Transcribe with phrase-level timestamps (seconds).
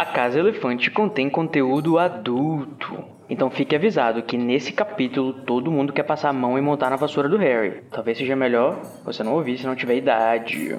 [0.00, 3.04] A Casa Elefante contém conteúdo adulto.
[3.28, 6.96] Então fique avisado que nesse capítulo todo mundo quer passar a mão e montar na
[6.96, 7.82] vassoura do Harry.
[7.90, 10.78] Talvez seja melhor você não ouvir se não tiver idade.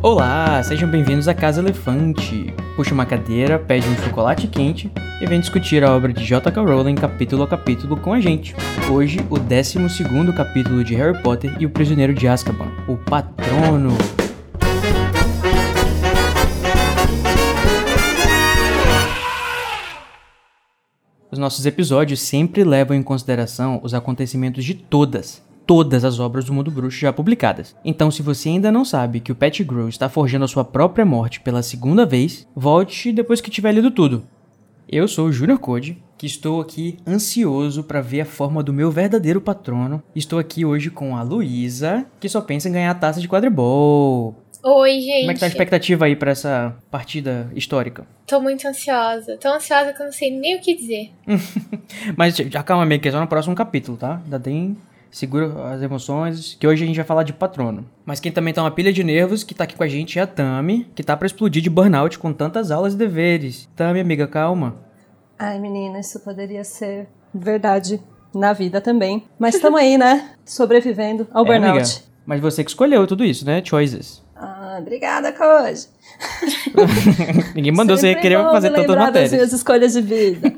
[0.00, 2.54] Olá, sejam bem-vindos à Casa Elefante.
[2.76, 4.88] Puxa uma cadeira, pede um chocolate quente
[5.20, 6.62] e vem discutir a obra de J.K.
[6.62, 8.54] Rowling capítulo a capítulo com a gente.
[8.88, 9.80] Hoje, o 12
[10.32, 14.23] capítulo de Harry Potter e o Prisioneiro de Azkaban, o Patrono.
[21.34, 26.52] Os nossos episódios sempre levam em consideração os acontecimentos de todas, todas as obras do
[26.52, 27.74] mundo bruxo já publicadas.
[27.84, 31.40] Então, se você ainda não sabe que o Pettigrew está forjando a sua própria morte
[31.40, 34.22] pela segunda vez, volte depois que tiver lido tudo.
[34.88, 38.92] Eu sou o Junior Code, que estou aqui ansioso para ver a forma do meu
[38.92, 40.00] verdadeiro patrono.
[40.14, 44.43] Estou aqui hoje com a Luísa, que só pensa em ganhar a taça de quadribol.
[44.66, 45.20] Oi, gente.
[45.20, 48.06] Como é que tá a expectativa aí para essa partida histórica?
[48.26, 49.36] Tô muito ansiosa.
[49.36, 51.10] Tô ansiosa que eu não sei nem o que dizer.
[52.16, 54.22] Mas já calma, meio que é só no próximo capítulo, tá?
[54.24, 54.74] Ainda tem
[55.10, 57.84] segura as emoções, que hoje a gente vai falar de patrono.
[58.06, 60.22] Mas quem também tá uma pilha de nervos, que tá aqui com a gente é
[60.22, 63.68] a Tami, que tá para explodir de burnout com tantas aulas e deveres.
[63.76, 64.76] Tami, amiga, calma.
[65.38, 68.00] Ai, menina, isso poderia ser verdade
[68.34, 69.24] na vida também.
[69.38, 70.30] Mas estamos aí, né?
[70.42, 71.68] Sobrevivendo ao É, burnout.
[71.80, 71.88] amiga,
[72.24, 73.62] mas você que escolheu tudo isso, né?
[73.62, 74.23] Choices.
[74.66, 75.88] Ah, obrigada, Koji.
[77.54, 79.32] Ninguém mandou você Sempre querer fazer tantas lembrar das matérias.
[79.32, 80.52] minhas escolhas de vida.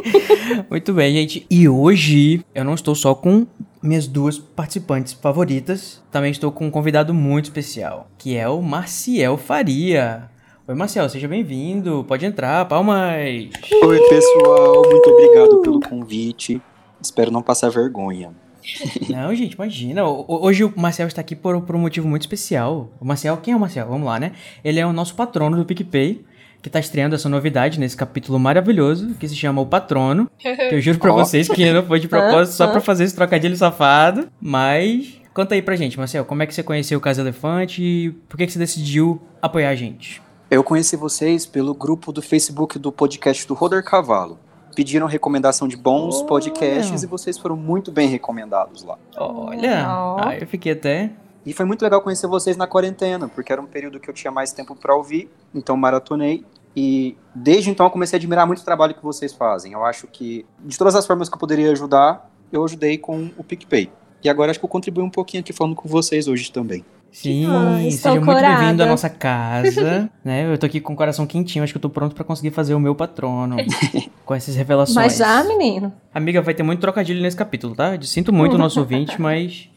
[0.68, 1.46] Muito bem, gente.
[1.50, 3.46] E hoje eu não estou só com
[3.82, 9.38] minhas duas participantes favoritas, também estou com um convidado muito especial, que é o Marciel
[9.38, 10.28] Faria.
[10.66, 12.04] Oi, Marcial, seja bem-vindo.
[12.06, 13.48] Pode entrar, palmas.
[13.82, 16.60] Oi, pessoal, muito obrigado pelo convite.
[17.00, 18.30] Espero não passar vergonha.
[19.08, 20.04] Não, gente, imagina.
[20.04, 22.90] Ho- Hoje o Marcel está aqui por, por um motivo muito especial.
[23.00, 23.86] O Marcel, quem é o Marcel?
[23.88, 24.32] Vamos lá, né?
[24.64, 26.24] Ele é o nosso patrono do PicPay,
[26.62, 30.30] que está estreando essa novidade nesse capítulo maravilhoso, que se chama O Patrono.
[30.38, 31.16] Que eu juro pra Ó.
[31.24, 34.28] vocês que não foi de propósito, só pra fazer esse trocadilho safado.
[34.40, 38.10] Mas, conta aí pra gente, Marcel, como é que você conheceu o Casa Elefante e
[38.28, 40.20] por que, que você decidiu apoiar a gente?
[40.50, 44.38] Eu conheci vocês pelo grupo do Facebook do podcast do Roder Cavalo.
[44.78, 46.26] Pediram recomendação de bons Olha.
[46.26, 48.96] podcasts e vocês foram muito bem recomendados lá.
[49.16, 49.84] Olha,
[50.20, 51.10] aí eu fiquei até...
[51.44, 54.30] E foi muito legal conhecer vocês na quarentena, porque era um período que eu tinha
[54.30, 56.44] mais tempo pra ouvir, então maratonei.
[56.76, 59.72] E desde então eu comecei a admirar muito o trabalho que vocês fazem.
[59.72, 63.42] Eu acho que, de todas as formas que eu poderia ajudar, eu ajudei com o
[63.42, 63.90] PicPay.
[64.22, 66.84] E agora acho que eu contribuí um pouquinho aqui falando com vocês hoje também.
[67.20, 70.52] Sim, Ah, seja muito bem-vindo à nossa casa, né?
[70.52, 72.74] Eu tô aqui com o coração quentinho, acho que eu tô pronto pra conseguir fazer
[72.74, 73.56] o meu patrono
[74.24, 74.94] com essas revelações.
[74.94, 75.92] Mas já, menino.
[76.14, 77.96] Amiga, vai ter muito trocadilho nesse capítulo, tá?
[77.96, 79.68] Eu Sinto muito o nosso ouvinte, mas...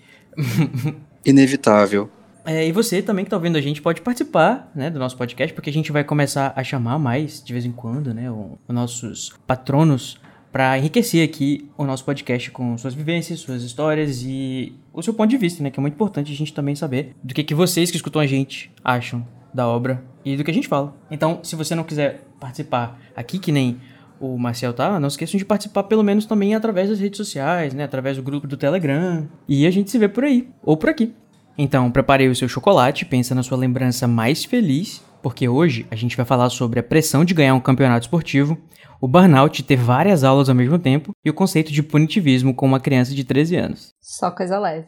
[1.26, 2.12] Inevitável.
[2.46, 5.52] É, e você também que tá ouvindo a gente pode participar, né, do nosso podcast,
[5.52, 9.34] porque a gente vai começar a chamar mais, de vez em quando, né, os nossos
[9.48, 10.20] patronos
[10.52, 15.30] pra enriquecer aqui o nosso podcast com suas vivências, suas histórias e o seu ponto
[15.30, 17.90] de vista, né, que é muito importante a gente também saber do que, que vocês
[17.90, 20.96] que escutam a gente acham da obra e do que a gente fala.
[21.10, 23.80] Então, se você não quiser participar aqui, que nem
[24.20, 27.84] o Marcel tá, não esqueçam de participar pelo menos também através das redes sociais, né,
[27.84, 31.14] através do grupo do Telegram, e a gente se vê por aí, ou por aqui.
[31.58, 36.16] Então, prepare o seu chocolate, pensa na sua lembrança mais feliz, porque hoje a gente
[36.16, 38.58] vai falar sobre a pressão de ganhar um campeonato esportivo,
[39.02, 42.80] o burnout ter várias aulas ao mesmo tempo e o conceito de punitivismo com uma
[42.80, 43.96] criança de 13 anos.
[44.00, 44.86] Só coisa leve.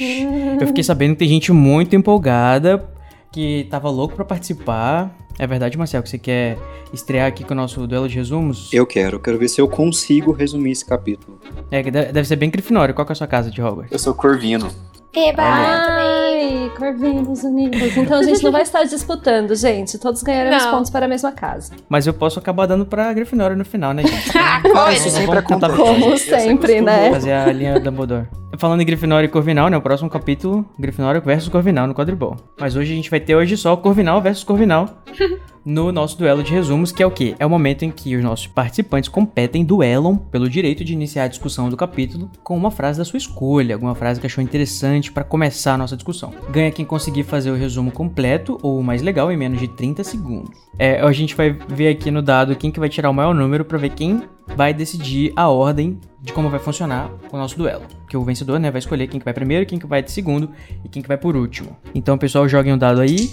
[0.61, 2.87] Eu fiquei sabendo que tem gente muito empolgada,
[3.31, 5.17] que tava louco pra participar.
[5.39, 6.59] É verdade, Marcel, que você quer
[6.93, 8.71] estrear aqui com o nosso duelo de resumos?
[8.71, 11.39] Eu quero, eu quero ver se eu consigo resumir esse capítulo.
[11.71, 12.93] É, que de- deve ser bem Grifinório.
[12.93, 13.91] Qual que é a sua casa de Hogwarts?
[13.91, 14.69] Eu sou Corvino.
[15.13, 15.43] Eba!
[15.43, 17.97] Ai, Corvinos Unidos.
[17.97, 19.97] Então a gente não vai estar disputando, gente.
[19.97, 20.71] Todos ganharemos Não.
[20.71, 21.73] pontos para a mesma casa.
[21.89, 24.37] Mas eu posso acabar dando pra Grifinória no final, né, gente?
[24.37, 24.95] Ah, Ah, pode.
[24.97, 25.75] isso sempre acontece.
[25.75, 27.11] Como sempre, né?
[27.11, 28.27] Fazer a linha Dumbledore.
[28.57, 29.77] Falando em Grifinória e Corvinal, né?
[29.77, 32.35] O próximo capítulo, Grifinória versus Corvinal no quadribol.
[32.59, 34.87] Mas hoje a gente vai ter hoje só Corvinal versus Corvinal
[35.63, 37.35] no nosso duelo de resumos, que é o quê?
[37.39, 41.27] É o momento em que os nossos participantes competem, duelam pelo direito de iniciar a
[41.27, 45.23] discussão do capítulo com uma frase da sua escolha, alguma frase que achou interessante para
[45.23, 46.33] começar a nossa discussão.
[46.49, 50.03] Ganha quem conseguir fazer o resumo completo ou o mais legal em menos de 30
[50.03, 50.51] segundos.
[50.79, 53.63] É, a gente vai ver aqui no dado quem que vai tirar o maior número
[53.63, 54.23] para ver quem
[54.55, 57.83] vai decidir a ordem de como vai funcionar o nosso duelo.
[58.07, 60.49] Que o vencedor, né, vai escolher quem que vai primeiro, quem que vai de segundo
[60.83, 61.75] e quem que vai por último.
[61.95, 63.29] Então, pessoal, joguem um dado aí.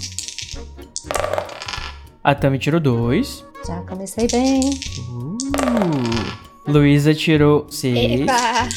[2.23, 3.45] A Tami tirou dois.
[3.65, 4.59] Já comecei bem.
[5.09, 5.37] Uh.
[6.67, 8.21] Luísa tirou seis.
[8.21, 8.69] Epa!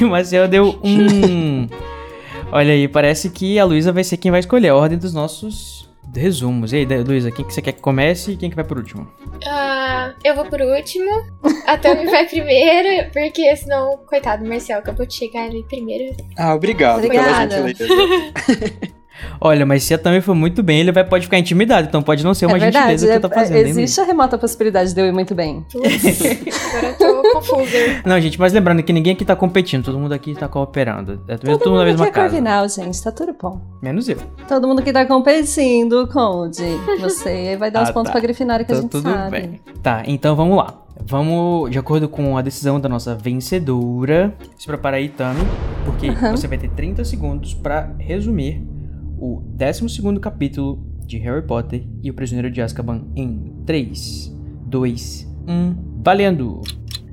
[0.00, 1.68] E o Marcel deu um.
[2.52, 5.90] Olha aí, parece que a Luísa vai ser quem vai escolher a ordem dos nossos
[6.14, 6.72] resumos.
[6.72, 9.08] E aí, Luísa, quem que você quer que comece e quem que vai por último?
[9.46, 11.10] Ah, eu vou por último.
[11.66, 16.14] A Tami vai primeiro, porque senão, coitado do Marcel, acabou de chegar ali primeiro.
[16.36, 17.48] Ah, obrigado Obrigada.
[17.48, 18.91] pela gentileza.
[19.40, 22.22] Olha, mas se a Tami for muito bem, ele vai, pode ficar intimidado, então pode
[22.24, 24.38] não ser uma é verdade, gentileza que eu tô é- fazendo, hein, existe a remota
[24.38, 25.64] possibilidade de eu ir muito bem.
[25.74, 28.02] Agora eu tô confusa.
[28.04, 31.20] Não, gente, mas lembrando que ninguém aqui tá competindo, todo mundo aqui tá cooperando.
[31.28, 32.28] É todo, Todo mundo na mesma aqui é casa.
[32.28, 33.60] corvinal, gente, tá tudo bom.
[33.82, 34.16] Menos eu.
[34.48, 36.62] Todo mundo que tá competindo, Conde.
[37.00, 38.12] Você vai dar os Ah, pontos tá.
[38.12, 39.30] pra Grifinória que a Então gente tudo sabe.
[39.30, 39.60] bem.
[39.82, 40.78] Tá, então vamos lá.
[41.04, 45.40] Vamos, de acordo com a decisão da nossa vencedora, se prepara aí, Tami,
[45.84, 48.62] porque você vai ter 30 segundos pra resumir
[49.22, 54.36] o 12º capítulo de Harry Potter e o Prisioneiro de Azkaban em 3,
[54.66, 56.60] 2, 1, valendo!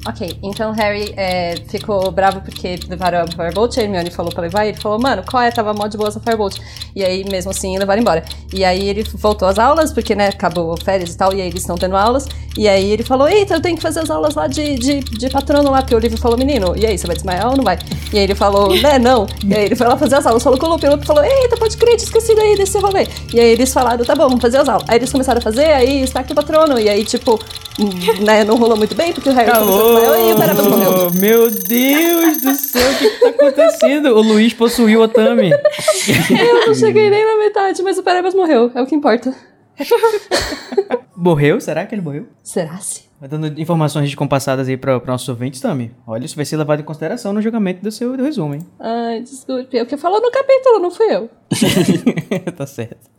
[0.07, 4.65] Ok, então Harry é, ficou bravo porque levaram a Firebolt, a Hermione falou pra levar,
[4.65, 5.51] e ele falou, mano, qual é?
[5.51, 6.57] Tava mó de boa essa Firebolt.
[6.95, 8.23] E aí, mesmo assim, levaram embora.
[8.53, 11.61] E aí ele voltou às aulas, porque, né, acabou férias e tal, e aí eles
[11.61, 12.27] estão tendo aulas.
[12.57, 15.29] E aí ele falou, eita, eu tenho que fazer as aulas lá de, de, de
[15.29, 17.77] patrono lá, porque o livro falou, menino, e aí, você vai desmaiar ou não vai?
[18.13, 19.27] E aí ele falou, né, não.
[19.45, 21.23] E aí ele foi lá fazer as aulas, falou com o Lupe, o Lupe falou,
[21.23, 23.05] eita, pode crer, tinha esquecido aí desse rolê.
[23.33, 24.85] E aí eles falaram, tá bom, vamos fazer as aulas.
[24.87, 27.37] Aí eles começaram a fazer, aí está aqui o patrono, e aí, tipo,
[28.23, 30.89] né, não rolou muito bem, porque o Harry começou a desmaiar, e o Barabas morreu.
[30.89, 31.13] Acabou!
[31.13, 34.09] Meu Deus do céu, o que, que tá acontecendo?
[34.09, 35.51] O Luiz possuiu a Tami.
[35.51, 38.71] Eu não cheguei nem na metade, mas o Perebas morreu.
[38.75, 39.33] É o que importa.
[41.15, 41.59] Morreu?
[41.59, 42.27] Será que ele morreu?
[42.43, 43.09] Será se?
[43.19, 45.91] Vai dando informações descompassadas aí para nossos ouvintes, Tami.
[46.07, 48.65] Olha, isso vai ser levado em consideração no julgamento do seu do resumo, hein?
[48.79, 49.77] Ai, desculpe.
[49.77, 51.29] É o que falou no capítulo, não fui eu.
[52.55, 53.09] tá certo.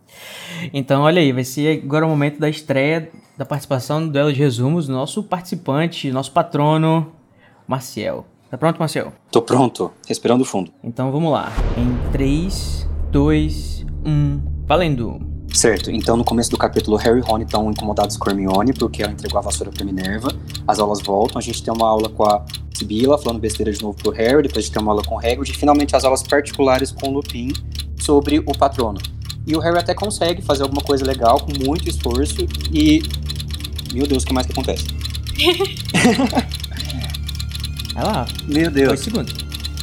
[0.72, 4.38] Então, olha aí, vai ser agora o momento da estreia da participação no duelo de
[4.38, 7.12] resumos do nosso participante, nosso patrono,
[7.66, 8.26] Marcial.
[8.50, 9.12] Tá pronto, Marcial?
[9.30, 10.72] Tô pronto, respirando fundo.
[10.82, 11.52] Então vamos lá.
[11.76, 15.30] Em 3, 2, 1, valendo!
[15.52, 19.12] Certo, então no começo do capítulo, Harry e Rony estão incomodados com Hermione, porque ela
[19.12, 20.28] entregou a vassoura pra Minerva.
[20.66, 23.96] As aulas voltam, a gente tem uma aula com a Sibila, falando besteira de novo
[23.96, 26.22] pro Harry, depois a gente tem uma aula com o Hagrid, e finalmente as aulas
[26.22, 27.52] particulares com o Lupin
[27.98, 29.00] sobre o patrono.
[29.46, 33.02] E o Harry até consegue fazer alguma coisa legal, com muito esforço, e...
[33.92, 34.84] Meu Deus, o que mais que acontece?
[37.94, 39.00] Vai lá, Meu 2 Deus.
[39.00, 39.34] segundos.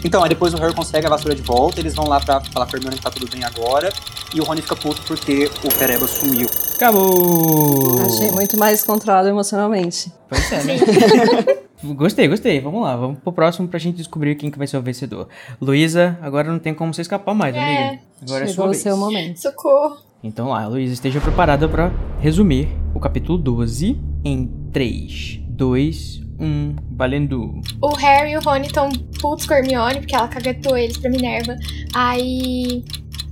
[0.04, 2.66] Então, aí depois o Harry consegue a vassoura de volta, eles vão lá pra falar
[2.68, 3.92] pra Hermione que tá tudo bem agora,
[4.34, 6.48] e o Rony fica puto porque o Pereba sumiu.
[6.76, 8.00] Acabou!
[8.06, 10.12] Achei muito mais controlado emocionalmente.
[10.30, 10.78] Pois é, né?
[11.84, 12.60] Gostei, gostei.
[12.60, 15.28] Vamos lá, vamos pro próximo pra gente descobrir quem que vai ser o vencedor.
[15.62, 17.60] Luísa, agora não tem como você escapar mais, É.
[17.60, 18.00] amiga.
[18.22, 18.82] Agora é sua o vez.
[18.82, 19.38] seu momento.
[19.40, 19.98] Socorro.
[20.24, 23.96] Então lá, Luísa, esteja preparada pra resumir o capítulo 12
[24.26, 27.62] em 3, 2, 1, valendo.
[27.80, 28.90] O Harry e o Rony estão
[29.22, 31.56] putos com a Hermione, porque ela caguetou eles pra Minerva.
[31.94, 32.84] Aí.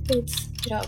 [0.06, 0.86] Putz, droga.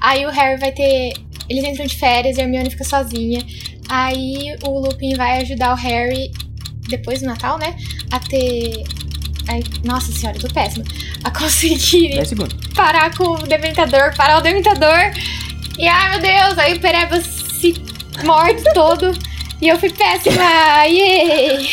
[0.00, 1.12] Aí o Harry vai ter.
[1.48, 3.40] Eles entram de férias e a Hermione fica sozinha.
[3.88, 6.30] Aí o Lupin vai ajudar o Harry,
[6.88, 7.76] depois do Natal, né?
[8.10, 8.84] A ter.
[9.48, 10.84] Ai, nossa senhora, eu tô péssima.
[11.24, 12.56] A conseguir 10 segundos.
[12.74, 15.12] parar com o Dementador, parar o Dementador.
[15.78, 17.74] E ai meu Deus, aí o Pereba se
[18.24, 19.10] morde todo.
[19.60, 20.42] E eu fui péssima!
[20.86, 21.68] Yay!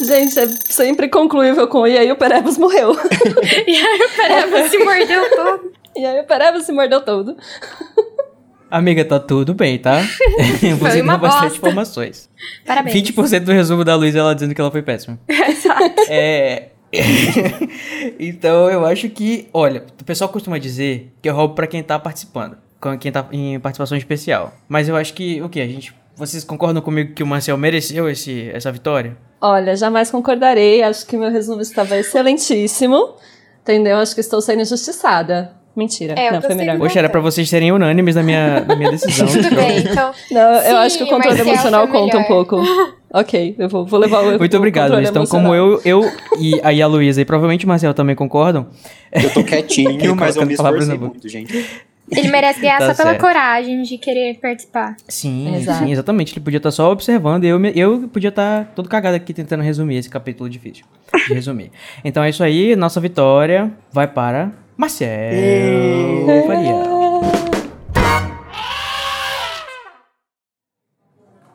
[0.00, 2.96] Gente, é sempre concluível com e aí o Perebas morreu.
[3.66, 5.72] E aí o Pereba se mordeu todo.
[5.94, 7.36] e aí o Perebas se mordeu todo.
[8.76, 10.02] Amiga, tá tudo bem, tá?
[10.78, 11.56] Você deu bastante bosta.
[11.56, 12.28] informações.
[12.66, 12.94] Parabéns.
[12.94, 15.18] 20% do resumo da Luísa ela dizendo que ela foi péssima.
[15.26, 16.02] Exato.
[16.10, 16.68] É.
[18.20, 21.98] então eu acho que, olha, o pessoal costuma dizer que eu roubo pra quem tá
[21.98, 22.58] participando,
[23.00, 24.52] quem tá em participação especial.
[24.68, 25.62] Mas eu acho que, o que?
[25.62, 25.94] A gente.
[26.14, 29.16] Vocês concordam comigo que o Marcel mereceu esse, essa vitória?
[29.40, 30.82] Olha, jamais concordarei.
[30.82, 33.14] Acho que meu resumo estava excelentíssimo.
[33.62, 33.96] Entendeu?
[33.96, 35.56] Acho que estou sendo injustiçada.
[35.76, 36.14] Mentira.
[36.16, 36.78] É, eu não, foi melhor.
[36.78, 39.26] Poxa, era pra vocês serem unânimes na minha, na minha decisão.
[39.26, 40.10] Tudo bem, então.
[40.30, 42.62] Não, Sim, eu acho que o controle Marcel emocional foi conta um pouco.
[43.12, 45.08] Ok, eu vou, vou levar o Muito obrigado, Luiz.
[45.08, 46.02] Então, como eu, eu
[46.38, 48.66] e aí a Luísa e provavelmente o Marcel também concordam,
[49.10, 51.66] Eu tô quietinho, mas eu me palavras esforcei muito, gente.
[52.10, 54.96] Ele merece ganhar Tá só pela coragem de querer participar.
[55.08, 56.34] Sim, sim, exatamente.
[56.34, 59.96] Ele podia estar só observando e eu, eu podia estar todo cagado aqui tentando resumir
[59.96, 60.84] esse capítulo difícil
[61.26, 61.70] de resumir.
[62.04, 65.08] Então é isso aí, nossa vitória vai para Marcel
[66.46, 66.96] Faria.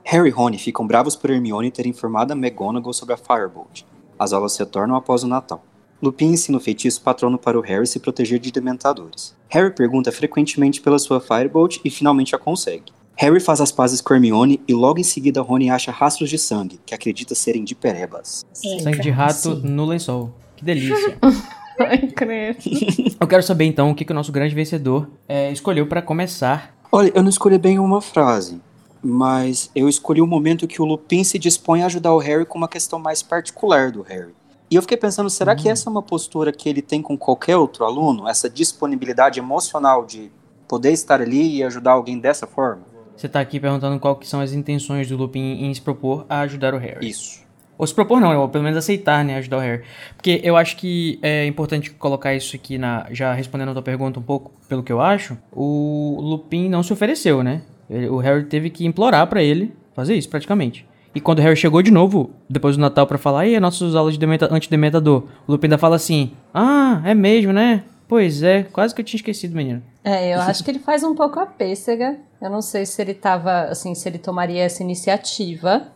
[0.04, 3.84] Harry e Rony ficam bravos por Hermione ter informado a McGonagall sobre a Firebolt.
[4.18, 5.64] As aulas retornam após o Natal.
[6.02, 9.36] Lupin ensina o feitiço patrono para o Harry se proteger de dementadores.
[9.50, 12.92] Harry pergunta frequentemente pela sua Firebolt e finalmente a consegue.
[13.16, 16.80] Harry faz as pazes com Hermione e logo em seguida Rony acha rastros de sangue,
[16.84, 18.44] que acredita serem de perebas.
[18.52, 20.34] Sangue de rato no lençol.
[20.56, 21.20] Que delícia.
[21.88, 22.60] Ai, credo.
[23.20, 26.76] Eu quero saber então o que, que o nosso grande vencedor é, escolheu para começar.
[26.92, 28.60] Olha, eu não escolhi bem uma frase,
[29.02, 32.58] mas eu escolhi o momento que o Lupin se dispõe a ajudar o Harry com
[32.58, 34.34] uma questão mais particular do Harry.
[34.70, 37.58] E eu fiquei pensando, será que essa é uma postura que ele tem com qualquer
[37.58, 38.28] outro aluno?
[38.28, 40.32] Essa disponibilidade emocional de
[40.68, 42.84] poder estar ali e ajudar alguém dessa forma?
[43.16, 46.40] Você tá aqui perguntando qual que são as intenções do Lupin em se propor a
[46.40, 47.10] ajudar o Harry.
[47.10, 47.41] Isso.
[47.82, 49.82] Ou se propor não, ou pelo menos aceitar, né, ajudar o Harry.
[50.16, 53.08] Porque eu acho que é importante colocar isso aqui na...
[53.10, 56.94] Já respondendo a tua pergunta um pouco, pelo que eu acho, o Lupin não se
[56.94, 57.64] ofereceu, né?
[58.12, 60.86] O Harry teve que implorar pra ele fazer isso, praticamente.
[61.16, 64.14] E quando o Harry chegou de novo, depois do Natal, pra falar, e nossas aulas
[64.14, 67.84] de dementa antidementador, o Lupin ainda fala assim, ah, é mesmo, né?
[68.08, 69.82] Pois é, quase que eu tinha esquecido, menino.
[70.04, 72.20] É, eu acho que ele faz um pouco a pêssega.
[72.40, 75.88] Eu não sei se ele tava, assim, se ele tomaria essa iniciativa.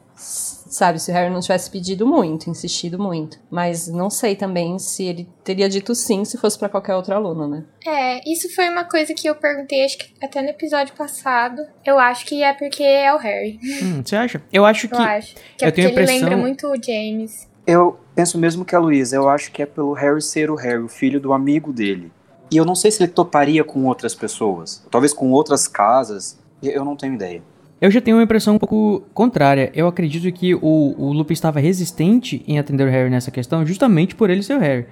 [0.76, 3.40] Sabe, se o Harry não tivesse pedido muito, insistido muito.
[3.50, 7.48] Mas não sei também se ele teria dito sim se fosse pra qualquer outro aluno,
[7.48, 7.64] né?
[7.88, 11.62] É, isso foi uma coisa que eu perguntei, acho que até no episódio passado.
[11.86, 13.58] Eu acho que é porque é o Harry.
[13.82, 14.44] Hum, você acha?
[14.52, 14.96] Eu acho que...
[14.96, 15.36] Eu acho.
[15.58, 17.48] Que é eu porque a ele impressão- lembra muito o James.
[17.66, 20.84] Eu penso mesmo que a Luísa, eu acho que é pelo Harry ser o Harry,
[20.84, 22.12] o filho do amigo dele.
[22.52, 26.84] E eu não sei se ele toparia com outras pessoas, talvez com outras casas, eu
[26.84, 27.42] não tenho ideia.
[27.82, 29.72] Eu já tenho uma impressão um pouco contrária.
[29.76, 34.16] Eu acredito que o, o Lupin estava resistente em atender o Harry nessa questão justamente
[34.16, 34.86] por ele ser o Harry.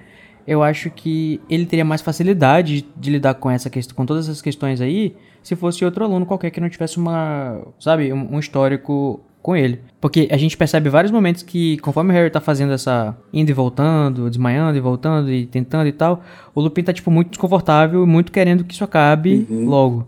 [0.46, 4.42] Eu acho que ele teria mais facilidade de lidar com essa questão, com todas essas
[4.42, 9.20] questões aí, se fosse outro aluno qualquer que não tivesse uma, sabe, um, um histórico
[9.40, 9.80] com ele.
[10.00, 13.16] Porque a gente percebe vários momentos que, conforme o Harry tá fazendo essa.
[13.32, 16.22] indo e voltando, desmaiando e voltando e tentando e tal,
[16.54, 19.66] o Lupin tá, tipo, muito desconfortável e muito querendo que isso acabe Uhum.
[19.66, 20.06] logo.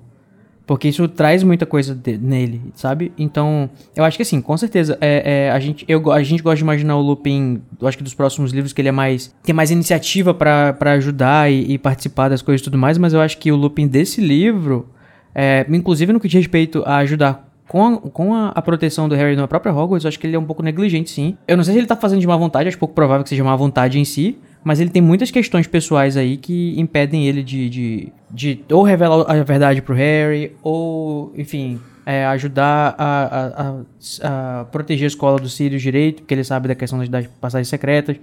[0.66, 3.12] Porque isso traz muita coisa de- nele, sabe?
[3.16, 6.56] Então, eu acho que assim, com certeza, é, é, a, gente, eu, a gente gosta
[6.56, 9.32] de imaginar o Lupin, eu acho que dos próximos livros, que ele é mais.
[9.44, 13.20] tem mais iniciativa pra ajudar e, e participar das coisas e tudo mais, mas eu
[13.20, 14.88] acho que o Lupin desse livro,
[15.32, 19.14] é, inclusive no que diz respeito a ajudar com, a, com a, a proteção do
[19.14, 21.36] Harry na própria Hogwarts, eu acho que ele é um pouco negligente, sim.
[21.46, 23.44] Eu não sei se ele tá fazendo de má vontade, acho pouco provável que seja
[23.44, 27.68] má vontade em si, mas ele tem muitas questões pessoais aí que impedem ele de,
[27.70, 33.70] de, de ou revelar a verdade pro Harry, ou, enfim, é, ajudar a, a,
[34.24, 37.26] a- a proteger a escola do Sirius direito, porque ele sabe da questão das, das
[37.40, 38.16] passagens secretas.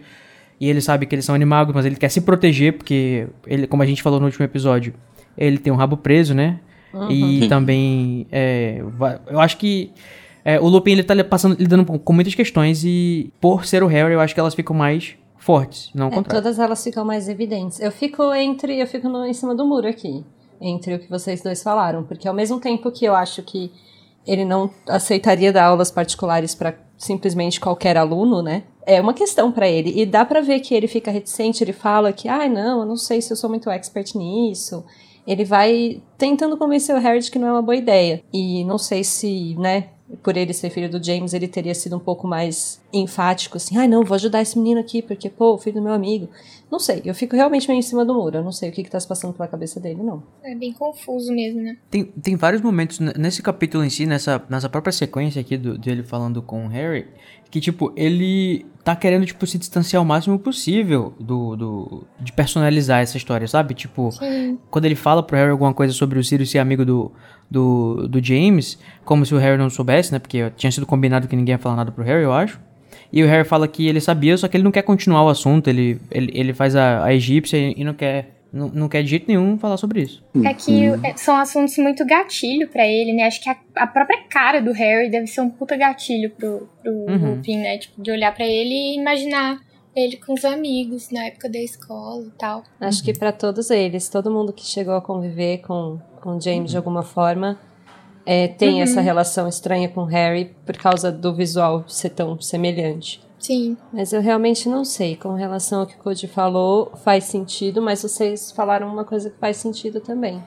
[0.61, 3.81] E ele sabe que eles são animagos, mas ele quer se proteger, porque, ele, como
[3.83, 4.93] a gente falou no último episódio,
[5.37, 6.59] ele tem um rabo preso, né?
[7.09, 8.81] E também, é,
[9.27, 9.91] eu acho que
[10.45, 14.13] é, o Lupin ele tá passando, lidando com muitas questões e, por ser o Harry,
[14.13, 17.79] eu acho que elas ficam mais fortes, não É, todas elas ficam mais evidentes.
[17.79, 20.23] Eu fico entre, eu fico no- em cima do muro aqui,
[20.61, 23.71] entre o que vocês dois falaram, porque ao mesmo tempo que eu acho que
[24.25, 28.63] ele não aceitaria dar aulas particulares para simplesmente qualquer aluno, né?
[28.85, 32.13] É uma questão para ele e dá pra ver que ele fica reticente, ele fala
[32.13, 34.85] que, ai, não, eu não sei se eu sou muito expert nisso.
[35.27, 38.21] Ele vai tentando convencer o Harry de que não é uma boa ideia.
[38.33, 39.87] E não sei se, né,
[40.21, 43.87] por ele ser filho do James, ele teria sido um pouco mais enfático, assim, ai
[43.87, 46.29] não, vou ajudar esse menino aqui, porque, pô, filho do meu amigo.
[46.73, 48.37] Não sei, eu fico realmente meio em cima do muro.
[48.37, 50.23] Eu não sei o que, que tá se passando pela cabeça dele, não.
[50.43, 51.77] É bem confuso mesmo, né?
[51.87, 56.01] Tem, tem vários momentos nesse capítulo em si, nessa, nessa própria sequência aqui do, dele
[56.01, 57.05] falando com o Harry,
[57.51, 63.01] que, tipo, ele tá querendo, tipo, se distanciar o máximo possível do, do de personalizar
[63.01, 63.75] essa história, sabe?
[63.75, 64.57] Tipo, Sim.
[64.71, 67.11] quando ele fala pro Harry alguma coisa sobre o Sirius ser amigo do,
[67.51, 70.17] do, do James, como se o Harry não soubesse, né?
[70.17, 72.59] Porque tinha sido combinado que ninguém ia falar nada pro Harry, eu acho.
[73.11, 75.67] E o Harry fala que ele sabia, só que ele não quer continuar o assunto.
[75.69, 78.29] Ele, ele, ele faz a, a egípcia e, e não quer.
[78.51, 80.23] Não, não quer de jeito nenhum falar sobre isso.
[80.45, 83.23] É que é, são assuntos muito gatilho pra ele, né?
[83.23, 86.91] Acho que a, a própria cara do Harry deve ser um puta gatilho pro, pro
[86.91, 87.35] Uhum.
[87.37, 87.79] Lupin, né?
[87.79, 89.57] Tipo, de olhar pra ele e imaginar
[89.95, 92.63] ele com os amigos na época da escola e tal.
[92.79, 93.05] Acho Uhum.
[93.05, 97.01] que pra todos eles, todo mundo que chegou a conviver com, com James de alguma
[97.01, 97.59] forma,
[98.25, 98.81] é, tem Uhum.
[98.81, 103.21] essa relação estranha com Harry por causa do visual ser tão semelhante.
[103.39, 103.75] Sim.
[103.91, 105.15] Mas eu realmente não sei.
[105.17, 109.37] Com relação ao que o Cody falou, faz sentido, mas vocês falaram uma coisa que
[109.37, 110.41] faz sentido também.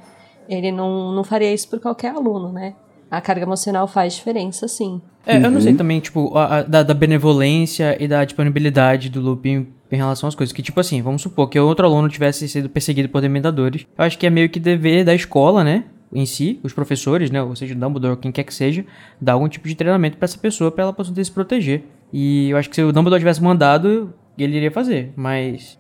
[0.49, 2.75] Ele não, não faria isso por qualquer aluno, né?
[3.11, 5.01] A carga emocional faz diferença, sim.
[5.27, 5.77] É, eu não sei Uhum.
[5.79, 10.35] também, tipo, a- a- da, da benevolência e da disponibilidade do Lupin em relação às
[10.35, 10.53] coisas.
[10.53, 13.87] Que, tipo assim, vamos supor que outro aluno tivesse sido perseguido por dementadores.
[13.99, 15.85] Eu acho que é meio que dever da escola, né?
[16.13, 17.43] Em si, os professores, né?
[17.43, 18.85] Ou seja, o Dumbledore, quem quer que seja,
[19.21, 21.85] dar algum tipo de treinamento pra essa pessoa pra ela poder se proteger.
[22.13, 25.13] E eu acho que se o Dumbledore tivesse mandado, ele iria fazer.
[25.17, 25.79] Mas.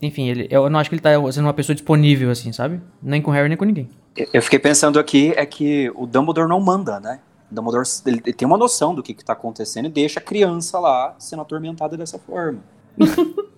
[0.00, 2.80] Enfim, ele, eu não acho que ele tá sendo uma pessoa disponível, assim, sabe?
[3.02, 3.88] Nem com o Harry, nem com ninguém.
[4.32, 7.20] Eu fiquei pensando aqui, é que o Dumbledore não manda, né?
[7.50, 10.22] O Dumbledore ele, ele tem uma noção do que, que tá acontecendo e deixa a
[10.22, 12.60] criança lá sendo atormentada dessa forma.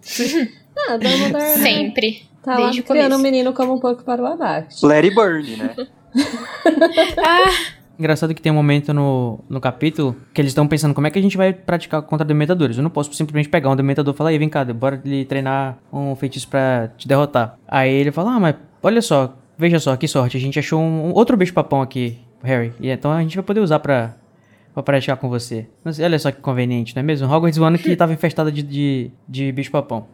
[0.88, 2.29] Ah, Dumbledore Sempre.
[2.42, 3.22] Tá lá Desde o criando o começo.
[3.22, 4.84] menino como um pouco para o abate.
[4.84, 5.74] Larry Burn, né?
[7.18, 7.50] Ah,
[7.98, 11.18] Engraçado que tem um momento no, no capítulo que eles estão pensando como é que
[11.18, 12.78] a gente vai praticar contra dementadores.
[12.78, 15.76] Eu não posso simplesmente pegar um dementador e falar, aí vem cá, bora lhe treinar
[15.92, 17.58] um feitiço pra te derrotar.
[17.68, 21.08] Aí ele fala, ah, mas olha só, veja só, que sorte, a gente achou um,
[21.08, 22.72] um outro bicho-papão aqui, Harry.
[22.80, 24.14] E então a gente vai poder usar pra,
[24.74, 25.66] pra praticar com você.
[25.92, 27.26] Sei, olha só que conveniente, não é mesmo?
[27.32, 30.06] Hogwarts One que tava infestada de, de, de bicho-papão.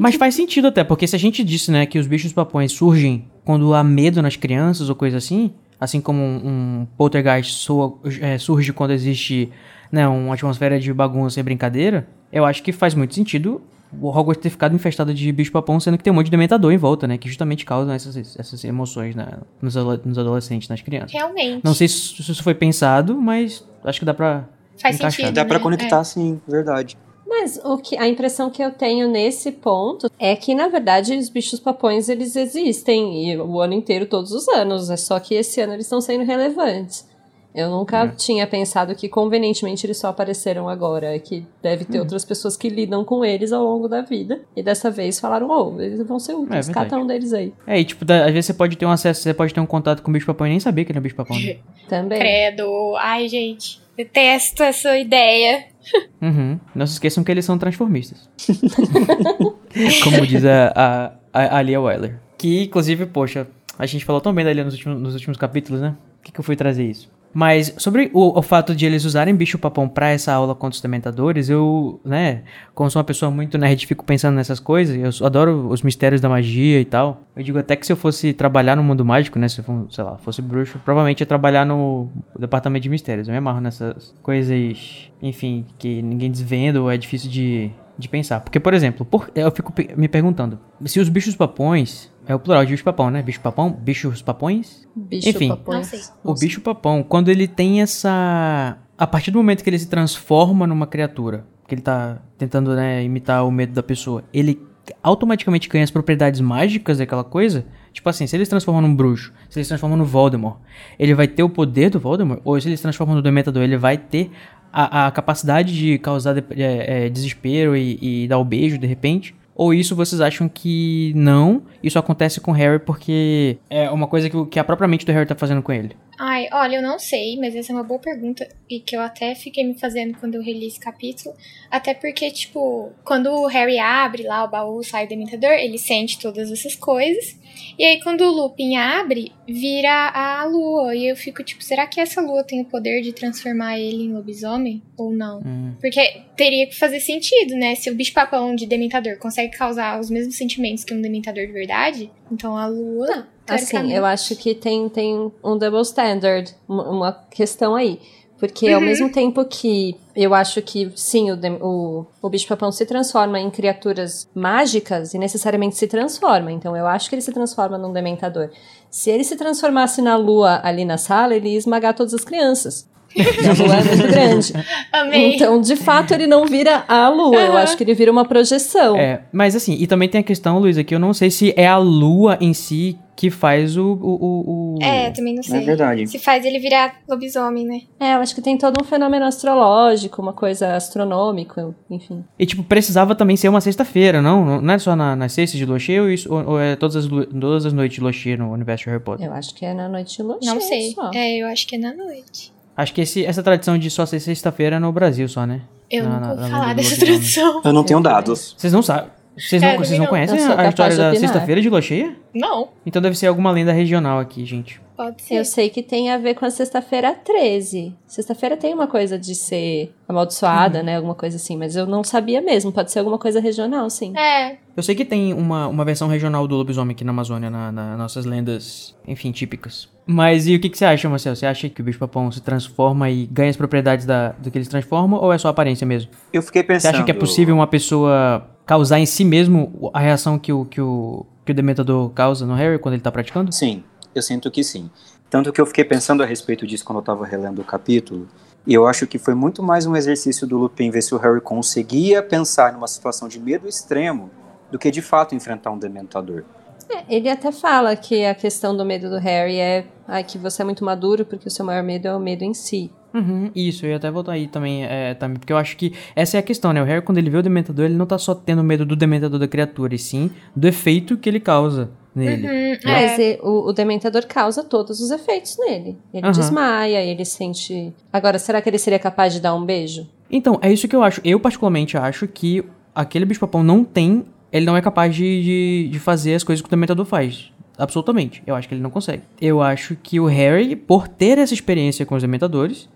[0.00, 3.26] Mas faz sentido até, porque se a gente disse, né, que os bichos papões surgem
[3.44, 6.36] quando há medo nas crianças ou coisa assim, assim como um,
[6.82, 9.50] um poltergeist soa- é, surge quando existe,
[9.92, 13.60] né, uma atmosfera de bagunça e brincadeira, eu acho que faz muito sentido
[14.00, 16.72] o Hogwarts ter ficado infestado de bicho papão, sendo que tem um monte de dementador
[16.72, 19.26] em volta, né, que justamente causam essas, essas emoções né,
[19.60, 19.74] nos,
[20.04, 21.12] nos adolescentes, nas crianças.
[21.12, 21.62] Realmente.
[21.64, 24.44] Não sei se se isso foi pensado, mas acho que dá pra
[24.80, 25.12] Faz encaixar.
[25.12, 25.34] sentido.
[25.34, 25.62] Dá pra né?
[25.62, 26.96] conectar sim, verdade.
[27.28, 31.28] Mas o que, a impressão que eu tenho nesse ponto é que, na verdade, os
[31.28, 34.90] bichos papões, eles existem e o ano inteiro, todos os anos.
[34.90, 37.06] É só que esse ano eles estão sendo relevantes.
[37.56, 38.08] Eu nunca É.
[38.08, 41.16] tinha pensado que, convenientemente, eles só apareceram agora.
[41.16, 44.42] É que deve ter outras pessoas que lidam com eles ao longo da vida.
[44.54, 47.02] E dessa vez falaram, oh, eles vão ser úteis, É cata verdade.
[47.02, 47.54] um deles aí.
[47.66, 49.66] É, e tipo, da- às vezes você pode ter um acesso, você pode ter um
[49.66, 51.34] contato com o bicho papão e nem saber que ele é bicho papão.
[51.38, 51.56] Né?
[51.88, 52.18] Também.
[52.18, 52.94] Credo.
[52.98, 53.80] Ai, gente.
[53.96, 55.64] Detesto essa ideia.
[56.20, 56.58] Uhum.
[56.74, 58.28] Não se esqueçam que eles são transformistas.
[60.02, 62.18] Como diz a, a, a, a Lia Wyler.
[62.36, 63.46] Que, inclusive, poxa,
[63.78, 65.94] a gente falou tão bem da Lia nos últimos, nos últimos capítulos, né?
[66.18, 67.08] Por que, que eu fui trazer isso?
[67.38, 70.80] Mas sobre o, o fato de eles usarem bicho papão pra essa aula contra os
[70.80, 72.44] dementadores, eu, né,
[72.74, 74.96] como sou uma pessoa muito nerd, fico pensando nessas coisas.
[75.20, 77.20] Eu adoro os mistérios da magia e tal.
[77.36, 80.02] Eu digo até que se eu fosse trabalhar no mundo mágico, né, se eu, sei
[80.02, 83.28] lá, fosse bruxo, provavelmente ia trabalhar no departamento de mistérios.
[83.28, 88.40] Eu me amarro nessas coisas, enfim, que ninguém desvenda ou é difícil de, de pensar.
[88.40, 92.64] Porque, por exemplo, por- eu fico me perguntando, se os bichos papões, é o plural
[92.64, 93.22] de bicho papão, né?
[93.22, 95.48] Bicho papão, bichos papões, Bicho Enfim.
[95.48, 95.76] papões.
[95.76, 96.00] Não sei.
[96.24, 98.78] o bicho papão, quando ele tem essa.
[98.98, 103.02] A partir do momento que ele se transforma numa criatura, que ele tá tentando né,
[103.04, 104.60] imitar o medo da pessoa, ele
[105.02, 107.64] automaticamente ganha as propriedades mágicas daquela coisa.
[107.92, 110.58] Tipo assim, se ele se transforma num bruxo, se ele se transforma no Voldemort,
[110.98, 112.40] ele vai ter o poder do Voldemort?
[112.44, 114.30] Ou se ele se transforma no Dementador, ele vai ter
[114.72, 118.86] a, a capacidade de causar de- é, é, desespero e, e dar o beijo de
[118.86, 119.34] repente?
[119.56, 121.62] Ou isso vocês acham que não?
[121.82, 125.12] Isso acontece com o Harry porque é uma coisa que, que a própria mente do
[125.12, 125.96] Harry tá fazendo com ele.
[126.18, 129.34] Ai, olha, eu não sei, mas essa é uma boa pergunta e que eu até
[129.34, 131.34] fiquei me fazendo quando eu reli esse capítulo.
[131.70, 136.18] Até porque, tipo, quando o Harry abre lá o baú, sai o Dementador, ele sente
[136.18, 137.38] todas essas coisas.
[137.78, 140.94] E aí, quando o Lupin abre, vira a lua.
[140.94, 144.12] E eu fico, tipo, será que essa lua tem o poder de transformar ele em
[144.12, 144.82] lobisomem?
[144.96, 145.40] Ou não?
[145.40, 145.74] Hum.
[145.80, 147.74] Porque teria que fazer sentido, né?
[147.74, 152.10] Se o bicho-papão de Dementador consegue causar os mesmos sentimentos que um Dementador de verdade,
[152.30, 153.26] então a lua.
[153.48, 155.14] Assim, teoricamente- eu acho que tem, tem
[155.44, 158.00] um double standard, uma, uma questão aí.
[158.38, 163.40] Porque ao mesmo tempo que eu acho que, sim, o, o, o bicho-papão se transforma
[163.40, 166.52] em criaturas mágicas e necessariamente se transforma.
[166.52, 168.50] Então eu acho que ele se transforma num dementador.
[168.90, 172.86] Se ele se transformasse na lua ali na sala, ele ia esmagar todas as crianças.
[173.48, 174.52] A lua é muito grande.
[174.92, 175.34] Amei.
[175.34, 177.36] Então, de fato, ele não vira a lua.
[177.40, 177.62] Eu Aham.
[177.62, 178.96] acho que ele vira uma projeção.
[178.96, 181.66] É, mas assim, e também tem a questão, Luísa, que eu não sei se é
[181.66, 183.92] a lua em si que faz o.
[183.94, 185.62] o, o- É, também não sei.
[185.62, 186.06] É verdade.
[186.06, 187.80] Se faz ele virar lobisomem, né?
[187.98, 192.22] É, eu acho que tem todo um fenômeno astrológico, uma coisa astronômica, enfim.
[192.38, 194.60] E tipo, precisava também ser uma sexta-feira, não?
[194.60, 196.94] Não é só na, nas sextas de lua cheia ou, isso- ou- ou é todas
[196.96, 199.26] as, todas as noites de lua cheia no universo de Harry Potter?
[199.26, 200.90] Eu acho que é na noite de lua Não cheia sei.
[200.92, 201.10] só.
[201.14, 202.52] É, eu acho que é na noite.
[202.76, 205.62] Acho que esse- essa tradição de só ser sexta-feira é no Brasil só, né?
[205.90, 207.62] Eu Na- não vou na falar dessa tradição.
[207.64, 208.54] Eu não tenho dados.
[208.58, 209.10] Vocês não sabem.
[209.36, 212.16] Vocês não, vocês não conhecem a história da sexta-feira de lua cheia?
[212.34, 214.80] Não, Então deve ser alguma lenda regional aqui, gente.
[214.96, 215.34] pode ser.
[215.36, 217.94] Eu sei que tem a ver com a sexta-feira 13.
[218.06, 220.96] Sexta-feira tem uma coisa de ser amaldiçoada, né?
[220.96, 222.72] Alguma coisa assim, mas eu não sabia mesmo.
[222.72, 224.12] Pode ser alguma coisa regional, sim.
[224.16, 227.70] É, Eu sei que tem uma, uma versão regional do lobisomem aqui na Amazônia, na,
[227.72, 229.88] na- nossas lendas, enfim, típicas.
[230.06, 231.34] Mas e o que, que você acha, Marcelo?
[231.36, 234.64] Você acha que o bicho-papão se transforma e ganha as propriedades da, do que ele
[234.64, 236.10] se transforma ou é só aparência mesmo?
[236.32, 236.94] Eu fiquei Você pensando.
[236.96, 240.80] acha que é possível uma pessoa causar em si mesmo a reação que o, que
[240.80, 243.52] o, que o Dementador causa no Harry quando ele tá praticando?
[243.52, 244.90] Sim, eu sinto que sim.
[245.30, 248.28] Tanto que eu fiquei pensando a respeito disso quando eu tava relendo o capítulo.
[248.66, 251.40] E eu acho que foi muito mais um exercício do Lupin ver se o Harry
[251.40, 254.30] conseguia pensar numa situação de medo extremo
[254.70, 256.42] do que de fato enfrentar um dementador.
[256.88, 260.62] É, ele até fala que a questão do medo do Harry é ai, que você
[260.62, 262.92] é muito maduro porque o seu maior medo é o medo em si.
[263.16, 266.36] Uhum, isso, eu ia até voltar aí também, é, também, porque eu acho que essa
[266.36, 266.82] é a questão, né?
[266.82, 269.38] O Harry, quando ele vê o Dementador, ele não tá só tendo medo do Dementador
[269.38, 272.46] da criatura, e sim do efeito que ele causa nele.
[272.46, 273.32] Uhum, Mas é.
[273.34, 275.96] e- o, o Dementador causa todos os efeitos nele.
[276.12, 276.32] Ele Aham.
[276.32, 277.92] desmaia, ele sente.
[278.12, 280.06] Agora, será que ele seria capaz de dar um beijo?
[280.30, 281.20] Então, é isso que eu acho.
[281.24, 284.24] Eu, particularmente, acho que aquele bicho-papão não tem.
[284.52, 287.50] Ele não é capaz de, de, de fazer as coisas que o Dementador faz.
[287.78, 288.42] Absolutamente.
[288.46, 289.22] Eu acho que ele não consegue.
[289.40, 292.88] Eu acho que o Harry, por ter essa experiência com os Dementadores,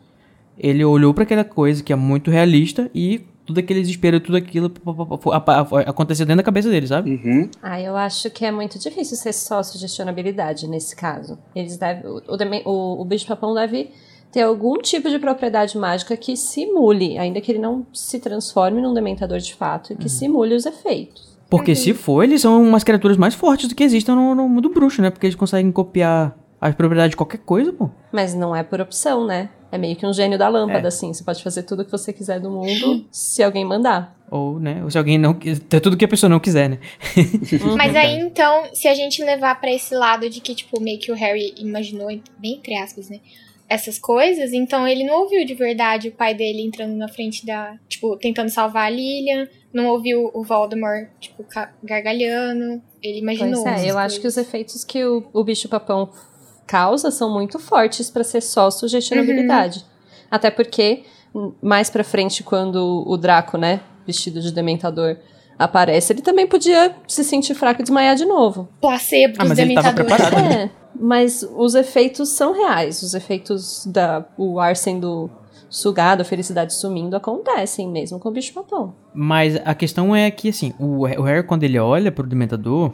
[0.62, 4.72] ele olhou pra aquela coisa que é muito realista e tudo aquele desespero, tudo aquilo
[5.86, 7.10] aconteceu dentro da cabeça dele, sabe?
[7.10, 7.50] Uhum.
[7.60, 11.36] Ah, eu acho que é muito difícil ser só sugestionabilidade nesse caso.
[11.54, 12.04] Eles devem.
[12.06, 12.22] O,
[12.64, 13.90] o, o, bicho-papão deve
[14.30, 18.94] ter algum tipo de propriedade mágica que simule, ainda que ele não se transforme num
[18.94, 21.36] dementador de fato, e que simule os efeitos.
[21.48, 24.68] Porque se for, eles são umas criaturas mais fortes do que existem no, no mundo
[24.68, 25.10] bruxo, né?
[25.10, 27.90] Porque eles conseguem copiar as propriedades de qualquer coisa, pô.
[28.12, 29.48] Mas não é por opção, né?
[29.72, 31.12] É meio que um gênio da lâmpada, assim.
[31.12, 34.16] Você pode fazer tudo o que você quiser do mundo se alguém mandar.
[34.30, 34.82] Ou, né?
[34.82, 35.36] Ou se alguém não.
[35.72, 36.78] É tudo que a pessoa não quiser, né?
[37.76, 41.12] Mas aí então, se a gente levar pra esse lado de que, tipo, meio que
[41.12, 43.20] o Harry imaginou, bem entre aspas, né?
[43.68, 47.76] Essas coisas, então ele não ouviu de verdade o pai dele entrando na frente da.
[47.88, 49.48] Tipo, tentando salvar a Lilian.
[49.72, 51.44] Não ouviu o Voldemort, tipo,
[51.84, 52.82] gargalhando.
[53.00, 53.62] Ele imaginou.
[53.62, 56.10] Pois é, eu acho que os efeitos que o, o bicho-papão
[56.70, 59.84] causa são muito fortes pra ser só sugestionabilidade.
[60.30, 61.02] Até porque,
[61.60, 65.16] mais pra frente, quando o Draco, né, vestido de dementador,
[65.58, 68.68] aparece, ele também podia se sentir fraco e desmaiar de novo.
[68.80, 70.28] Placebo Ah, dos mas ele tava dementadores.
[70.30, 70.48] preparado.
[70.48, 70.62] né?
[70.64, 73.02] É, mas os efeitos são reais.
[73.02, 75.28] Os efeitos da o ar sendo
[75.68, 78.94] sugado, a felicidade sumindo, acontecem mesmo com o bicho-papão.
[79.14, 82.92] Mas a questão é que, assim, o, o Harry, quando ele olha pro Dementador,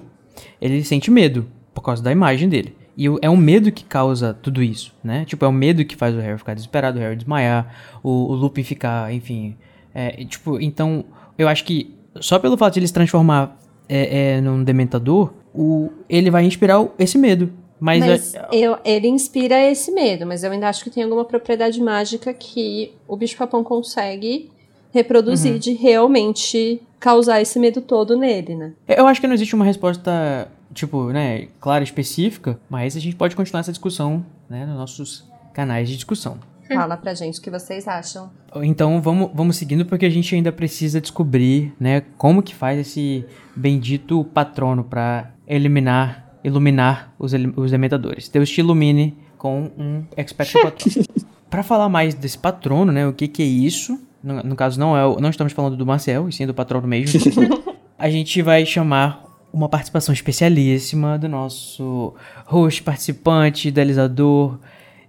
[0.60, 2.76] ele sente medo por causa da imagem dele.
[2.96, 5.24] E é o medo que causa tudo isso, né?
[5.26, 8.34] Tipo, é o medo que faz o Harry ficar desesperado, o Harry desmaiar, o, o
[8.34, 9.56] Lupin ficar, enfim...
[9.98, 11.04] É, tipo, então,
[11.38, 15.90] eu acho que só pelo fato de ele se transformar é, é, num Dementador, o,
[16.08, 17.50] ele vai inspirar o- esse medo.
[17.80, 21.24] Mas, Mas é- eu- ele inspira esse medo, mas eu ainda acho que tem alguma
[21.24, 24.50] propriedade mágica que o bicho-papão consegue
[24.92, 25.58] reproduzir Uhum.
[25.58, 28.72] de realmente causar esse medo todo nele, né?
[28.88, 33.36] Eu acho que não existe uma resposta, tipo, né, clara, específica, mas a gente pode
[33.36, 36.38] continuar essa discussão, né, nos nossos canais de discussão.
[36.68, 38.30] Fala pra gente o que vocês acham.
[38.56, 43.24] Então vamos, vamos seguindo porque a gente ainda precisa descobrir, né, como que faz esse
[43.54, 48.28] bendito patrono pra eliminar, iluminar os, os dementadores.
[48.28, 51.06] Deus te ilumine com um expecto patrono.
[51.48, 54.00] Pra falar mais desse patrono, né, o que que é isso?
[54.22, 57.20] No, no caso não é, não estamos falando do Marcel, e sim do patrono mesmo.
[57.96, 64.58] a gente vai chamar uma participação especialíssima do nosso host, participante, idealizador,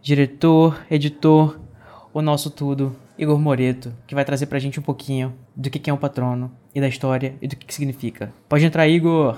[0.02, 1.60] diretor, editor,
[2.14, 5.94] o nosso tudo, Igor Moreto, que vai trazer pra gente um pouquinho do que é
[5.94, 8.32] um patrono e da história e do que, significa.
[8.48, 9.38] Pode entrar, Igor.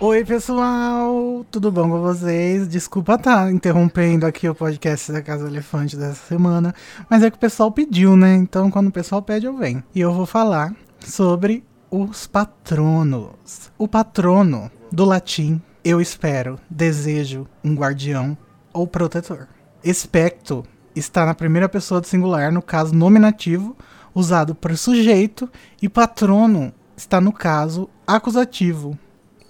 [0.00, 1.44] Oi, pessoal!
[1.50, 2.68] Tudo bom com vocês?
[2.68, 6.72] Desculpa estar interrompendo aqui o podcast da Casa Elefante dessa semana,
[7.10, 8.34] mas é que o pessoal pediu, né?
[8.34, 9.82] Então, quando o pessoal pede, eu venho.
[9.94, 13.70] E eu vou falar sobre os patronos.
[13.78, 18.36] O patrono, do latim, eu espero, desejo, um guardião
[18.72, 19.48] ou protetor.
[19.82, 23.76] Especto está na primeira pessoa do singular, no caso nominativo,
[24.14, 25.48] usado para sujeito,
[25.80, 28.98] e patrono está no caso acusativo,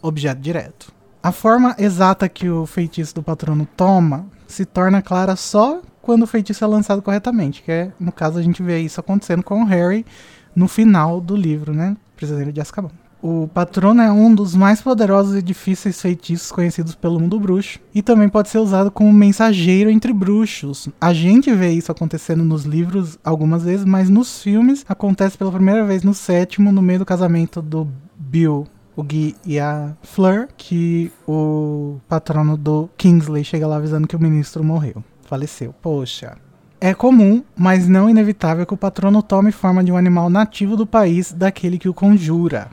[0.02, 0.92] objeto direto.
[1.22, 6.26] A forma exata que o feitiço do patrono toma se torna clara só quando o
[6.26, 9.66] feitiço é lançado corretamente, que é, no caso, a gente vê isso acontecendo com o
[9.66, 10.06] Harry
[10.54, 11.96] no final do livro, né?
[12.18, 12.90] Prisioneiro de Azkaban.
[13.22, 18.02] O patrono é um dos mais poderosos e difíceis feitiços conhecidos pelo mundo bruxo e
[18.02, 20.88] também pode ser usado como mensageiro entre bruxos.
[21.00, 25.84] A gente vê isso acontecendo nos livros algumas vezes, mas nos filmes acontece pela primeira
[25.84, 31.12] vez no sétimo, no meio do casamento do Bill, o Gui e a Fleur, que
[31.26, 35.02] o patrono do Kingsley chega lá avisando que o ministro morreu.
[35.22, 35.72] Faleceu.
[35.80, 36.36] Poxa.
[36.80, 40.86] É comum, mas não inevitável, que o patrono tome forma de um animal nativo do
[40.86, 42.68] país daquele que o conjura.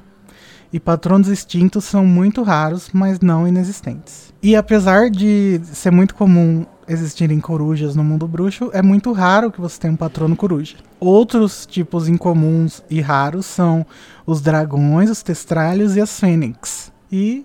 [0.72, 4.34] E patronos extintos são muito raros, mas não inexistentes.
[4.44, 9.60] E apesar de ser muito comum existirem corujas no mundo bruxo, é muito raro que
[9.60, 10.76] você tenha um patrono coruja.
[11.00, 13.86] Outros tipos incomuns e raros são
[14.24, 16.92] os dragões, os testralhos e as fênix.
[17.12, 17.44] E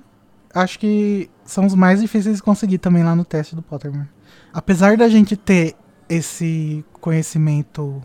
[0.55, 4.09] acho que são os mais difíceis de conseguir também lá no teste do Pottermore.
[4.53, 5.75] Apesar da gente ter
[6.11, 8.03] esse conhecimento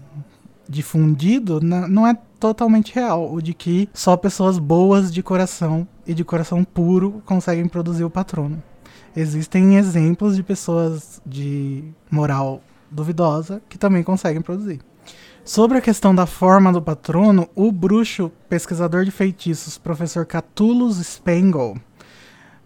[0.70, 6.24] difundido, não é totalmente real, o de que só pessoas boas de coração e de
[6.24, 8.62] coração puro conseguem produzir o patrono.
[9.16, 14.82] Existem exemplos de pessoas de moral duvidosa que também conseguem produzir.
[15.44, 21.78] Sobre a questão da forma do patrono, o bruxo pesquisador de feitiços, professor Catullus Spangle,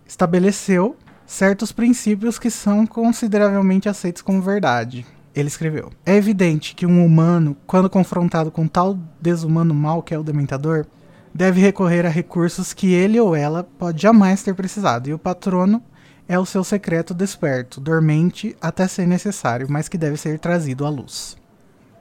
[0.06, 5.06] estabeleceu certos princípios que são consideravelmente aceitos como verdade.
[5.36, 10.20] Ele escreveu: É evidente que um humano, quando confrontado com tal desumano mal que é
[10.20, 10.86] o dementador,
[11.34, 15.82] deve recorrer a recursos que ele ou ela pode jamais ter precisado, e o patrono
[16.28, 20.90] é o seu secreto desperto, dormente até ser necessário, mas que deve ser trazido à
[20.90, 21.36] luz.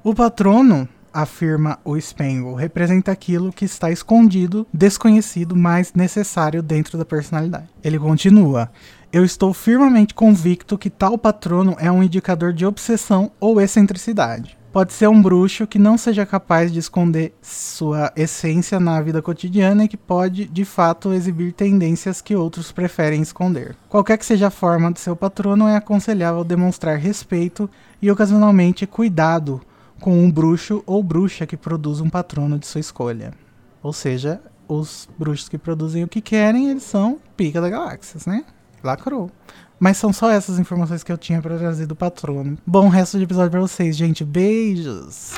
[0.04, 7.04] O patrono, afirma o Spangle, representa aquilo que está escondido, desconhecido, mas necessário dentro da
[7.04, 7.68] personalidade.
[7.82, 8.70] Ele continua:
[9.12, 14.58] eu estou firmemente convicto que tal patrono é um indicador de obsessão ou excentricidade.
[14.70, 19.84] Pode ser um bruxo que não seja capaz de esconder sua essência na vida cotidiana
[19.84, 23.74] e que pode, de fato, exibir tendências que outros preferem esconder.
[23.88, 27.68] Qualquer que seja a forma de seu patrono, é aconselhável demonstrar respeito
[28.00, 29.60] e, ocasionalmente, cuidado
[29.98, 33.32] com um bruxo ou bruxa que produz um patrono de sua escolha.
[33.82, 38.44] Ou seja, os bruxos que produzem o que querem, eles são pica da galáxias, né?
[38.82, 39.30] Lacrou.
[39.80, 42.58] Mas são só essas informações que eu tinha para trazer do patrono.
[42.66, 44.24] Bom resto de episódio para vocês, gente.
[44.24, 45.32] Beijos!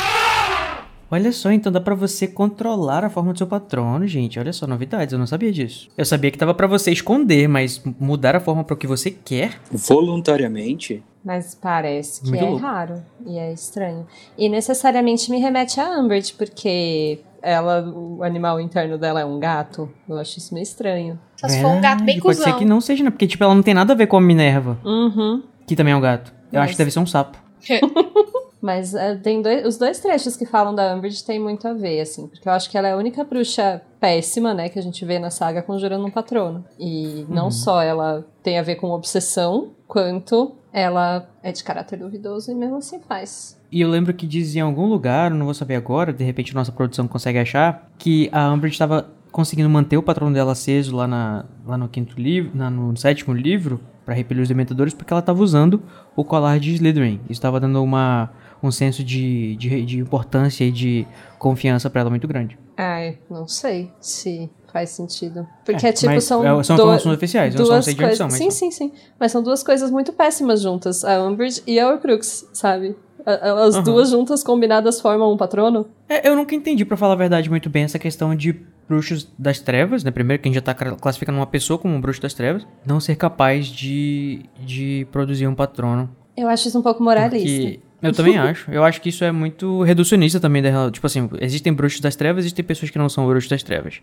[1.12, 4.38] Olha só, então dá para você controlar a forma do seu patrono, gente.
[4.38, 5.88] Olha só, novidades, eu não sabia disso.
[5.98, 9.10] Eu sabia que tava para você esconder, mas mudar a forma para o que você
[9.10, 9.60] quer.
[9.72, 11.02] Voluntariamente?
[11.24, 12.62] Mas parece que Muito é louco.
[12.64, 14.06] raro e é estranho.
[14.38, 19.90] E necessariamente me remete a Umbridge, porque ela, o animal interno dela é um gato.
[20.08, 21.18] Eu acho isso meio estranho.
[21.36, 22.52] Só se for um gato bem Verdade, Pode cuzão.
[22.52, 23.10] ser que não seja, né?
[23.10, 25.42] Porque, tipo, ela não tem nada a ver com a Minerva, Uhum.
[25.66, 26.32] que também é um gato.
[26.52, 27.38] Eu Mas- acho que deve ser um sapo.
[28.62, 32.00] Mas é, tem dois, os dois trechos que falam da Umbridge tem muito a ver,
[32.00, 32.26] assim.
[32.26, 35.18] Porque eu acho que ela é a única bruxa péssima, né, que a gente vê
[35.18, 36.62] na saga conjurando um patrono.
[36.78, 42.50] E não só ela tem a ver com obsessão, quanto ela é de caráter duvidoso
[42.50, 43.58] e mesmo assim faz.
[43.72, 46.54] E eu lembro que diz em algum lugar, eu não vou saber agora, de repente
[46.54, 51.06] nossa produção consegue achar, que a Umbridge estava conseguindo manter o patrono dela aceso lá,
[51.06, 55.20] na, lá no quinto livro, na- no sétimo livro, para repelir os dementadores, porque ela
[55.20, 55.80] estava usando
[56.16, 57.20] o colar de Slytherin.
[57.24, 58.30] Isso estava dando uma,
[58.60, 61.06] um senso de, de, de importância e de
[61.38, 62.58] confiança para ela muito grande.
[62.76, 65.46] Ai, não sei se faz sentido.
[65.64, 68.16] Porque, É, tipo, são, é- são duas- informações oficiais, eu só não duas sei de
[68.16, 68.92] são, mas sim, sim, sim.
[69.18, 71.04] Mas são duas coisas muito péssimas juntas.
[71.04, 72.96] A Umbridge e a Horcrux, sabe?
[73.24, 73.82] As Aham.
[73.82, 75.86] duas juntas combinadas formam um patrono.
[76.08, 79.60] É, eu nunca entendi, pra falar a verdade, muito bem essa questão de bruxos das
[79.60, 80.10] trevas, né?
[80.10, 82.98] Primeiro que a gente já tá classificando uma pessoa como um bruxo das trevas, não
[82.98, 86.10] ser capaz de, de produzir um patrono.
[86.36, 87.46] Eu acho isso um pouco moralista.
[87.46, 88.70] Porque eu também acho.
[88.70, 90.62] Eu acho que isso é muito reducionista também.
[90.62, 94.00] Da, tipo assim, existem bruxos das trevas, existem pessoas que não são bruxos das trevas.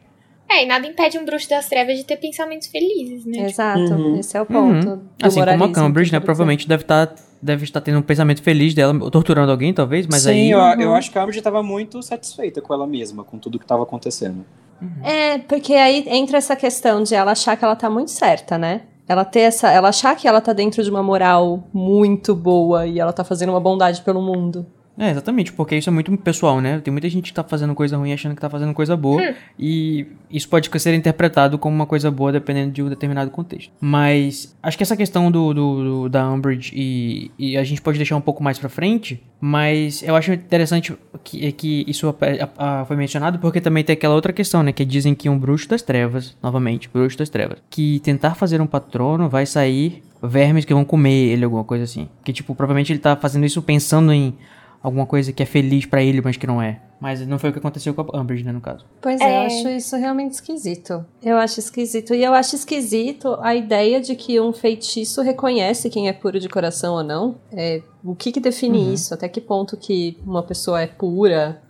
[0.50, 3.46] É, e nada impede um bruxo das trevas de ter pensamentos felizes, né?
[3.50, 4.18] Exato, Uhum.
[4.20, 4.88] esse é o ponto.
[4.90, 5.02] Uhum.
[5.22, 6.18] Assim como a Cambridge, né?
[6.18, 10.24] eu Provavelmente deve estar deve estar tendo um pensamento feliz dela, torturando alguém, talvez, mas
[10.24, 10.50] Sim, aí.
[10.52, 10.96] eu, eu Uhum.
[10.96, 14.44] acho que a Umbridge estava muito satisfeita com ela mesma, com tudo que estava acontecendo.
[14.82, 15.08] dizer.
[15.08, 18.82] É, porque aí entra essa questão de ela achar que ela tá muito certa, né?
[19.08, 23.00] Ela ter essa, ela achar que ela tá dentro de uma moral muito boa e
[23.00, 24.66] ela tá fazendo uma bondade pelo mundo.
[25.00, 26.80] É, exatamente, porque isso é muito pessoal, né?
[26.80, 29.22] Tem muita gente que tá fazendo coisa ruim achando que tá fazendo coisa boa.
[29.60, 33.72] E isso pode ser interpretado como uma coisa boa dependendo de um determinado contexto.
[33.80, 37.98] Mas acho que essa questão do, do- do- da Umbridge e, e a gente pode
[37.98, 39.22] deixar um pouco mais pra frente.
[39.40, 44.16] Mas eu acho interessante que, que isso a- a- foi mencionado porque também tem aquela
[44.16, 44.72] outra questão, né?
[44.72, 48.68] Que dizem que um bruxo das trevas, novamente, bruxo das trevas, que tentar fazer um
[48.68, 52.10] patrono vai sair vermes que vão comer ele, alguma coisa assim.
[52.24, 54.34] Que, tipo, provavelmente ele tá fazendo isso pensando em
[54.82, 56.80] alguma coisa que é feliz pra ele, mas que não é.
[57.00, 58.84] Mas não foi o que aconteceu com a Umbridge, né, no caso.
[59.00, 59.38] Pois é, É.
[59.44, 61.06] eu acho isso realmente esquisito.
[61.22, 62.16] Eu acho esquisito.
[62.16, 66.50] E eu acho esquisito a ideia de que um feitiço reconhece quem é puro de
[66.50, 67.36] coração ou não.
[67.52, 68.94] É, o que, que define Uhum.
[68.94, 69.14] isso?
[69.14, 71.62] Até que ponto que uma pessoa é pura?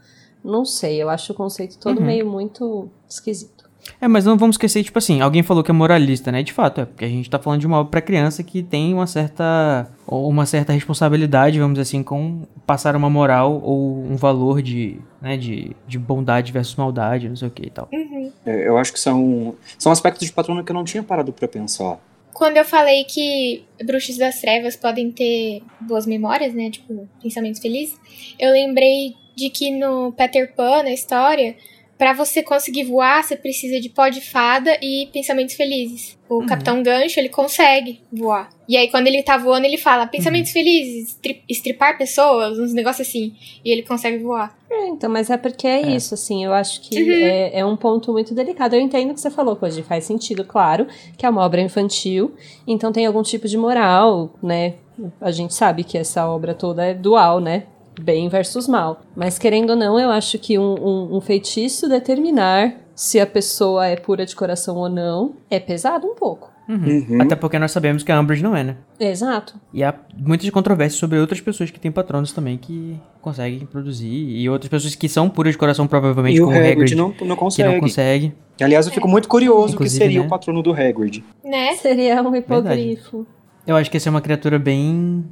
[0.44, 2.06] Não sei, eu acho o conceito todo Uhum.
[2.06, 3.57] meio muito esquisito.
[4.00, 6.44] É, mas não vamos esquecer, tipo assim, alguém falou que é moralista, né?
[6.44, 8.94] De fato, é porque a gente tá falando de uma obra pra criança que tem
[8.94, 14.16] uma certa ou uma certa responsabilidade, vamos dizer assim, com passar uma moral ou um
[14.16, 17.90] valor de, né, de, de bondade versus maldade, não sei o que e tal.
[17.92, 18.32] Uhum.
[18.46, 21.48] É, Eu acho que são, são aspectos de patrono que eu não tinha parado pra
[21.48, 22.00] pensar.
[22.34, 26.70] Quando eu falei que bruxos das trevas podem ter boas memórias, né?
[26.70, 27.98] Tipo, pensamentos felizes,
[28.40, 31.56] eu lembrei de que no Peter Pan, na história,
[31.98, 36.18] pra você conseguir voar, você precisa de pó de fada e pensamentos felizes.
[36.30, 38.50] O Capitão Gancho, ele consegue voar.
[38.68, 43.08] E aí, quando ele tá voando, ele fala pensamentos felizes, estri- estripar pessoas, uns negócios
[43.08, 43.34] assim.
[43.64, 44.56] E ele consegue voar.
[44.70, 48.12] É, então, mas é porque é, isso, assim, eu acho que é, é um ponto
[48.12, 48.76] muito delicado.
[48.76, 50.86] Eu entendo o que você falou, Koji, faz sentido, claro,
[51.18, 52.36] que é uma obra infantil,
[52.68, 54.74] então tem algum tipo de moral, né?
[55.22, 57.64] A gente sabe que essa obra toda é dual, né?
[58.00, 59.02] Bem versus mal.
[59.16, 63.88] Mas querendo ou não, eu acho que um, um, um feitiço determinar se a pessoa
[63.88, 66.52] é pura de coração ou não é pesado um pouco.
[66.68, 67.22] Uhum.
[67.22, 68.76] Até porque nós sabemos que a Umbridge não é, né?
[69.00, 69.56] Exato.
[69.74, 74.08] E há muitas controvérsias sobre outras pessoas que têm patronos também que conseguem produzir.
[74.08, 76.96] E outras pessoas que são puras de coração, provavelmente, E o como o Hagrid Hagrid,
[76.96, 77.80] não, não que não consegue.
[77.80, 78.34] consegue.
[78.60, 80.26] Aliás, eu fico muito curioso o que seria né?
[80.26, 81.24] o patrono do Hagrid.
[81.44, 81.74] Né?
[81.76, 83.26] Seria um hipogrifo.
[83.68, 85.26] Eu acho que essa é uma criatura bem.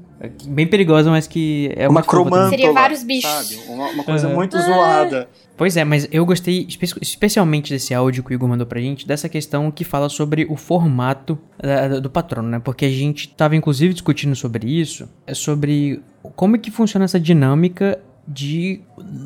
[0.48, 3.30] bem perigosa, mas que é uma cromântola, Seria vários bichos.
[3.32, 3.62] Sabe?
[3.70, 4.36] Uma, uma coisa Aham.
[4.36, 5.30] muito zoada.
[5.58, 9.08] Pois é, mas eu gostei espe- especialmente desse áudio que o Igor mandou pra gente,
[9.08, 12.60] dessa questão que fala sobre o formato da- do patrono, né?
[12.60, 16.02] Porque a gente tava inclusive discutindo sobre isso, é sobre
[16.36, 18.82] como é que funciona essa dinâmica de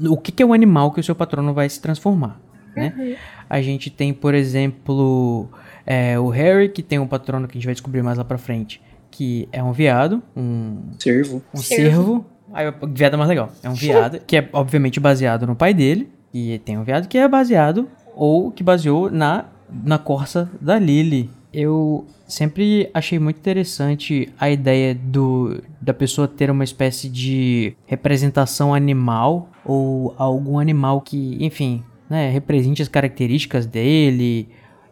[0.08, 2.40] o que, que é o animal que o seu patrono vai se transformar,
[2.76, 3.18] né?
[3.50, 5.50] A gente tem, por exemplo,
[5.84, 8.38] é, o Harry, que tem um patrono que a gente vai descobrir mais lá pra
[8.38, 8.80] frente,
[9.12, 11.42] que é um veado, um Servo.
[11.54, 11.84] um Cervo.
[11.84, 12.26] cervo.
[12.54, 13.52] Aí o viado é mais legal.
[13.62, 16.10] É um viado que é obviamente baseado no pai dele.
[16.34, 19.46] E tem um viado que é baseado ou que baseou na,
[19.84, 21.30] na corça da Lily.
[21.52, 28.74] Eu sempre achei muito interessante a ideia do da pessoa ter uma espécie de representação
[28.74, 34.50] animal ou algum animal que, enfim, né, represente as características dele.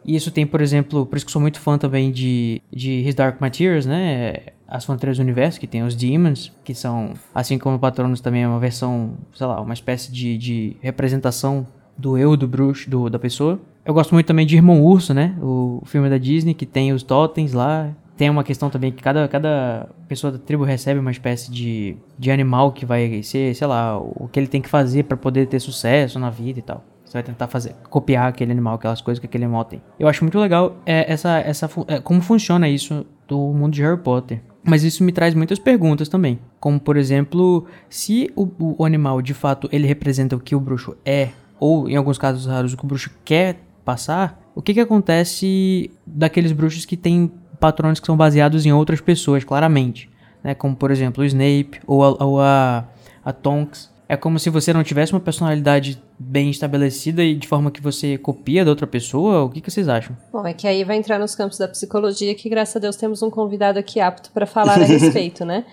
[0.08, 3.14] E isso tem, por exemplo, por isso que sou muito fã também de, de His
[3.14, 4.36] Dark Materials, né?
[4.66, 8.44] As Fronteiras do Universo, que tem os Demons, que são, assim como o Patronus também
[8.44, 11.68] é uma versão, sei lá, uma espécie de, de representação
[11.98, 13.60] do eu, do bruxo, do, da pessoa.
[13.84, 15.36] Eu gosto muito também de Irmão Urso, né?
[15.42, 17.90] O filme da Disney, que tem os totens lá.
[18.16, 22.32] Tem uma questão também que cada, cada pessoa da tribo recebe uma espécie de, de
[22.32, 25.60] animal que vai ser, sei lá, o que ele tem que fazer pra poder ter
[25.60, 26.84] sucesso na vida e tal.
[27.08, 29.82] Você vai tentar fazer, copiar aquele animal, aquelas coisas que aquele animal tem.
[29.98, 33.98] Eu acho muito legal é, essa, essa, é, como funciona isso do mundo de Harry
[33.98, 34.42] Potter.
[34.62, 36.38] Mas isso me traz muitas perguntas também.
[36.60, 40.98] Como, por exemplo, se o, o animal, de fato, ele representa o que o bruxo
[41.06, 44.82] é, ou, em alguns casos raros, o que o bruxo quer passar, o que que
[44.82, 50.10] acontece daqueles bruxos que têm patrões que são baseados em outras pessoas, claramente?
[50.44, 50.54] Né?
[50.54, 52.86] Como, por exemplo, o Snape ou a, ou a,
[53.24, 53.90] a Tonks.
[54.10, 58.18] É como se você não tivesse uma personalidade bem estabelecida e de forma que você
[58.18, 59.44] copia da outra pessoa.
[59.44, 60.16] O que, que vocês acham?
[60.32, 63.22] Bom, é que aí vai entrar nos campos da psicologia, que graças a Deus temos
[63.22, 65.66] um convidado aqui apto para falar a respeito, né?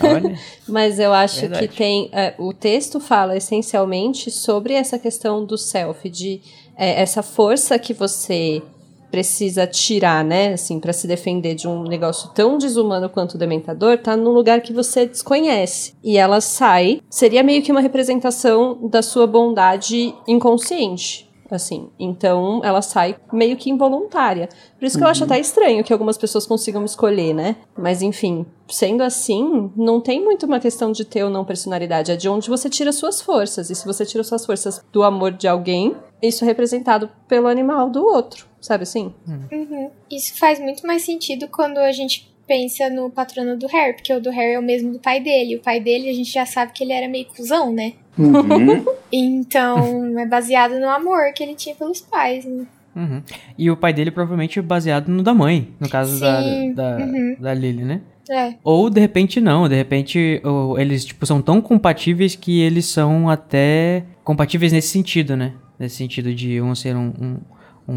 [0.00, 0.38] Olha.
[0.66, 1.68] Mas eu acho Verdade.
[1.68, 2.08] que tem.
[2.12, 6.40] é, o texto fala essencialmente sobre essa questão do self, de
[6.76, 8.62] é, essa força que você
[9.10, 13.98] precisa tirar, né, assim, para se defender de um negócio tão desumano quanto o dementador,
[13.98, 15.94] tá num lugar que você desconhece.
[16.02, 21.28] E ela sai, seria meio que uma representação da sua bondade inconsciente.
[21.50, 24.50] Assim, então ela sai meio que involuntária.
[24.78, 27.56] Por isso que eu acho até estranho que algumas pessoas consigam escolher, né?
[27.76, 32.16] Mas enfim, sendo assim, não tem muito uma questão de ter ou não personalidade, é
[32.16, 33.70] de onde você tira suas forças.
[33.70, 38.04] E se você tira suas forças do amor de alguém, isso representado pelo animal do
[38.04, 39.12] outro, sabe assim?
[39.52, 39.90] Uhum.
[40.10, 44.20] Isso faz muito mais sentido quando a gente pensa no patrono do Harry, porque o
[44.20, 45.56] do Harry é o mesmo do pai dele.
[45.56, 47.92] O pai dele, a gente já sabe que ele era meio cuzão, né?
[48.18, 48.84] Uhum.
[49.12, 52.66] Então, é baseado no amor que ele tinha pelos pais, né?
[52.96, 53.22] Uhum.
[53.56, 56.96] E o pai dele provavelmente é baseado no da mãe, no caso da, Sim, da,
[56.98, 57.36] uhum.
[57.38, 58.00] da Lily, né?
[58.30, 58.54] É.
[58.62, 63.30] Ou de repente não, de repente o- eles tipo são tão compatíveis que eles são
[63.30, 65.54] até compatíveis nesse sentido, né?
[65.78, 67.36] Nesse sentido de um ser um, um,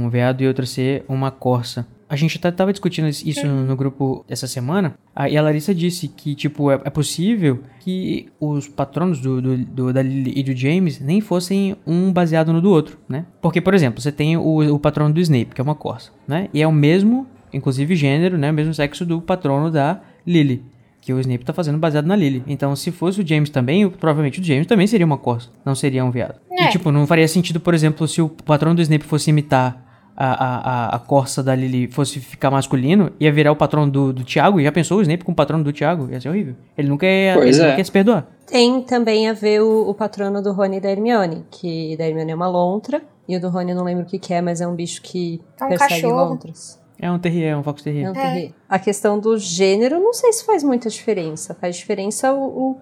[0.06, 1.88] um veado e outro ser uma corça.
[2.08, 4.96] A gente até tava discutindo isso no, no grupo essa semana,
[5.30, 9.94] e a Larissa disse que, tipo, é, é possível que os patronos do, do, do-
[9.94, 13.26] da Lily e do James nem fossem um baseado no do outro, né?
[13.42, 16.50] Porque, por exemplo, você tem o, o patrono do Snape, que é uma corça, né?
[16.54, 18.52] E é o mesmo, inclusive gênero, né?
[18.52, 20.64] O mesmo sexo do patrono da Lily.
[21.02, 22.44] Que o Snape tá fazendo baseado na Lily.
[22.46, 25.50] Então, se fosse o James também, provavelmente o James também seria uma corça.
[25.66, 26.36] Não seria um viado.
[26.52, 26.66] É.
[26.66, 29.84] E, tipo, não faria sentido, por exemplo, se o patrono do Snape fosse imitar
[30.16, 34.24] a, a, a corça da Lily fosse ficar masculino, ia virar o patrono do, do
[34.24, 34.62] Thiago.
[34.62, 36.08] Já pensou o Snape com o patrono do Thiago?
[36.12, 36.54] Ia ser horrível.
[36.78, 37.70] Ele nunca ia, Pois ele é.
[37.70, 38.28] nunca ia se perdoar.
[38.46, 42.32] Tem também a ver o, o patrono do Rony e da Hermione, que da Hermione
[42.32, 44.62] é uma lontra, e o do Rony eu não lembro o que, que é, mas
[44.62, 46.30] é um bicho que É um persegue cachorro.
[46.30, 46.80] lontras.
[47.02, 48.06] É um terrier, é um fox terrier.
[48.06, 51.56] Não tem- A questão do gênero, não sei se faz muita diferença.
[51.60, 52.78] Faz diferença o, o,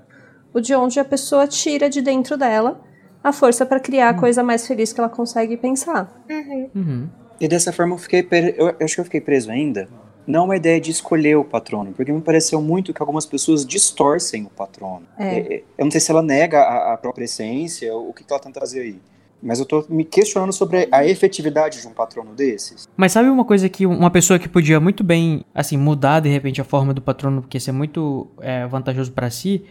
[0.53, 2.81] o de onde a pessoa tira de dentro dela
[3.23, 6.21] a força pra criar a coisa mais feliz que ela consegue pensar.
[6.29, 6.69] Uhum.
[6.75, 7.09] Uhum.
[7.39, 8.21] E dessa forma eu fiquei.
[8.21, 9.87] pre- Eu, eu acho que eu fiquei preso ainda.
[10.27, 14.43] Não uma ideia de escolher o patrono, porque me pareceu muito que algumas pessoas distorcem
[14.45, 15.07] o patrono.
[15.17, 15.37] É.
[15.39, 18.39] É, Eu não sei se ela nega a, a própria essência, o que, que ela
[18.39, 18.99] tenta trazer aí.
[19.41, 22.87] Mas eu tô me questionando sobre a efetividade de um patrono desses.
[22.95, 26.59] Mas sabe uma coisa que uma pessoa que podia muito bem, assim, mudar de repente
[26.59, 29.63] a forma do patrono, porque isso é muito é, vantajoso pra si,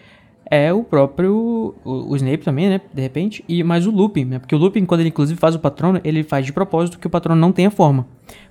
[0.50, 4.38] é o próprio o, o Snape também, né, de repente, e mais o Lupin, né?
[4.38, 7.10] Porque o Lupin quando ele inclusive faz o patrono, ele faz de propósito que o
[7.10, 8.06] patrono não tenha forma,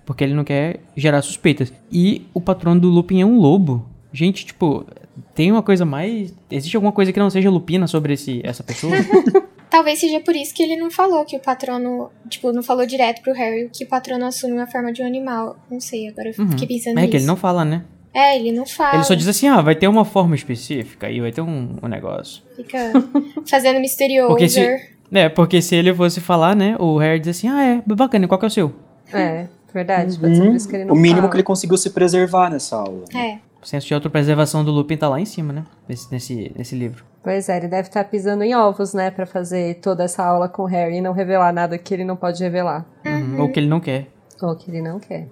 [0.06, 1.74] porque ele não quer gerar suspeitas.
[1.92, 3.86] E o patrono do Lupin é um lobo.
[4.14, 4.86] Gente, tipo,
[5.34, 8.94] tem uma coisa mais, existe alguma coisa que não seja lupina sobre esse essa pessoa?
[9.70, 13.22] Talvez seja por isso que ele não falou que o patrono, tipo, não falou direto
[13.22, 15.58] pro Harry que o patrono assume a forma de um animal.
[15.70, 16.52] Não sei, agora eu Uhum.
[16.52, 17.12] fiquei pensando É nisso.
[17.12, 17.84] que ele não fala, né?
[18.14, 18.96] É, ele não fala.
[18.96, 21.88] Ele só diz assim, ah, vai ter uma forma específica e vai ter um, um
[21.88, 22.42] negócio.
[22.56, 22.78] Fica
[23.46, 24.30] fazendo misterioso.
[24.30, 27.82] Porque se- É, porque se ele fosse falar, né, o Harry diz assim, ah, é,
[27.86, 28.74] bacana, e qual que é o seu?
[29.14, 30.18] É, verdade.
[30.18, 31.30] Pode ser por isso que ele não o mínimo fala.
[31.32, 33.04] que ele conseguiu se preservar nessa aula.
[33.14, 33.38] É.
[33.62, 37.04] O senso de autopreservação do Lupin tá lá em cima, né, nesse, nesse, nesse livro.
[37.28, 40.62] Pois é, ele deve estar pisando em ovos, né, Pra fazer toda essa aula com
[40.62, 42.86] o Harry e não revelar nada que ele não pode revelar.
[43.06, 44.08] Uhum, Ou que ele não quer.
[44.42, 45.28] Ou que ele não quer.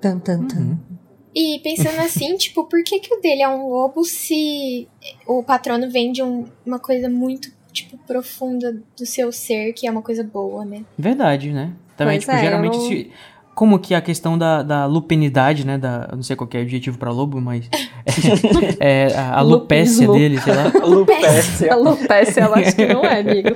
[0.00, 0.76] Tan, tan, tan.
[1.32, 4.88] E pensando assim, tipo, por que, que o dele é um lobo se
[5.24, 9.90] o patrono vem de um- uma coisa muito, tipo, profunda do seu ser, que é
[9.92, 10.84] uma coisa boa, né?
[10.98, 11.72] Verdade, né?
[11.96, 13.10] Também, Pois tipo, é, geralmente eu não- se...
[13.60, 16.08] Como que a questão da, da lupinidade, né, da...
[16.10, 17.68] Eu não sei qual que é o adjetivo pra lobo, mas...
[18.80, 20.72] é, a, a lupécia dele, sei lá.
[21.70, 23.50] A Lupécia, ela acho que não é, amigo.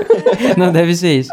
[0.56, 1.30] Não deve ser isso.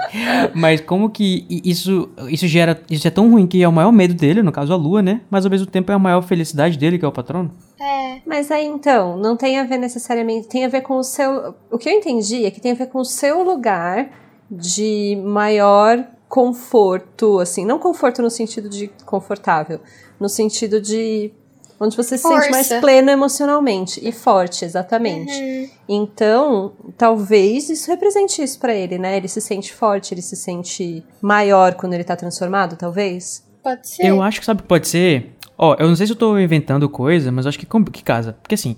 [0.53, 2.81] Mas como que isso, isso gera.
[2.91, 5.21] Isso é tão ruim que é o maior medo dele, no caso a lua, né?
[5.29, 7.49] Mas ao mesmo tempo é a maior felicidade dele, que é o patrono.
[7.79, 8.17] É.
[8.25, 11.55] Mas aí então, não tem a ver necessariamente, tem a ver com o seu.
[11.71, 14.09] O que eu entendi é que tem a ver com o seu lugar
[14.51, 19.79] de maior conforto, assim, não conforto no sentido de confortável,
[20.19, 21.31] no sentido de
[21.79, 25.33] onde você se sente mais pleno emocionalmente e forte, exatamente.
[25.33, 25.69] Uhum.
[25.87, 29.17] Então, talvez isso represente isso pra ele, né?
[29.17, 33.45] Ele se sente forte, ele se sente maior quando ele tá transformado, talvez.
[33.63, 34.05] Pode ser.
[34.05, 35.35] Eu acho que sabe o que pode ser.
[35.57, 38.33] Ó, eu não sei se eu tô inventando coisa, mas acho que, que casa.
[38.41, 38.75] Porque assim,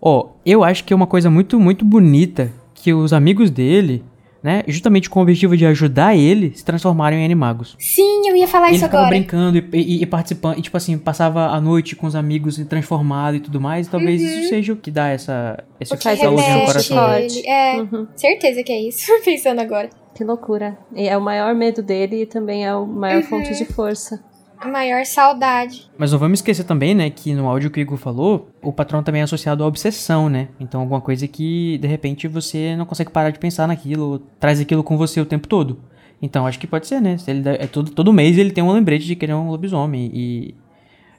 [0.00, 4.04] ó, eu acho que é uma coisa muito, muito bonita que os amigos dele,
[4.42, 7.76] né, justamente com o objetivo de ajudar ele, se transformaram em animagos.
[7.78, 9.08] Sim, eu ia falar ele isso agora.
[9.08, 12.64] brincando e, e- e participando, e tipo assim, passava a noite com os amigos e
[12.64, 13.86] transformado e tudo mais.
[13.86, 15.98] E talvez isso seja o que dá essa, esse Uhum.
[15.98, 17.14] Que faz saúde no coração.
[17.14, 17.46] ele.
[17.46, 18.06] É, Uhum.
[18.16, 19.06] certeza que é isso.
[19.24, 19.88] Pensando agora.
[20.14, 20.76] Que loucura.
[20.94, 24.22] E é o maior medo dele e também é o maior fonte de força.
[24.62, 25.90] A maior saudade.
[25.98, 29.02] Mas não vamos esquecer também, né, que no áudio que o Igor falou, o patrão
[29.02, 30.48] também é associado à obsessão, né?
[30.60, 34.84] Então alguma coisa que, de repente, você não consegue parar de pensar naquilo, traz aquilo
[34.84, 35.80] com você o tempo todo.
[36.22, 37.18] Então acho que pode ser, né?
[37.18, 39.50] Se ele é todo, todo mês ele tem um lembrete de que ele é um
[39.50, 40.54] lobisomem e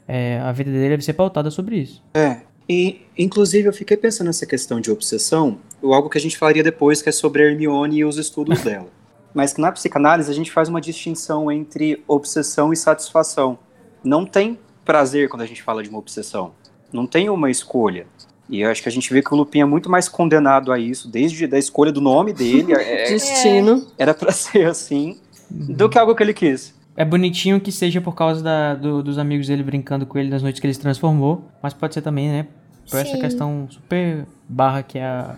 [0.08, 2.02] é, a vida dele deve ser pautada sobre isso.
[2.14, 2.38] É.
[2.70, 6.64] E, inclusive, eu fiquei pensando nessa questão de obsessão, ou algo que a gente falaria
[6.64, 8.88] depois, que é sobre a Hermione e os estudos dela.
[9.34, 13.58] Mas que na psicanálise a gente faz uma distinção entre obsessão e satisfação.
[14.04, 16.52] Não tem prazer quando a gente fala de uma obsessão.
[16.92, 18.06] Não tem uma escolha.
[18.50, 20.78] E eu acho que a gente vê que o Lupin é muito mais condenado a
[20.78, 23.88] isso, desde a escolha do nome dele, é- Destino.
[23.98, 25.18] era pra ser assim,
[25.50, 26.76] do que algo que ele quis.
[26.96, 30.44] É bonitinho que seja por causa da- do- dos amigos dele brincando com ele nas
[30.44, 32.48] noites que ele se transformou, mas pode ser também, né?
[32.88, 33.20] Por essa Sim.
[33.22, 35.36] questão super barra que é a,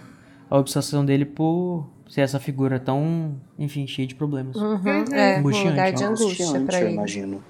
[0.50, 4.56] a obsessão dele por ser essa figura tão, enfim, cheia de problemas.
[4.56, 5.04] Uhum.
[5.14, 6.94] É, um Angustiante, lugar de é angústia pra eu ele.
[6.94, 7.44] imagino.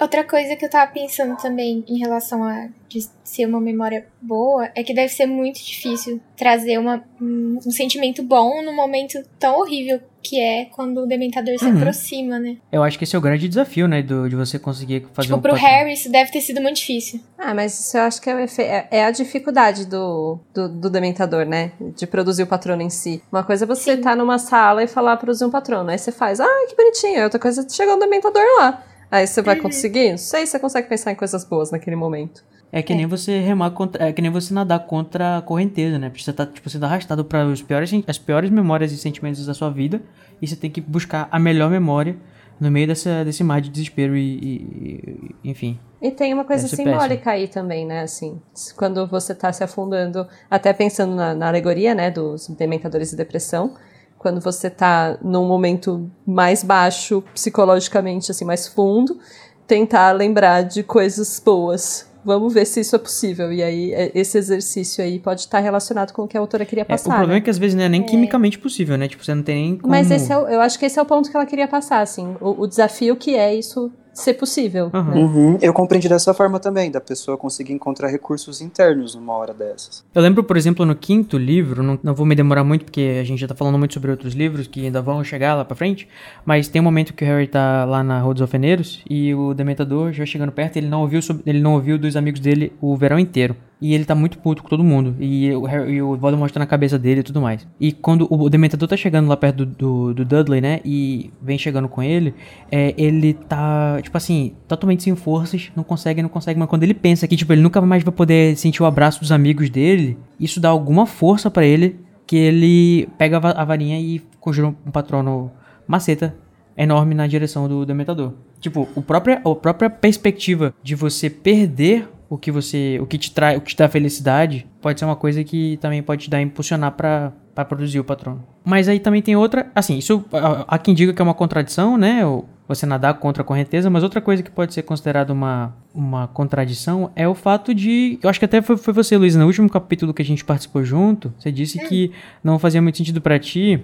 [0.00, 4.68] Outra coisa que eu tava pensando também em relação a de ser uma memória boa
[4.74, 9.60] é que deve ser muito difícil trazer uma, um, um sentimento bom num momento tão
[9.60, 11.76] horrível que é quando o Dementador se Uhum.
[11.76, 12.56] aproxima, né?
[12.72, 14.02] Eu acho que esse é o grande desafio, né?
[14.02, 15.54] Do, de você conseguir fazer tipo, um pro.
[15.54, 17.20] Harry isso deve ter sido muito difícil.
[17.38, 20.68] Ah, mas isso eu acho que é, o efe- é- é a dificuldade do, do,
[20.68, 21.72] do dementador, né?
[21.96, 23.22] De produzir o patrono em si.
[23.30, 25.88] Uma coisa é você estar numa sala e falar produzir um patrono.
[25.90, 27.22] Aí você faz, ah, que bonitinho.
[27.24, 28.84] Outra coisa é chegar um dementador lá.
[29.10, 30.10] Aí você vai conseguir?
[30.12, 32.44] Não sei se você consegue pensar em coisas boas naquele momento.
[32.72, 34.08] É que nem você remar contra.
[34.08, 36.08] É que nem você nadar contra a correnteza, né?
[36.08, 39.52] Porque você tá, tipo, sendo arrastado para os piores, as piores memórias e sentimentos da
[39.54, 40.00] sua vida.
[40.40, 42.16] E você tem que buscar a melhor memória
[42.60, 45.80] no meio dessa, desse mar de desespero e, e- e- enfim.
[46.00, 48.02] E tem uma coisa simbólica aí também, né?
[48.02, 48.40] Assim,
[48.76, 53.74] quando você tá se afundando, até pensando na, na alegoria, né, dos dementadores de depressão,
[54.20, 59.18] quando você tá num momento mais baixo, psicologicamente, assim, mais fundo,
[59.66, 62.06] tentar lembrar de coisas boas.
[62.22, 63.50] Vamos ver se isso é possível.
[63.50, 66.82] E aí, é- esse exercício aí pode estar relacionado com o que a autora queria
[66.82, 67.08] É, o passar.
[67.08, 67.38] problema né?
[67.38, 69.08] é que às vezes não é nem quimicamente possível, né?
[69.08, 69.90] Tipo, você não tem nem como...
[69.90, 72.02] Mas esse é o- eu acho que esse é o ponto que ela queria passar,
[72.02, 72.36] assim.
[72.42, 73.90] O, o desafio que é isso
[74.20, 74.90] ser possível.
[74.92, 75.14] Aham.
[75.14, 75.20] né?
[75.20, 75.58] Uhum.
[75.60, 80.04] Eu compreendi dessa forma também, da pessoa conseguir encontrar recursos internos numa hora dessas.
[80.14, 83.24] Eu lembro, por exemplo, no quinto livro, não, não vou me demorar muito porque a
[83.24, 86.06] gente já tá falando muito sobre outros livros que ainda vão chegar lá pra frente,
[86.44, 89.54] mas tem um momento que o Harry tá lá na Rua dos Alfeneiros e o
[89.54, 92.96] Dementador já chegando perto, ele não ouviu, sobre- ele não ouviu dos amigos dele o
[92.96, 93.56] verão inteiro.
[93.80, 95.16] E ele tá muito puto com todo mundo.
[95.18, 97.66] E o, Harry, e o Voldemort tá na cabeça dele e tudo mais.
[97.80, 100.80] E quando o, Dementador tá chegando lá perto do, do, do Dudley, né?
[100.84, 102.34] E vem chegando com ele,
[102.70, 106.58] é, ele tá, tipo assim, totalmente sem forças, não consegue, não consegue.
[106.58, 109.32] Mas quando ele pensa que, tipo, ele nunca mais vai poder sentir o abraço dos
[109.32, 114.68] amigos dele, isso dá alguma força pra ele, que ele pega a varinha e conjura
[114.68, 115.50] um patrono
[115.86, 116.34] maceta
[116.76, 118.32] enorme na direção do Dementador.
[118.60, 123.30] Tipo, o própria, a própria perspectiva de você perder o que você, o que te
[123.32, 126.40] traz, o que te dá felicidade, pode ser uma coisa que também pode te dar
[126.40, 128.42] impulsionar pra para produzir o patrono.
[128.64, 130.24] Mas aí também tem outra, assim, isso
[130.66, 132.20] há- quem diga que é uma contradição, né?
[132.68, 137.10] Você nadar contra a correnteza, mas outra coisa que pode ser considerada uma, uma contradição
[137.16, 138.18] é o fato de.
[138.22, 140.84] Eu acho que até foi, foi você, Luiz, no último capítulo que a gente participou
[140.84, 142.12] junto, você disse que
[142.42, 143.82] não fazia muito sentido pra ti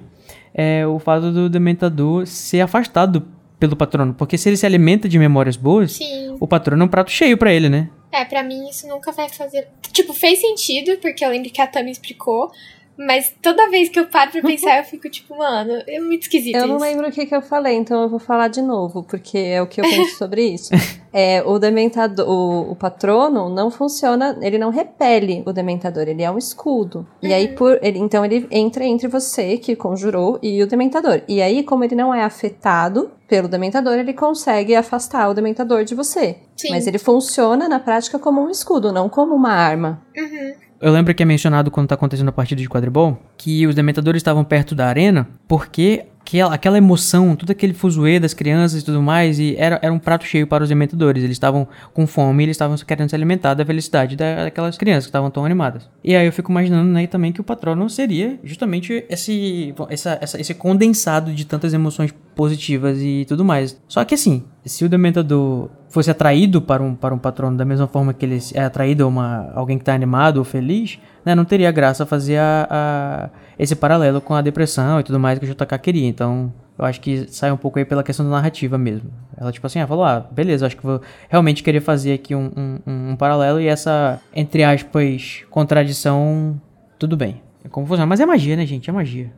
[0.54, 3.24] é o fato do dementador ser afastado
[3.58, 4.14] pelo patrono.
[4.14, 6.36] Porque se ele se alimenta de memórias boas, Sim.
[6.40, 7.88] o patrono é um prato cheio pra ele, né?
[8.10, 9.68] É, pra mim isso nunca vai fazer.
[9.92, 12.50] Tipo, fez sentido, porque eu lembro que a Tami explicou.
[12.98, 16.56] Mas toda vez que eu paro pra pensar, eu fico tipo, mano, é muito esquisito
[16.56, 16.84] Eu não isso.
[16.84, 19.66] lembro o que, que eu falei, então eu vou falar de novo, porque é o
[19.66, 20.70] que eu penso sobre isso.
[21.12, 26.30] É, o dementador, o, o patrono não funciona, ele não repele o dementador, ele é
[26.30, 27.06] um escudo.
[27.22, 31.22] E aí, por, ele, então ele entra entre você, que conjurou, e o dementador.
[31.28, 35.94] E aí, como ele não é afetado pelo dementador, ele consegue afastar o dementador de
[35.94, 36.38] você.
[36.56, 36.70] Sim.
[36.70, 40.02] Mas ele funciona na prática como um escudo, não como uma arma.
[40.16, 40.54] Uhum.
[40.86, 44.20] Eu lembro que é mencionado quando tá acontecendo a partida de quadribol que os dementadores
[44.20, 49.00] estavam perto da arena porque aquela, aquela emoção, todo aquele fuzuê das crianças e tudo
[49.00, 51.22] mais, e era, era um prato cheio para os dementadores.
[51.22, 55.08] Eles estavam com fome, eles estavam querendo se alimentar da felicidade da- daquelas crianças que
[55.10, 55.88] estavam tão animadas.
[56.02, 60.40] E aí eu fico imaginando né, também que o patrono seria justamente esse, essa, essa-
[60.40, 63.80] esse condensado de tantas emoções positivas e tudo mais.
[63.88, 67.86] Só que assim, se o dementador fosse atraído para um, para um patrono da mesma
[67.86, 71.44] forma que ele é atraído a uma, alguém que está animado ou feliz, né, não
[71.44, 75.48] teria graça fazer a, a- esse paralelo com a depressão e tudo mais que o
[75.48, 76.06] JK queria.
[76.06, 79.10] Então, eu acho que sai um pouco aí pela questão da narrativa mesmo.
[79.36, 82.50] Ela, tipo assim, ah, falou, ah, beleza, acho que vou realmente querer fazer aqui um,
[82.56, 82.78] um,
[83.12, 86.60] um- paralelo e essa, entre aspas, contradição,
[86.98, 87.40] tudo bem.
[87.64, 88.06] É como funciona.
[88.06, 88.88] Mas é magia, né, gente?
[88.90, 89.32] É magia.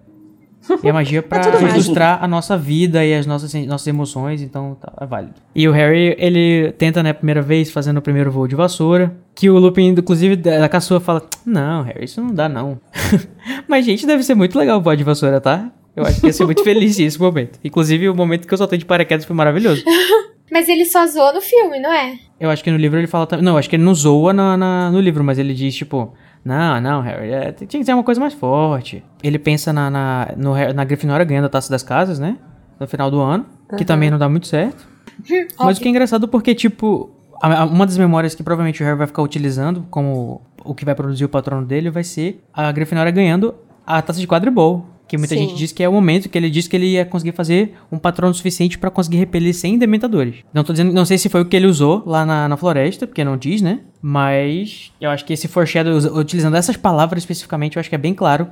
[0.82, 1.64] E a magia pra mágico.
[1.70, 5.34] ilustrar a nossa vida e as nossas, nossas emoções, então tá, é válido.
[5.54, 9.14] E o Harry, ele tenta, né, a primeira vez, fazendo o primeiro voo de vassoura,
[9.34, 12.78] que o Lupin, inclusive, da caçua fala, não, Harry, isso não dá, não.
[13.68, 15.70] Mas, gente, deve ser muito legal voar de vassoura, tá?
[15.96, 17.58] Eu acho que ia ser muito feliz esse momento.
[17.64, 19.82] Inclusive, o momento que eu soltei de paraquedas foi maravilhoso.
[20.50, 22.14] Mas ele só zoou no filme, não é?
[22.40, 23.44] Eu acho que no livro ele fala também.
[23.44, 26.14] Não, acho que ele não zoa na, na- no livro, mas ele diz, tipo,
[26.48, 29.04] não, não, Harry, é, tinha que ser uma coisa mais forte.
[29.22, 32.36] Ele pensa na, na, no, na Grifinória ganhando a taça das casas, né?
[32.80, 33.44] No final do ano,
[33.76, 34.86] que também não dá muito certo.
[35.58, 37.10] Mas o que é engraçado porque, tipo,
[37.42, 40.84] a- a- uma das memórias que provavelmente o Harry vai ficar utilizando como o que
[40.84, 43.54] vai produzir o patrono dele vai ser a Grifinória ganhando
[43.86, 44.86] a taça de quadribol.
[45.08, 45.40] Que muita Sim.
[45.40, 47.98] gente diz que é o momento que ele disse que ele ia conseguir fazer um
[47.98, 50.36] patrono suficiente pra conseguir repelir 100 dementadores.
[50.52, 53.06] Não tô dizendo, não sei se foi o que ele usou lá na, na floresta,
[53.06, 53.80] porque não diz, né?
[54.02, 58.12] Mas eu acho que esse foreshadow, utilizando essas palavras especificamente, eu acho que é bem
[58.12, 58.48] claro,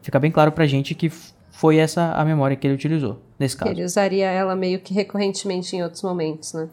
[0.00, 1.12] fica bem claro pra gente que
[1.58, 3.70] foi essa a memória que ele utilizou nesse caso.
[3.70, 6.68] Ele usaria ela meio que recorrentemente em outros momentos, né?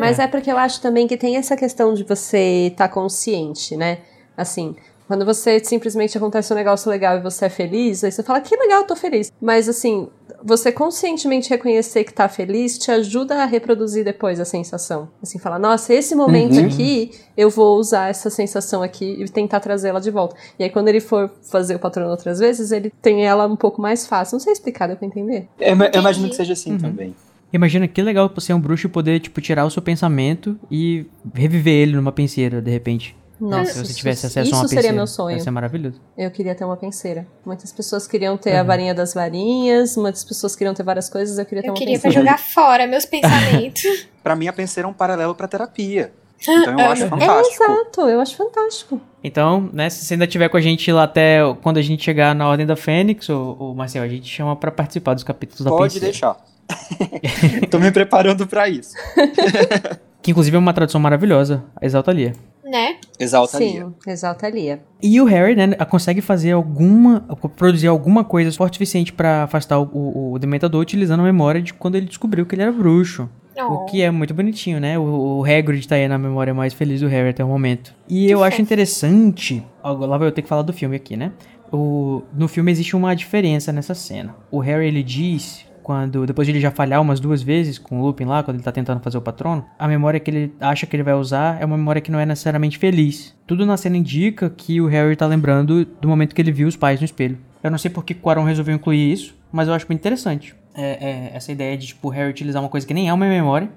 [0.00, 3.98] Mas é porque eu acho também que tem essa questão de você estar consciente, né?
[4.36, 4.74] Assim,
[5.14, 8.56] quando você simplesmente acontece um negócio legal e você é feliz, aí você fala, que
[8.56, 9.32] legal, eu tô feliz.
[9.40, 10.08] Mas assim,
[10.42, 15.08] você conscientemente reconhecer que tá feliz te ajuda a reproduzir depois a sensação.
[15.22, 20.00] Assim, falar, nossa, esse momento aqui, eu vou usar essa sensação aqui e tentar trazê-la
[20.00, 20.34] de volta.
[20.58, 23.80] E aí, quando ele for fazer o patrono outras vezes, ele tem ela um pouco
[23.80, 24.34] mais fácil.
[24.34, 25.46] Não sei explicar, deu pra entender?
[25.60, 27.14] Eu, eu imagino que seja assim também.
[27.52, 31.06] Imagina que legal você ser um bruxo e poder, tipo, tirar o seu pensamento e
[31.32, 33.14] reviver ele numa penseira, de repente.
[33.40, 35.36] Nossa, Se você isso- tivesse acesso isso a uma seria penseira, meu sonho.
[35.36, 36.00] Ia ser maravilhoso.
[36.16, 37.26] Eu queria ter uma penseira.
[37.44, 38.60] Muitas pessoas queriam ter Uhum.
[38.60, 41.78] a varinha das varinhas, muitas pessoas queriam ter várias coisas, eu queria ter Eu uma
[41.78, 42.16] queria penseira.
[42.20, 43.82] jogar fora meus pensamentos.
[44.22, 46.12] Pra mim, a penseira é um paralelo pra terapia.
[46.46, 47.64] Então eu acho É, fantástico.
[47.64, 49.00] exato, eu acho fantástico.
[49.22, 52.34] Então, né, se você ainda tiver com a gente lá até quando a gente chegar
[52.34, 55.70] na Ordem da Fênix, ou, ou Marcel, a gente chama pra participar dos capítulos da
[55.70, 56.36] Pode deixar.
[57.70, 58.94] Tô me preparando pra isso.
[60.22, 62.32] Que inclusive é uma tradução maravilhosa, a Exaltalia.
[62.74, 62.96] Né?
[63.20, 63.70] Exalta ali.
[63.70, 64.82] Sim, exalta a Lia.
[65.00, 67.20] E o Harry, né, consegue fazer alguma,
[67.56, 71.62] produzir alguma coisa forte o suficiente pra afastar o, o, o Dementador utilizando a memória
[71.62, 73.22] de quando ele descobriu que ele era bruxo.
[73.22, 73.84] O Oh.
[73.84, 74.98] que é muito bonitinho, né?
[74.98, 77.94] O, o Hagrid tá aí na memória mais feliz do Harry até o momento.
[78.08, 78.62] E eu acho fofo.
[78.62, 81.30] interessante, agora lá vai eu ter que falar do filme aqui, né?
[81.72, 84.34] O, no filme existe uma diferença nessa cena.
[84.50, 88.06] O Harry, ele diz, quando depois de ele já falhar umas duas vezes com o
[88.06, 90.96] Lupin lá, quando ele tá tentando fazer o patrono, a memória que ele acha que
[90.96, 93.36] ele vai usar é uma memória que não é necessariamente feliz.
[93.46, 96.74] Tudo na cena indica que o Harry tá lembrando do momento que ele viu os
[96.74, 97.38] pais no espelho.
[97.62, 100.56] Eu não sei por que Quaron resolveu incluir isso, mas eu acho muito interessante.
[100.74, 103.26] É, é, essa ideia de, tipo, o Harry utilizar uma coisa que nem é uma
[103.26, 103.68] memória.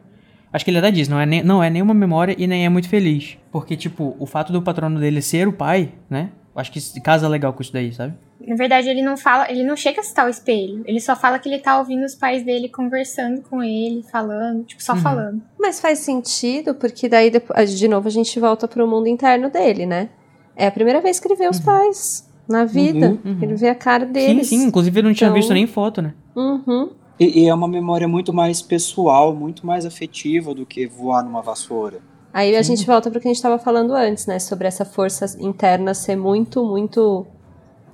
[0.51, 2.69] Acho que ele até diz, não é, nem, não é nenhuma memória e nem é
[2.69, 3.37] muito feliz.
[3.51, 6.29] Porque, tipo, o fato do patrono dele ser o pai, né?
[6.55, 8.13] Acho que casa legal com isso daí, sabe?
[8.45, 10.83] Na verdade, ele não fala, ele não chega a citar o espelho.
[10.85, 14.81] Ele só fala que ele tá ouvindo os pais dele conversando com ele, falando, tipo,
[14.83, 14.99] só Uhum.
[14.99, 15.41] falando.
[15.59, 20.09] Mas faz sentido, porque daí, de novo, a gente volta pro mundo interno dele, né?
[20.55, 23.07] É a primeira vez que ele vê os pais na vida.
[23.25, 23.39] Uhum, uhum.
[23.41, 24.47] Ele vê a cara Sim, deles.
[24.47, 24.63] sim.
[24.65, 26.13] Inclusive, ele não tinha Então- visto nem foto, né?
[26.35, 26.91] Uhum.
[27.19, 31.41] E, e é uma memória muito mais pessoal, muito mais afetiva do que voar numa
[31.41, 31.99] vassoura.
[32.31, 34.37] Aí a gente volta pro que a gente tava falando antes, né?
[34.37, 37.25] Sobre essa força interna ser muito, muito.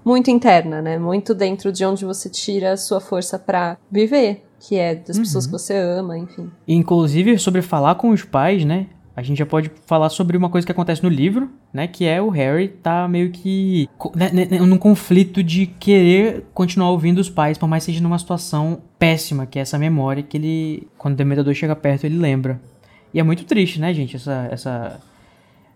[0.03, 0.97] Muito interna, né?
[0.97, 4.43] Muito dentro de onde você tira a sua força pra viver.
[4.59, 6.49] Que é das pessoas que você ama, enfim.
[6.65, 8.87] E, inclusive, sobre falar com os pais, né?
[9.15, 11.85] A gente já pode falar sobre uma coisa que acontece no livro, né?
[11.85, 16.89] Que é o Harry tá meio que né, né, né, num conflito de querer continuar
[16.89, 20.37] ouvindo os pais, por mais que seja numa situação péssima, que é essa memória que
[20.37, 22.59] ele, quando o Demolidor chega perto, ele lembra.
[23.13, 24.15] E é muito triste, né, gente?
[24.15, 24.99] Essa, essa,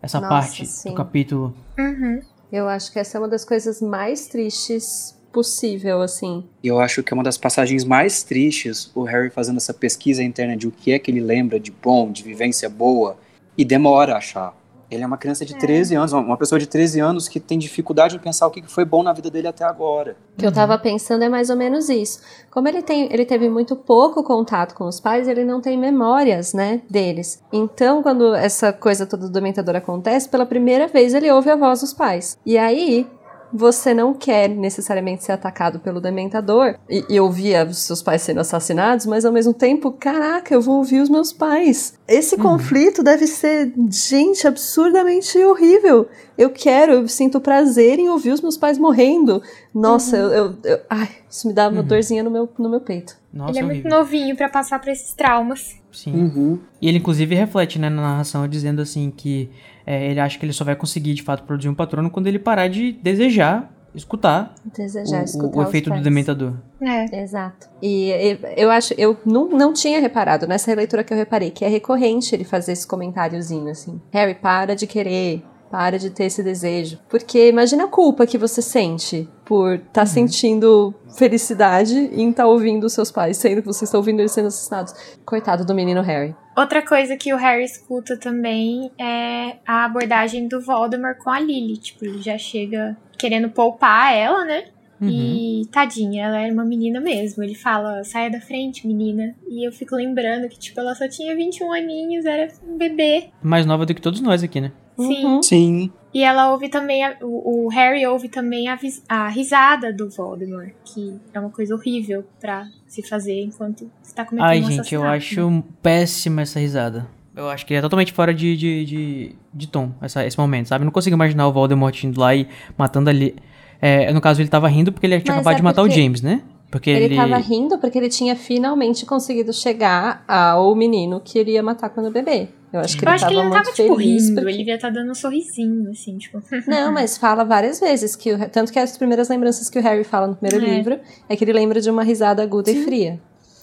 [0.02, 0.90] essa Nossa, parte sim.
[0.90, 1.54] do capítulo.
[1.78, 2.22] Uhum.
[2.52, 6.44] Eu acho que essa é uma das coisas mais tristes possível, assim.
[6.64, 10.58] Eu acho que é uma das passagens mais tristes, o Harry fazendo essa pesquisa interna
[10.58, 13.18] de o que é que ele lembra de bom, de vivência boa,
[13.58, 14.57] e demora a achar.
[14.90, 18.16] Ele é uma criança de 13 anos, uma pessoa de 13 anos que tem dificuldade
[18.16, 20.16] em pensar o que foi bom na vida dele até agora.
[20.36, 22.22] O que eu tava pensando é mais ou menos isso.
[22.50, 26.54] Como ele, tem, ele teve muito pouco contato com os pais, ele não tem memórias,
[26.54, 27.44] né, deles.
[27.52, 31.82] Então, quando essa coisa toda do dementador acontece, pela primeira vez ele ouve a voz
[31.82, 32.38] dos pais.
[32.46, 33.06] E aí,
[33.54, 38.40] você não quer necessariamente ser atacado pelo dementador e, e ouvir os seus pais sendo
[38.40, 41.94] assassinados, mas ao mesmo tempo, caraca, eu vou ouvir os meus pais.
[42.08, 46.08] Esse conflito deve ser, gente, absurdamente horrível.
[46.38, 49.42] Eu quero, eu sinto prazer em ouvir os meus pais morrendo.
[49.74, 53.16] Nossa, eu, eu- eu- Ai, isso me dá uma dorzinha no meu, no meu peito.
[53.34, 53.92] Nossa, ele é muito horrível.
[53.98, 55.76] novinho pra passar por esses traumas.
[55.92, 56.14] Sim.
[56.14, 56.60] Uhum.
[56.82, 59.50] E ele, inclusive, reflete né, na narração dizendo assim que
[59.88, 62.38] é, ele acha que ele só vai conseguir de fato produzir um patrono quando ele
[62.38, 66.54] parar de desejar escutar Desejar o, escutar o, efeito do dementador.
[66.82, 67.24] É.
[67.24, 67.68] Exato.
[67.82, 71.66] E, e eu acho, eu não, não tinha reparado, nessa releitura que eu reparei, que
[71.66, 74.00] é recorrente ele fazer esse comentáriozinho assim.
[74.12, 77.00] Harry, para de querer, para de ter esse desejo.
[77.10, 82.94] Porque imagina a culpa que você sente por estar sentindo felicidade em estar ouvindo os
[82.94, 84.94] seus pais, sendo que você está ouvindo eles sendo assassinados.
[85.26, 86.36] Coitado do menino Harry.
[86.56, 91.78] Outra coisa que o Harry escuta também é a abordagem do Voldemort com a Lily.
[91.78, 94.66] Tipo, ele já chega querendo poupar ela, né?
[95.00, 95.10] Uhum.
[95.10, 97.44] E tadinha, ela era uma menina mesmo.
[97.44, 99.36] Ele fala, saia da frente, menina.
[99.48, 103.30] E eu fico lembrando que, tipo, ela só tinha 21 aninhos, era um bebê.
[103.42, 104.72] Mais nova do que todos nós aqui, né?
[104.98, 105.26] Sim.
[105.26, 105.44] Uhum.
[105.44, 105.92] Sim.
[106.14, 110.72] E ela ouve também, a- o, o Harry ouve também a, a risada do Voldemort,
[110.84, 115.04] que é uma coisa horrível pra se fazer enquanto está cometendo Ai, um gente, eu
[115.04, 117.08] acho péssima essa risada.
[117.36, 120.82] Eu acho que é totalmente fora de, de, de, de tom, essa, esse momento, sabe?
[120.82, 123.36] Eu não consigo imaginar o Voldemort indo lá e matando ali.
[123.82, 125.90] É, no caso, ele tava rindo porque ele tinha Mas acabado é de matar o
[125.90, 126.42] James, né?
[126.70, 127.16] Porque Ele, ele.
[127.16, 132.12] tava rindo porque ele tinha finalmente conseguido chegar ao menino que ele ia matar quando
[132.12, 132.50] bebê.
[132.74, 134.36] Eu acho que Eu ele acho que tava ele não muito tava, tipo, feliz rindo,
[134.36, 136.42] porque- ele devia estar dando um sorrisinho, assim, tipo...
[136.68, 140.04] Não, mas fala várias vezes que o, tanto que as primeiras lembranças que o Harry
[140.04, 140.76] fala no primeiro É.
[140.78, 141.00] livro
[141.30, 143.18] é que ele lembra de uma risada aguda e fria.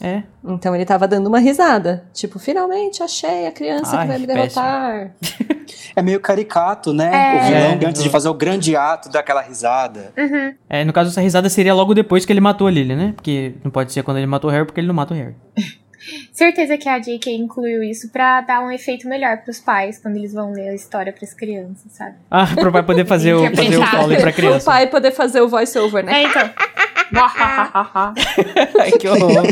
[0.04, 0.22] É.
[0.44, 4.26] Então ele tava dando uma risada, tipo, finalmente achei a criança Ai, que vai me
[4.26, 4.62] péssimo.
[4.62, 5.10] derrotar.
[5.96, 7.10] É meio caricato, né?
[7.12, 7.36] É.
[7.40, 7.86] O vilão, É.
[7.88, 10.12] antes de fazer o grande ato, dá aquela risada.
[10.18, 10.52] Uhum.
[10.68, 13.12] É, no caso, essa risada seria logo depois que ele matou a Lily, né?
[13.16, 15.34] Porque não pode ser quando ele matou o Harry, porque ele não mata o Harry.
[16.34, 17.32] Certeza que a J.K.
[17.34, 21.10] incluiu isso pra dar um efeito melhor pros pais quando eles vão ler a história
[21.14, 22.16] pras crianças, sabe?
[22.30, 23.86] Ah, pro pai poder fazer o, fazer o.
[23.86, 24.70] Foley pra O criança.
[24.70, 26.12] pai poder fazer o voice-over, né?
[26.12, 26.50] É, então.
[28.80, 29.44] Ai, que horror.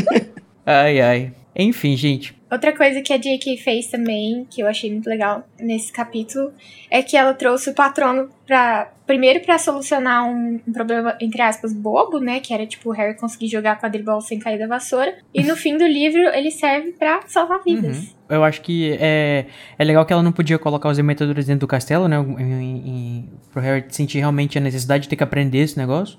[0.65, 1.31] Ai, ai.
[1.55, 2.35] Enfim, gente.
[2.51, 3.57] Outra coisa que a J.K.
[3.57, 6.51] fez também, que eu achei muito legal nesse capítulo,
[6.89, 8.91] é que ela trouxe o patrono pra.
[9.05, 12.39] Primeiro pra solucionar um, um problema, entre aspas, bobo, né?
[12.39, 15.13] Que era tipo o Harry conseguir jogar quadribol sem cair da vassoura.
[15.33, 17.97] E no fim do livro ele serve pra salvar vidas.
[17.97, 18.07] Uhum.
[18.29, 19.45] Eu acho que é,
[19.77, 22.17] é legal que ela não podia colocar os dementadores dentro do castelo, né?
[22.17, 26.17] Em, pro Harry sentir realmente a necessidade de ter que aprender esse negócio.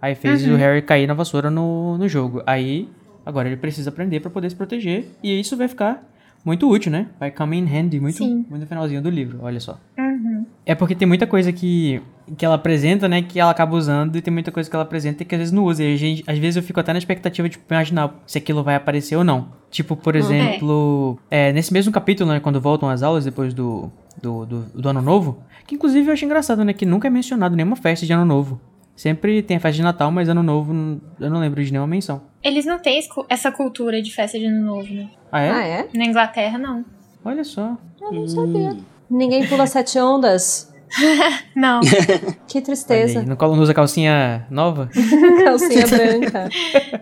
[0.00, 0.54] Aí fez Uhum.
[0.54, 2.42] o Harry cair na vassoura no, no jogo.
[2.46, 2.88] Aí,
[3.24, 5.06] agora ele precisa aprender pra poder se proteger.
[5.22, 6.06] E isso vai ficar
[6.44, 7.06] muito útil, né?
[7.18, 8.44] Vai come in handy muito, Sim.
[8.48, 9.78] muito no finalzinho do livro, olha só.
[9.96, 10.44] Uhum.
[10.66, 12.00] É porque tem muita coisa que,
[12.36, 15.24] que ela apresenta, né, que ela acaba usando, e tem muita coisa que ela apresenta
[15.24, 15.84] que às vezes não usa.
[15.84, 18.74] E a gente, às vezes eu fico até na expectativa de imaginar se aquilo vai
[18.74, 19.48] aparecer ou não.
[19.70, 24.44] Tipo, por exemplo, é, nesse mesmo capítulo, né, quando voltam às aulas depois do, do,
[24.44, 27.76] do, do Ano Novo, que inclusive eu acho engraçado, né, que nunca é mencionado nenhuma
[27.76, 28.60] festa de Ano Novo.
[28.94, 32.22] Sempre tem a festa de Natal, mas Ano Novo eu não lembro de nenhuma menção.
[32.42, 35.08] Eles não têm essa cultura de festa de ano novo, né?
[35.30, 35.50] Ah, é?
[35.50, 35.88] Ah, é?
[35.94, 36.84] Na Inglaterra, não.
[37.24, 37.76] Olha só.
[38.00, 38.76] Eu não sabia.
[39.08, 40.72] Ninguém pula sete ondas.
[41.56, 41.80] Não.
[42.46, 43.20] Que tristeza.
[43.20, 44.90] aí, não usa calcinha nova?
[45.42, 46.50] Calcinha branca.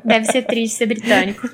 [0.05, 1.49] Deve ser triste ser britânico.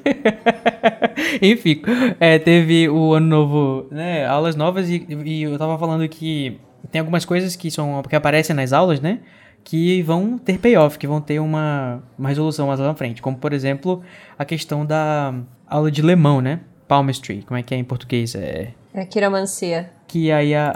[1.40, 1.80] Enfim,
[2.20, 4.26] é, teve o ano novo, né?
[4.26, 6.60] Aulas novas e, e eu tava falando que
[6.90, 9.20] tem algumas coisas que são que aparecem nas aulas, né?
[9.68, 13.20] Que vão ter payoff, que vão ter uma, uma resolução mais lá na frente.
[13.20, 14.00] Como, por exemplo,
[14.38, 15.34] a questão da
[15.66, 16.60] aula de lemão, né?
[16.86, 18.36] Palmistry, como é que é em português?
[18.36, 19.90] É, É quiromancia.
[20.06, 20.70] que aí a,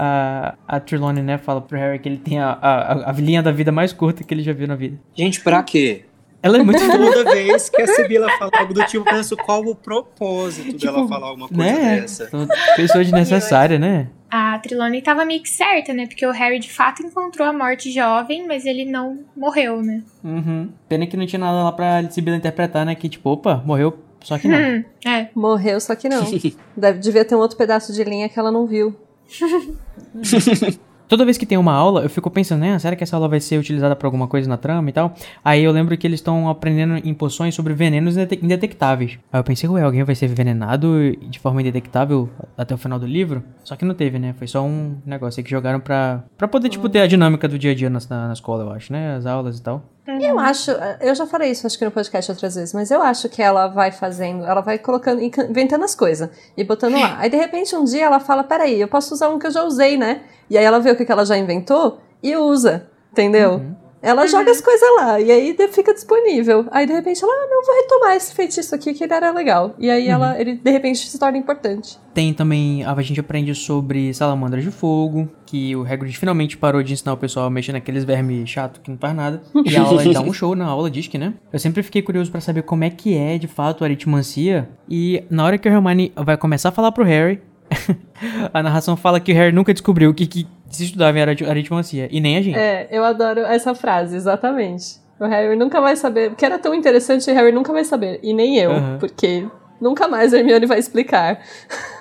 [0.68, 3.52] a, a Trelawney, né, fala pro Harry que ele tem a, a, a linha da
[3.52, 4.98] vida mais curta que ele já viu na vida.
[5.14, 6.06] Gente, pra quê?
[6.42, 9.60] Ela é muito Toda vez que a Sibila fala algo do tipo, eu penso qual
[9.60, 12.00] o propósito dela falar alguma coisa né?
[12.00, 12.28] dessa.
[12.74, 14.08] Pessoa desnecessária, né?
[14.30, 16.06] A Trelawney tava meio que certa, né?
[16.06, 20.02] Porque o Harry de fato encontrou a morte jovem, mas ele não morreu, né?
[20.22, 20.70] Uhum.
[20.88, 22.94] Pena que não tinha nada lá pra Sibila interpretar, né?
[22.94, 24.58] Que tipo, opa, morreu, só que não.
[24.58, 25.28] Hum, é.
[25.34, 26.24] Morreu, só que não.
[26.76, 28.94] Deve, devia ter um outro pedaço de linha que ela não viu.
[31.10, 32.78] Toda vez que tem uma aula, eu fico pensando, né?
[32.78, 35.12] Será que essa aula vai ser utilizada pra alguma coisa na trama e tal?
[35.44, 39.18] Aí eu lembro que eles estão aprendendo em poções sobre venenos indete- indetectáveis.
[39.32, 43.06] Aí eu pensei, ué, alguém vai ser envenenado de forma indetectável até o final do
[43.08, 43.42] livro?
[43.64, 44.34] Só que não teve, né?
[44.38, 47.58] Foi só um negócio aí que jogaram pra, pra poder, tipo, ter a dinâmica do
[47.58, 49.16] dia a dia na, na, na escola, eu acho, né?
[49.16, 49.82] As aulas e tal.
[50.06, 50.70] Eu acho,
[51.00, 53.68] eu já falei isso acho que no podcast outras vezes, mas eu acho que ela
[53.68, 57.18] vai fazendo, ela vai colocando, inventando as coisas e botando lá.
[57.18, 59.62] Aí de repente um dia ela fala: peraí, eu posso usar um que eu já
[59.62, 60.22] usei, né?
[60.48, 63.62] E aí ela vê o que que ela já inventou e usa, entendeu?
[64.02, 66.66] Ela joga as coisas lá e aí fica disponível.
[66.70, 69.74] Aí de repente ela, ah, não, vou retomar esse feitiço aqui que ele era legal.
[69.78, 71.98] E aí ela, ele de repente se torna importante.
[72.14, 76.92] Tem também, a gente aprende sobre salamandras de fogo, que o Hagrid finalmente parou de
[76.92, 79.42] ensinar o pessoal a mexer naqueles vermes chato que não faz nada.
[79.64, 81.34] E a aula dá um show na aula, diz que, né?
[81.52, 84.68] Eu sempre fiquei curioso pra saber como é que é, de fato, a aritmancia.
[84.88, 87.40] E na hora que a Hermione vai começar a falar pro Harry,
[88.52, 91.44] a narração fala que o Harry nunca descobriu o que, que se estudava em arit-
[91.44, 92.08] aritmancia.
[92.10, 92.58] E nem a gente.
[92.58, 94.98] É, eu adoro essa frase, exatamente.
[95.18, 98.20] O Harry nunca vai saber, porque era tão interessante, o Harry nunca vai saber.
[98.22, 98.96] E nem eu, Aham.
[98.98, 99.46] porque
[99.80, 101.40] nunca mais a Hermione vai explicar.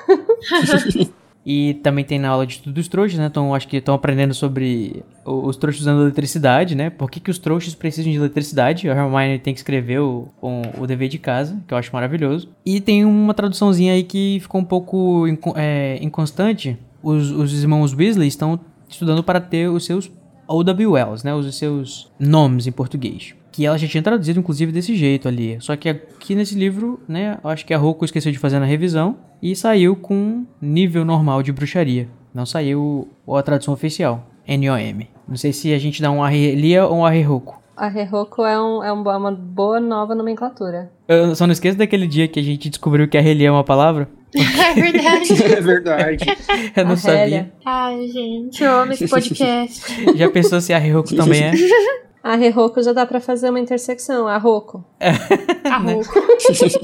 [1.52, 3.26] E também tem na aula de estudo dos trouxas, né?
[3.26, 6.92] Então acho que estão aprendendo sobre os trouxas usando eletricidade, né?
[6.92, 8.88] Por que, que os trouxas precisam de eletricidade?
[8.88, 12.50] A Hermione tem que escrever o, o, o dever de casa, que eu acho maravilhoso.
[12.64, 16.78] E tem uma traduçãozinha aí que ficou um pouco inco- é, inconstante.
[17.02, 20.12] Os, os irmãos Weasley estão estudando para ter os seus
[20.48, 21.34] OWLs, né?
[21.34, 23.34] Os seus nomes em português.
[23.60, 25.58] Que ela já tinha traduzido, inclusive, desse jeito ali.
[25.60, 27.38] Só que aqui nesse livro, né?
[27.44, 29.18] Eu acho que a Roku esqueceu de fazer na revisão.
[29.42, 32.08] E saiu com nível normal de bruxaria.
[32.34, 34.26] Não saiu a tradução oficial.
[34.48, 35.06] NOM.
[35.28, 37.62] Não sei se a gente dá um Arrelia ou um Arreroco.
[37.76, 40.90] A Reroco é, um, é um- é uma boa nova nomenclatura.
[41.06, 44.08] Eu só não esqueço daquele dia que a gente descobriu que Arrelia é uma palavra.
[44.34, 45.34] É verdade.
[45.44, 46.26] É verdade.
[46.78, 47.52] Eu não sabia.
[47.66, 50.16] Ai, gente, eu amo esse podcast.
[50.16, 51.52] Já pensou se Arreroco também é?
[52.24, 54.84] A Reroco já dá pra fazer uma intersecção, a Roco.
[55.66, 56.14] Arroco.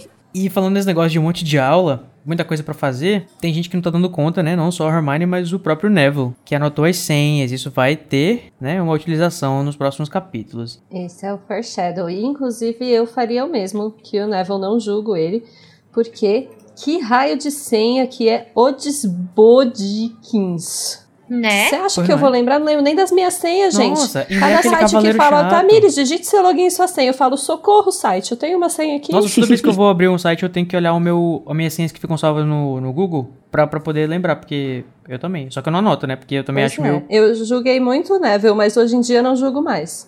[0.37, 3.69] E falando nesse negócio de um monte de aula, muita coisa pra fazer, tem gente
[3.69, 4.53] que não tá dando conta, né?
[4.53, 7.53] Não só a Hermione, mas o próprio Neville, que anotou as senhas.
[7.53, 10.83] Isso vai ter, né, uma utilização nos próximos capítulos.
[10.91, 12.09] Esse é o Foreshadow.
[12.09, 15.45] E inclusive eu faria o mesmo, que o Neville não julgo ele,
[15.93, 21.04] porque que raio de senha que é Odisbodikins?
[21.27, 21.69] Né?
[21.69, 22.33] Você acha Pois que eu vou é?
[22.33, 22.59] lembrar?
[22.59, 23.97] Não lembro nem das minhas senhas, gente.
[23.99, 25.45] Nossa, e é Cada aquele site que fala.
[25.49, 27.09] Tamires, digite seu login e sua senha.
[27.09, 29.11] Eu falo, socorro, site, eu tenho uma senha aqui.
[29.11, 31.43] Nossa, toda vez que eu vou abrir um site, eu tenho que olhar o meu,
[31.47, 35.17] as minhas senhas que ficam salvas no, no Google pra, pra poder lembrar, porque eu
[35.17, 35.49] também.
[35.49, 36.15] Só que eu não anoto, né?
[36.15, 36.83] Porque eu também Pois acho é.
[36.83, 37.03] meu.
[37.09, 40.07] Eu julguei muito o Neville, mas hoje em dia eu não julgo mais.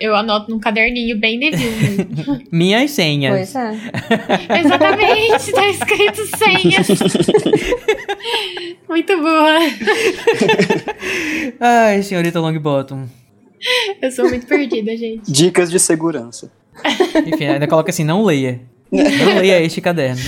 [0.00, 1.60] Eu anoto num caderninho bem mesmo.
[2.50, 3.52] Minhas senhas.
[3.52, 3.72] Pois é.
[4.60, 6.88] Exatamente, tá escrito senhas.
[8.88, 9.58] Muito boa.
[11.60, 13.06] Ai, senhorita Longbottom.
[14.00, 15.30] Eu sou muito perdida, gente.
[15.30, 16.50] Dicas de segurança.
[17.26, 18.60] Enfim, ainda coloca assim, não leia.
[18.92, 20.20] Não leia este caderno.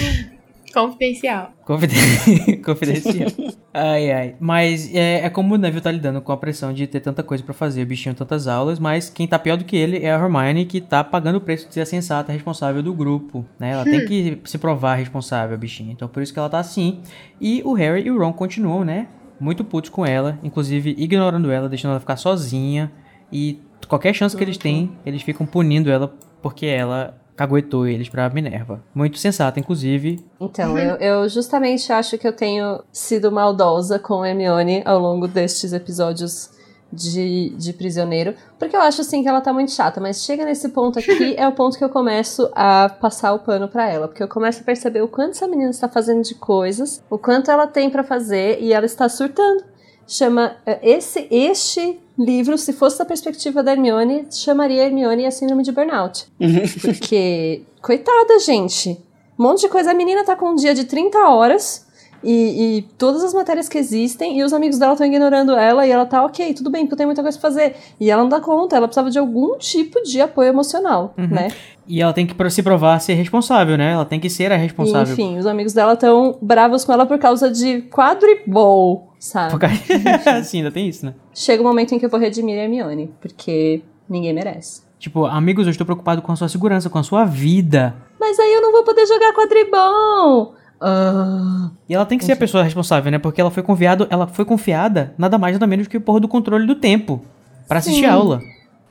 [0.72, 1.50] Confidencial.
[1.64, 3.28] Confiden- Confidencial.
[3.72, 4.34] Ai, ai.
[4.40, 7.44] Mas é, é como o Neville tá lidando com a pressão de ter tanta coisa
[7.44, 10.18] pra fazer, o bichinho tantas aulas, mas quem tá pior do que ele é a
[10.18, 13.70] Hermione, que tá pagando o preço de ser a sensata responsável do grupo, né?
[13.72, 15.92] Ela tem que se provar responsável, bichinho.
[15.92, 17.00] Então por isso que ela tá assim.
[17.40, 19.06] E o Harry e o Ron continuam, né?
[19.38, 22.90] Muito putos com ela, inclusive ignorando ela, deixando ela ficar sozinha.
[23.30, 26.12] E qualquer chance que eles têm, eles ficam punindo ela
[26.42, 28.82] porque ela caguetou eles pra Minerva.
[28.92, 34.82] Muito sensata, inclusive, Então, eu, eu justamente acho que eu tenho sido maldosa com Hermione
[34.84, 36.50] ao longo destes episódios
[36.92, 40.70] de, de prisioneiro, porque eu acho assim que ela tá muito chata, mas chega nesse
[40.70, 44.22] ponto aqui, é o ponto que eu começo a passar o pano pra ela, porque
[44.22, 47.66] eu começo a perceber o quanto essa menina está fazendo de coisas, o quanto ela
[47.66, 49.62] tem pra fazer e ela está surtando.
[50.08, 55.62] Chama eh, esse este livro, se fosse da perspectiva da Hermione, chamaria Hermione a síndrome
[55.62, 56.26] de burnout.
[56.80, 58.98] Porque, coitada, gente.
[59.38, 59.90] Um monte de coisa.
[59.90, 61.86] A menina tá com um dia de 30 horas
[62.24, 65.90] e, e todas as matérias que existem e os amigos dela estão ignorando ela e
[65.90, 67.76] ela tá ok, tudo bem, porque eu tenho muita coisa pra fazer.
[68.00, 71.48] E ela não dá conta, ela precisava de algum tipo de apoio emocional, né?
[71.86, 73.92] E ela tem que se provar ser responsável, né?
[73.92, 75.12] Ela tem que ser a E, responsável.
[75.12, 79.58] enfim, os amigos dela estão bravos com ela por causa de quadribol, sabe?
[79.58, 81.14] Causa- Sim, ainda tem isso, né?
[81.34, 84.82] Chega o momento em que eu vou redimir a Hermione, porque ninguém merece.
[84.98, 87.94] Tipo, amigos, eu estou preocupado com a sua segurança, com a sua vida.
[88.18, 90.54] Mas aí eu não vou poder jogar quadribol!
[90.80, 91.70] Ah.
[91.88, 93.18] E ela tem que ser a pessoa responsável, né?
[93.18, 96.28] Porque ela foi confiado, ela foi confiada nada mais nada menos que o porra do
[96.28, 97.20] controle do tempo
[97.66, 98.40] pra assistir a aula.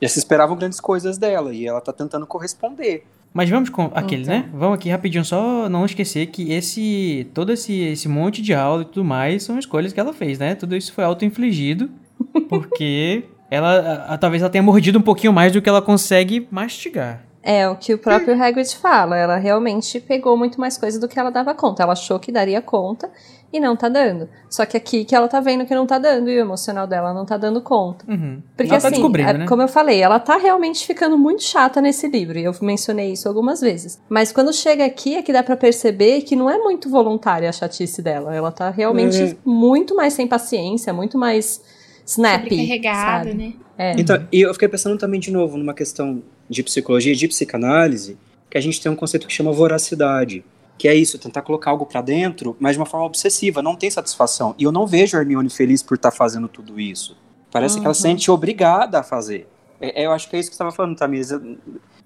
[0.01, 3.03] Já se esperavam grandes coisas dela e ela tá tentando corresponder.
[3.33, 4.33] Mas vamos com aquele, Então.
[4.35, 4.49] né?
[4.53, 8.85] Vamos aqui rapidinho só não esquecer que esse todo esse esse monte de aula e
[8.85, 10.55] tudo mais são escolhas que ela fez, né?
[10.55, 11.89] Tudo isso foi auto-infligido
[12.49, 13.69] porque ela
[14.09, 17.21] a- a- talvez ela tenha mordido um pouquinho mais do que ela consegue mastigar.
[17.43, 19.15] É o que o próprio Hagrid fala.
[19.15, 21.81] Ela realmente pegou muito mais coisa do que ela dava conta.
[21.83, 23.09] Ela achou que daria conta
[23.51, 24.27] e não tá dando.
[24.49, 27.13] Só que aqui que ela tá vendo que não tá dando e o emocional dela
[27.13, 28.05] não tá dando conta.
[28.09, 28.41] Uhum.
[28.55, 29.45] Porque ela tá assim, descobrindo, é- né?
[29.47, 33.27] como eu falei, ela tá realmente ficando muito chata nesse livro, e eu mencionei isso
[33.27, 33.99] algumas vezes.
[34.09, 37.51] Mas quando chega aqui é que dá pra perceber que não é muito voluntária a
[37.51, 38.35] chatice dela.
[38.35, 39.35] Ela tá realmente É.
[39.45, 41.61] muito mais sem paciência, muito mais
[42.05, 43.33] snappy, Sobrecarregado, sabe?
[43.33, 43.53] né?
[43.77, 43.91] É.
[43.99, 48.17] Então, e eu fiquei pensando também de novo numa questão de psicologia e de psicanálise,
[48.49, 50.43] que a gente tem um conceito que chama voracidade.
[50.77, 53.89] Que é isso, tentar colocar algo pra dentro, mas de uma forma obsessiva, não tem
[53.89, 54.53] satisfação.
[54.57, 57.17] E eu não vejo a Hermione feliz por estar fazendo tudo isso.
[57.51, 57.93] Parece que ela Uhum.
[57.95, 59.47] se sente obrigada a fazer.
[59.81, 61.31] É, é, eu acho que é isso que você estava falando, Tamires.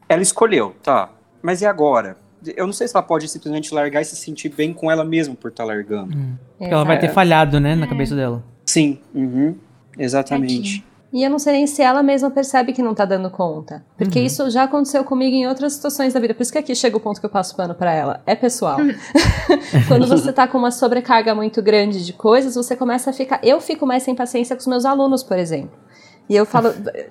[0.08, 1.10] Ela escolheu, tá.
[1.42, 2.16] Mas e agora?
[2.56, 5.36] Eu não sei se ela pode simplesmente largar e se sentir bem com ela mesma
[5.36, 6.16] por estar largando.
[6.58, 7.10] Porque ela vai ter É.
[7.10, 8.44] falhado, né, na cabeça dela.
[8.66, 9.56] Sim, uhum,
[9.98, 10.84] exatamente.
[11.14, 13.84] E eu não sei nem se ela mesma percebe que não tá dando conta.
[13.98, 14.26] Porque Uhum.
[14.26, 16.34] isso já aconteceu comigo em outras situações da vida.
[16.34, 18.22] Por isso que aqui chega o ponto que eu passo pano pra ela.
[18.26, 18.78] É pessoal.
[19.88, 23.40] Quando você tá com uma sobrecarga muito grande de coisas, você começa a ficar.
[23.44, 25.72] Eu fico mais sem paciência com os meus alunos, por exemplo.
[26.32, 26.70] E eu falo,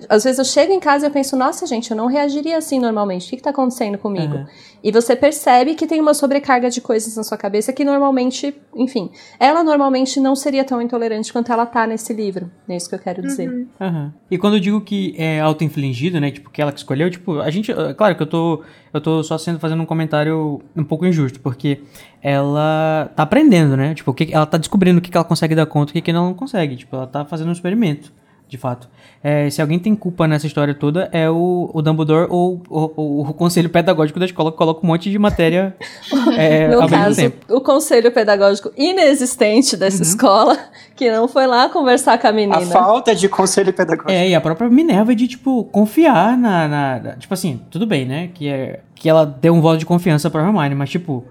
[0.09, 2.79] às vezes eu chego em casa e eu penso, nossa, gente, eu não reagiria assim
[2.79, 3.27] normalmente.
[3.27, 4.33] O que, que tá acontecendo comigo?
[4.33, 4.45] Uhum.
[4.83, 9.11] E você percebe que tem uma sobrecarga de coisas na sua cabeça que normalmente, enfim,
[9.39, 12.49] ela normalmente não seria tão intolerante quanto ela tá nesse livro.
[12.67, 13.67] É isso que eu quero dizer.
[13.79, 14.11] Aham.
[14.31, 16.31] E quando eu digo que é auto-infligido, né?
[16.31, 17.71] Tipo, que ela que escolheu, tipo, a gente.
[17.71, 18.63] é Claro que eu tô.
[18.91, 21.79] Eu tô só sendo fazendo um comentário um pouco injusto, porque
[22.23, 23.93] ela tá aprendendo, né?
[23.93, 25.93] Tipo, o que, ela tá descobrindo o que, que ela consegue dar conta e o
[25.93, 26.75] que, que ela não consegue.
[26.75, 28.11] Tipo, ela tá fazendo um experimento,
[28.51, 28.89] de fato.
[29.23, 33.21] É, se alguém tem culpa nessa história toda, é o, o Dumbledore ou, ou- ou
[33.21, 35.73] o conselho pedagógico da escola que coloca um monte de matéria
[36.37, 37.37] é, no ao mesmo caso, tempo.
[37.55, 40.57] o conselho pedagógico inexistente dessa escola,
[40.97, 42.57] que não foi lá conversar com a menina.
[42.57, 44.11] A falta de conselho pedagógico.
[44.11, 48.05] É, e a própria Minerva de, tipo, confiar na, na- na- Tipo assim, tudo bem,
[48.05, 48.29] né?
[48.33, 51.23] Que, é, que ela deu um voto de confiança pra Hermione, mas, tipo...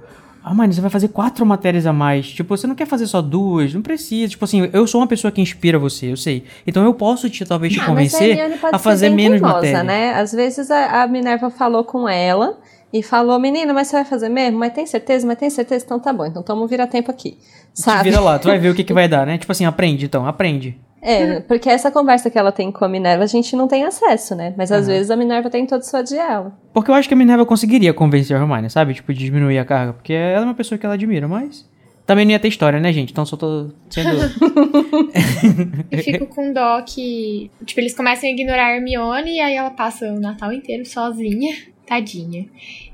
[0.44, 2.30] Hermione, você vai fazer quatro matérias a mais.
[2.30, 4.30] Tipo, você não quer fazer só duas, não precisa.
[4.30, 6.44] Tipo assim, eu sou uma pessoa que inspira você, eu sei.
[6.66, 9.84] Então eu posso te, talvez, te Ah, a convencer a ser fazer menos teimosa, matérias.
[9.84, 10.14] né?
[10.14, 12.58] Às vezes a, a Minerva falou com ela
[12.92, 14.58] e falou, menina, mas você vai fazer mesmo?
[14.58, 15.26] Mas tem certeza?
[15.26, 15.84] Mas tem certeza?
[15.84, 17.38] Então tá bom, então toma um vira-tempo aqui.
[17.72, 18.04] Sabe?
[18.04, 19.38] Vira lá, tu vai ver o que, que vai dar, né?
[19.38, 20.76] Tipo assim, aprende então, aprende.
[21.02, 24.34] É, porque essa conversa que ela tem com a Minerva a gente não tem acesso,
[24.34, 24.54] né?
[24.56, 26.52] Mas às vezes a Minerva tem todo o de ela.
[26.74, 28.94] Porque eu acho que a Minerva conseguiria convencer a Hermione, sabe?
[28.94, 29.92] Tipo, de diminuir a carga.
[29.94, 31.68] Porque ela é uma pessoa que ela admira, mas...
[32.06, 33.12] Também não ia ter história, né, gente?
[33.12, 34.10] Então só tô sendo...
[35.90, 39.70] Eu fico com dó que, tipo, eles começam a ignorar a Hermione e aí ela
[39.70, 41.54] passa o Natal inteiro sozinha,
[41.86, 42.46] tadinha.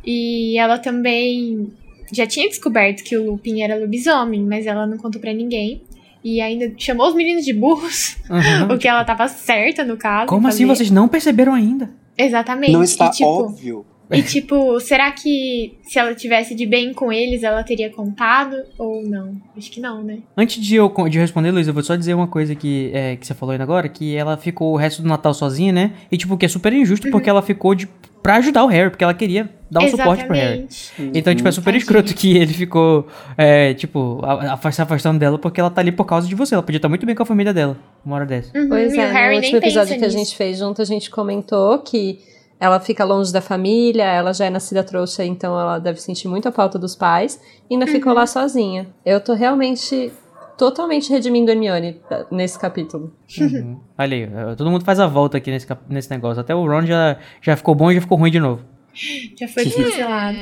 [0.05, 1.73] E ela também
[2.13, 5.83] já tinha descoberto que o Lupin era lobisomem, mas ela não contou pra ninguém.
[6.27, 8.67] E ainda chamou os meninos de burros, Aham.
[8.75, 10.27] o que ela tava certa no caso.
[10.27, 11.89] Como assim vocês não perceberam ainda?
[12.19, 12.73] Exatamente.
[12.73, 13.87] Não está e, tipo, óbvio.
[14.11, 18.57] E tipo, será que se ela tivesse de bem com eles, ela teria contado?
[18.77, 19.41] Ou não?
[19.57, 20.19] Acho que não, né?
[20.37, 23.25] Antes de eu de responder, Luiz, eu vou só dizer uma coisa que, é, que
[23.25, 25.93] você falou ainda agora, que ela ficou o resto do Natal sozinha, né?
[26.11, 27.89] E tipo, que é super injusto porque ela ficou de,
[28.27, 30.67] pra ajudar o Harry, porque ela queria dar um suporte pro Harry.
[30.69, 31.19] Exatamente.
[31.19, 31.79] Então, tipo, é super Tadinha.
[31.79, 33.07] escroto que ele ficou,
[33.39, 36.55] é, tipo, a- a- se afastando dela porque ela tá ali por causa de você.
[36.55, 38.57] Ela podia estar muito bem com a família dela, uma hora dessa.
[38.59, 40.19] Uhum, Pois e é, o Harry no último episódio que a nisso.
[40.19, 42.19] gente fez junto, a gente comentou que
[42.59, 46.51] ela fica longe da família, ela já é nascida trouxa, então ela deve sentir muita
[46.51, 47.39] falta dos pais,
[47.71, 48.19] e ainda ficou Uhum.
[48.19, 48.87] lá sozinha.
[49.05, 50.11] Eu tô realmente
[50.57, 53.13] totalmente redimindo a Hermione eh, nesse capítulo.
[53.39, 53.79] Uhum.
[53.99, 56.41] Olha aí, é, todo mundo faz a volta aqui nesse, nesse negócio.
[56.41, 58.63] Até o Ron já, já ficou bom e já ficou ruim de novo.
[59.39, 60.39] Já foi cancelado.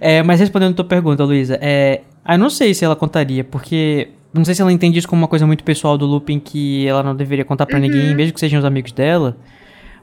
[0.00, 4.08] É, mas respondendo a tua pergunta, Luísa, é, eu não sei se ela contaria, porque
[4.32, 7.02] não sei se ela entende isso como uma coisa muito pessoal do Lupin que ela
[7.02, 9.36] não deveria contar pra ninguém, mesmo que sejam os amigos dela.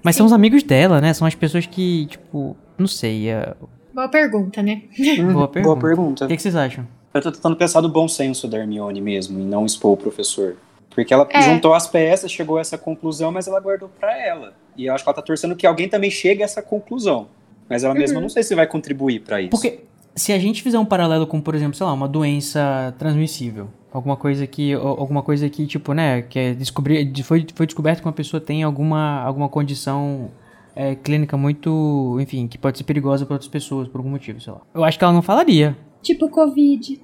[0.04, 1.14] Mas são os amigos dela, né?
[1.14, 3.30] São as pessoas que, tipo, não sei.
[3.30, 3.54] É...
[3.94, 4.84] Boa pergunta, né?
[5.32, 5.62] Boa pergunta.
[5.62, 6.26] Boa pergunta.
[6.26, 6.86] O que, que vocês acham?
[7.14, 10.56] Eu tô tentando pensar no bom senso da Hermione mesmo, e não expor o professor.
[10.90, 11.42] Porque ela É.
[11.42, 14.54] juntou as peças, chegou a essa conclusão, mas ela guardou pra ela.
[14.78, 17.28] E eu acho que ela tá torcendo que alguém também chegue a essa conclusão.
[17.70, 19.50] Mas ela mesma não sei se vai contribuir pra isso.
[19.52, 19.82] Porque
[20.16, 24.16] se a gente fizer um paralelo com, por exemplo, sei lá, uma doença transmissível, alguma
[24.18, 28.08] coisa que, alguma coisa que, tipo, né, que é descobrir, de- foi, foi descoberto que
[28.08, 30.30] uma pessoa tem alguma, alguma condição
[30.76, 34.52] é, clínica muito, enfim, que pode ser perigosa para outras pessoas por algum motivo, sei
[34.54, 34.62] lá.
[34.74, 35.76] Eu acho que ela não falaria.
[36.04, 37.02] Tipo Covid.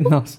[0.08, 0.38] Nossa.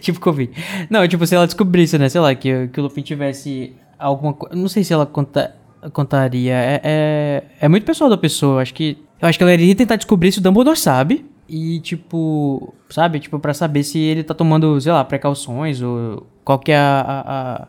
[0.00, 0.50] tipo Covid.
[0.90, 4.56] Não, tipo, se ela descobrisse, né, sei lá, que, que o Lupin tivesse alguma coisa.
[4.56, 5.54] Não sei se ela conta,
[5.92, 6.54] contaria.
[6.54, 8.62] É, é, é muito pessoal da pessoa.
[8.62, 8.98] Acho que.
[9.20, 11.24] Eu acho que ela iria tentar descobrir se o Dumbledore sabe.
[11.48, 13.20] E, tipo, sabe?
[13.20, 17.00] Tipo, pra saber se ele tá tomando, sei lá, precauções ou qual que é a.
[17.00, 17.68] a, a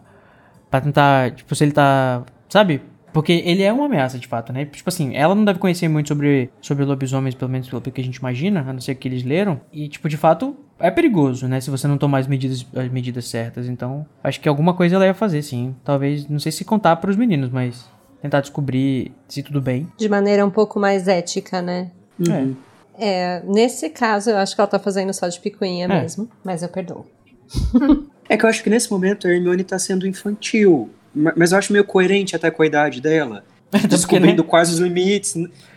[0.71, 1.31] pra tentar.
[1.31, 2.23] Tipo, se ele tá.
[2.49, 2.81] Sabe?
[3.13, 4.65] Porque ele é uma ameaça, de fato, né?
[4.65, 8.03] Tipo assim, ela não deve conhecer muito sobre, sobre lobisomens, pelo menos pelo que a
[8.03, 9.61] gente imagina, a não ser que eles leram.
[9.71, 11.61] E, tipo, de fato, é perigoso, né?
[11.61, 13.67] Se você não tomar as medidas, as medidas certas.
[13.69, 15.75] Então, acho que alguma coisa ela ia fazer, sim.
[15.83, 17.87] Talvez, não sei se contar pros meninos, mas
[18.21, 19.87] tentar descobrir se tudo bem.
[19.97, 21.91] De maneira um pouco mais ética, né?
[22.19, 22.55] Uhum.
[22.97, 26.01] É, nesse caso, eu acho que ela tá fazendo só de picuinha É.
[26.01, 27.05] mesmo, mas eu perdoo.
[28.29, 30.89] É que eu acho que nesse momento a Hermione tá sendo infantil.
[31.13, 33.43] Ma- Mas eu acho meio coerente até com a idade dela.
[33.71, 34.49] Porque, Descobrindo né?
[34.49, 35.35] quais os limites.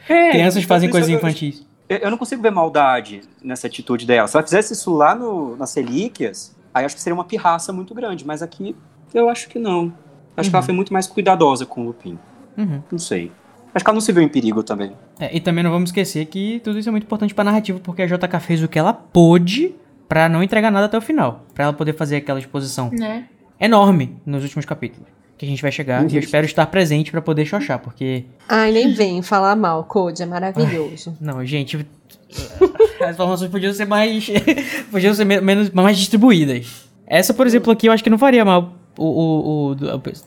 [0.09, 1.67] É, Crianças então fazem isso coisas eu- infantis.
[1.89, 4.27] Eu, eu não consigo ver maldade nessa atitude dela.
[4.29, 7.95] Se ela fizesse isso lá no, nas relíquias, aí acho que seria uma pirraça muito
[7.95, 8.27] grande.
[8.27, 8.75] Mas aqui
[9.15, 9.93] eu acho que não.
[10.37, 12.19] Acho que ela foi muito mais cuidadosa com o Lupin.
[12.59, 12.83] Uhum.
[12.93, 13.33] Não sei.
[13.75, 14.93] Acho que ela não se viu em perigo também.
[15.19, 18.03] É, e também não vamos esquecer que tudo isso é muito importante pra narrativa, porque
[18.03, 19.75] a JK fez o que ela pôde
[20.09, 21.47] pra não entregar nada até o final.
[21.55, 23.27] Pra ela poder fazer aquela exposição Né?
[23.61, 25.09] enorme nos últimos capítulos.
[25.39, 26.11] Que a gente vai chegar.
[26.11, 28.25] E eu espero estar presente pra poder xoxar, porque.
[28.49, 31.17] Ai, nem vem falar mal, Code, é maravilhoso.
[31.21, 31.87] Não, gente.
[33.01, 34.27] As informações podiam ser mais.
[34.91, 36.87] podiam ser me- menos, mais distribuídas.
[37.07, 38.73] Essa, por exemplo, aqui eu acho que não faria mal.
[38.99, 39.77] O, o, o-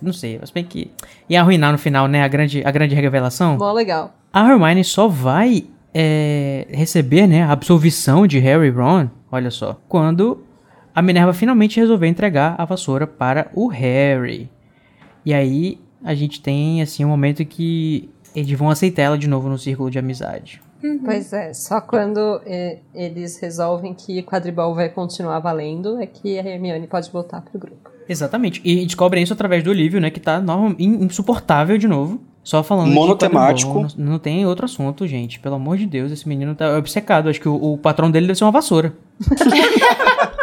[0.01, 0.91] não sei, mas bem que
[1.27, 2.21] ia arruinar no final, né?
[2.23, 3.57] A grande, a grande revelação.
[3.57, 4.13] Mó legal.
[4.31, 9.81] A Hermione só vai é, receber, né, a absolvição de Harry e Ron, olha só,
[9.89, 10.43] quando
[10.93, 14.47] a Minerva finalmente resolver entregar a vassoura para o Harry.
[15.25, 19.49] E aí a gente tem, assim, um momento que eles vão aceitar ela de novo
[19.49, 20.61] no círculo de amizade.
[21.03, 26.45] Pois é, só quando é, eles resolvem que quadribol vai continuar valendo é que a
[26.45, 27.89] Hermione pode voltar pro grupo.
[28.07, 28.61] Exatamente.
[28.63, 30.41] E descobrem isso através do Olívio, né, que tá
[30.79, 32.21] insuportável de novo.
[32.41, 33.87] Só falando Monotemático.
[33.95, 35.39] Não, não tem outro assunto, gente.
[35.39, 37.29] Pelo amor de Deus, esse menino tá obcecado.
[37.29, 38.93] Acho que o, o patrão dele deve ser uma vassoura.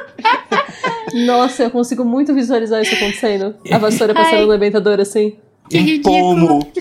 [1.24, 3.54] Nossa, eu consigo muito visualizar isso acontecendo.
[3.70, 4.42] A vassoura passando Ai.
[4.42, 5.36] no levantador assim.
[5.70, 6.66] Que Um pomo.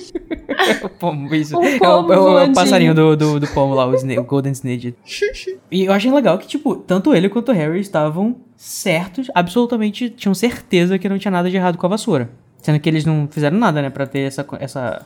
[0.84, 1.58] O pomo, isso.
[1.58, 3.94] Um é, o, pomo é o- é o passarinho do, do, do pomo lá, o,
[3.96, 4.96] Sna- o Golden Snake.
[5.72, 10.34] e eu achei legal que, tipo, tanto ele quanto o Harry estavam certos, absolutamente tinham
[10.34, 12.30] certeza que não tinha nada de errado com a vassoura.
[12.62, 15.06] Sendo que eles não fizeram nada, né, pra ter essa, essa,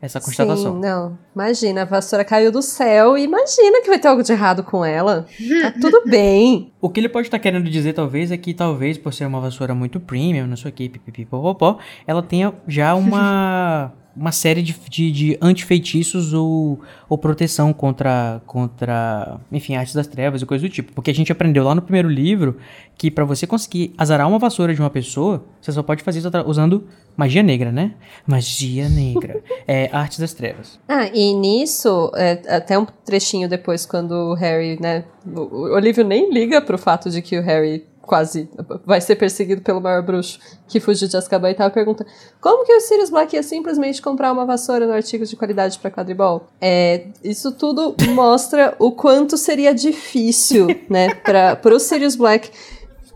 [0.00, 0.74] essa constatação.
[0.74, 1.18] Sim, não.
[1.34, 4.84] Imagina, a vassoura caiu do céu e imagina que vai ter algo de errado com
[4.84, 5.26] ela.
[5.62, 6.72] Tá tudo bem.
[6.80, 9.74] O que ele pode estar querendo dizer, talvez, é que talvez, por ser uma vassoura
[9.74, 13.92] muito premium, não sei o que, pipipipopopó, ela tenha já uma.
[14.16, 20.42] uma série de, de, de antifeitiços ou, ou proteção contra, contra, enfim, artes das trevas
[20.42, 20.92] e coisas do tipo.
[20.92, 22.56] Porque a gente aprendeu lá no primeiro livro
[22.96, 26.30] que para você conseguir azarar uma vassoura de uma pessoa, você só pode fazer isso
[26.46, 26.86] usando
[27.16, 27.94] magia negra, né?
[28.26, 29.42] Magia negra.
[29.66, 30.78] é artes das trevas.
[30.88, 35.04] Ah, e nisso, é, até um trechinho depois, quando o Harry, né?
[35.26, 38.48] O Olívio nem liga pro fato de que o Harry quase
[38.84, 40.38] vai ser perseguido pelo maior bruxo
[40.68, 42.06] que fugiu de Azkaban e tal, pergunta
[42.40, 45.90] como que o Sirius Black ia simplesmente comprar uma vassoura no artigo de qualidade para
[45.90, 46.46] quadribol?
[46.60, 52.50] É, isso tudo mostra o quanto seria difícil, né, para o Sirius Black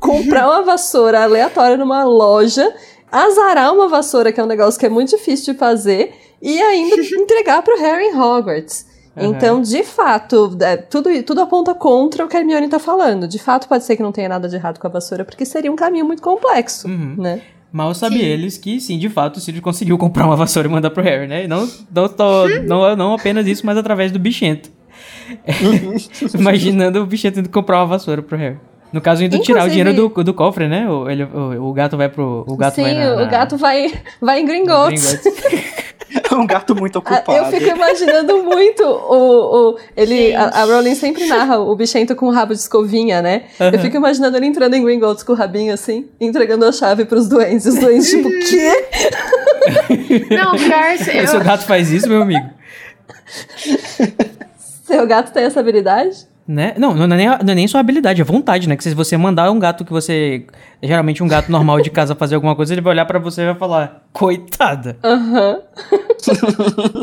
[0.01, 2.75] comprar uma vassoura aleatória numa loja,
[3.11, 6.97] azarar uma vassoura, que é um negócio que é muito difícil de fazer, e ainda
[7.17, 8.87] entregar para o Harry Hogwarts.
[9.17, 9.31] Uhum.
[9.35, 13.27] Então, de fato, é, tudo, tudo aponta contra o que a Hermione tá falando.
[13.27, 15.71] De fato, pode ser que não tenha nada de errado com a vassoura, porque seria
[15.73, 17.15] um caminho muito complexo, Uhum.
[17.19, 17.41] né?
[17.71, 20.91] Mal sabe eles que sim, de fato, o Sirius conseguiu comprar uma vassoura e mandar
[20.91, 21.45] pro Harry, né?
[21.45, 24.71] E não, não, tô- não, não apenas isso, mas através do bichento.
[26.39, 28.57] Imaginando o bichento indo comprar uma vassoura pro Harry.
[28.91, 30.89] No caso, indo tirar o Inclusive- dinheiro do, do cofre, né?
[30.89, 32.43] O, ele, o, o gato vai pro.
[32.49, 35.21] O gato Sim, vai na, o na- gato vai, vai em Gringotts.
[36.39, 37.33] É um gato muito Ah, ocupado.
[37.33, 39.73] Eu fico imaginando muito o.
[39.73, 43.45] o ele, a, a Rowling sempre narra o bichento com o rabo de escovinha, né?
[43.59, 43.79] Eu Aham.
[43.79, 47.67] fico imaginando ele entrando em Gringotts com o rabinho assim, entregando a chave pros doentes.
[47.67, 48.73] E os doentes, tipo, quê?
[50.31, 52.49] Não, pior, Seu eu, gato faz isso, meu amigo?
[54.87, 56.27] Seu gato tem essa habilidade?
[56.49, 56.75] Né?
[56.79, 58.75] Não, não é, nem, não é nem sua habilidade, é vontade, né?
[58.75, 60.47] Que se você mandar um gato que você.
[60.83, 63.45] Geralmente um gato normal de casa fazer alguma coisa, ele vai olhar pra você e
[63.45, 64.97] vai falar: Coitada.
[65.05, 65.61] Aham.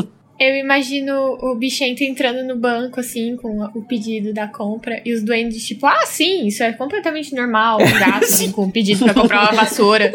[0.39, 5.23] eu imagino o bichento entrando no banco, assim, com o pedido da compra, e os
[5.23, 9.13] duendes, tipo, ah, sim, isso é completamente normal, um gato assim, com um pedido pra
[9.13, 10.13] comprar uma vassoura.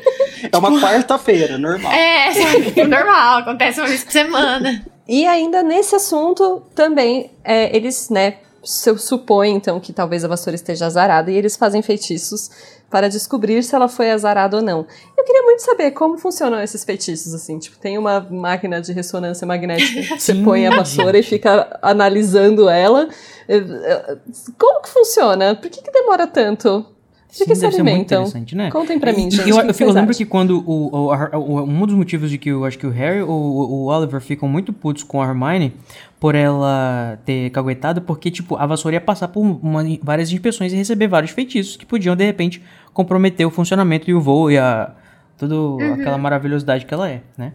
[0.51, 1.93] É uma quarta-feira, normal.
[1.93, 4.85] É, sabe, tipo, normal, acontece uma vez por semana.
[5.09, 10.55] E ainda nesse assunto também, é, eles, né, su- supõem então que talvez a vassoura
[10.55, 12.51] esteja azarada e eles fazem feitiços
[12.91, 14.85] para descobrir se ela foi azarada ou não.
[15.17, 19.47] Eu queria muito saber como funcionam esses feitiços, assim, tipo, tem uma máquina de ressonância
[19.47, 23.09] magnética, você põe a vassoura e fica analisando ela.
[23.49, 24.17] É, é,
[24.59, 25.55] Como que funciona?
[25.55, 26.85] Por que, que demora tanto?
[27.31, 28.18] De Sim, que deve ser muito alimentam?
[28.22, 28.70] interessante, né?
[28.70, 29.49] Contem pra mim, gente.
[29.49, 30.14] Eu, eu, eu lembro acham?
[30.14, 33.22] que quando o, o, o- um dos motivos de que eu acho que o Harry
[33.22, 35.72] ou o, Oliver ficam muito putos com a Hermione
[36.18, 40.76] por ela ter caguetado, porque, tipo, a vassoura ia passar por uma- várias inspeções e
[40.76, 42.61] receber vários feitiços que podiam, de repente,
[42.93, 44.93] comprometer o funcionamento e o voo e a.
[45.39, 47.53] Tudo aquela maravilhosidade que ela é, né?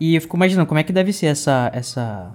[0.00, 1.70] E eu fico imaginando como é que deve ser essa.
[1.74, 2.32] essa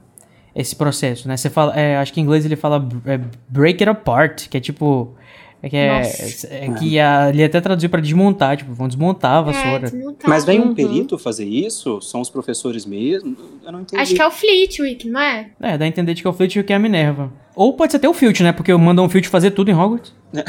[0.54, 1.38] esse processo, né?
[1.38, 3.18] Você fala, é, acho que em inglês ele fala é,
[3.48, 5.16] break it apart, que é tipo,
[5.64, 6.48] é que é, Nossa.
[6.52, 9.88] é que a, ele até traduziu pra desmontar, tipo, vão desmontar a vassoura.
[9.88, 10.30] É, desmontar.
[10.30, 10.76] Mas vem um Uhum.
[10.76, 12.02] perito fazer isso?
[12.02, 13.36] São os professores mesmo?
[13.64, 14.02] Eu não entendi.
[14.02, 15.52] Acho que é o Flitwick, não é?
[15.62, 17.32] É, dá a entender de que é o Flitwick e que é a Minerva.
[17.56, 18.52] Ou pode ser até o Filch, né?
[18.52, 20.14] Porque mandam o Filch fazer tudo em Hogwarts.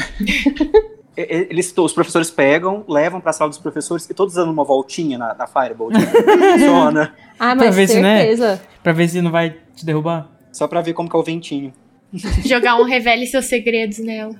[1.15, 5.35] Eles, os professores pegam, levam pra sala dos professores e todos dando uma voltinha na,
[5.35, 5.93] na Firebolt.
[6.53, 7.13] Funciona.
[7.39, 8.19] Ah, Pra mas ver se, né?
[8.21, 8.61] certeza.
[8.81, 10.27] Pra ver se não vai te derrubar.
[10.51, 11.71] Só pra ver como que é o ventinho.
[12.45, 14.35] Jogar um revele seus segredos nela.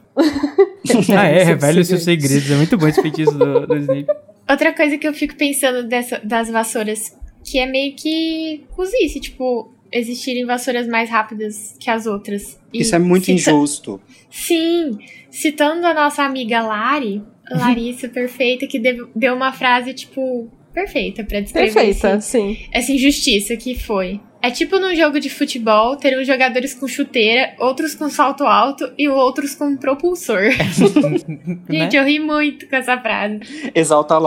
[1.18, 2.50] ah, é, revele os seus segredos.
[2.50, 4.08] É muito bom esse feitiço do, do Snape.
[4.50, 9.74] Outra coisa que eu fico pensando dessa, das vassouras, que é meio que cozice, tipo,
[9.92, 12.60] existirem vassouras mais rápidas que as outras.
[12.74, 14.02] E Isso é muito cita- injusto.
[14.30, 14.98] Sim,
[15.32, 21.40] citando a nossa amiga Lari, Larissa Perfeita, que deu, deu uma frase, tipo, perfeita pra
[21.40, 22.58] descrever Perfeita, esse- sim.
[22.72, 24.20] essa injustiça que foi.
[24.42, 28.92] É tipo num jogo de futebol, ter uns jogadores com chuteira, outros com salto alto
[28.98, 30.52] e outros com propulsor.
[31.70, 31.90] Gente, né?
[31.94, 33.40] eu ri muito com essa frase.
[33.74, 34.18] Exalta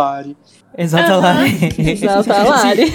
[0.77, 1.75] a Lari.
[1.79, 2.93] Exalta a Lari.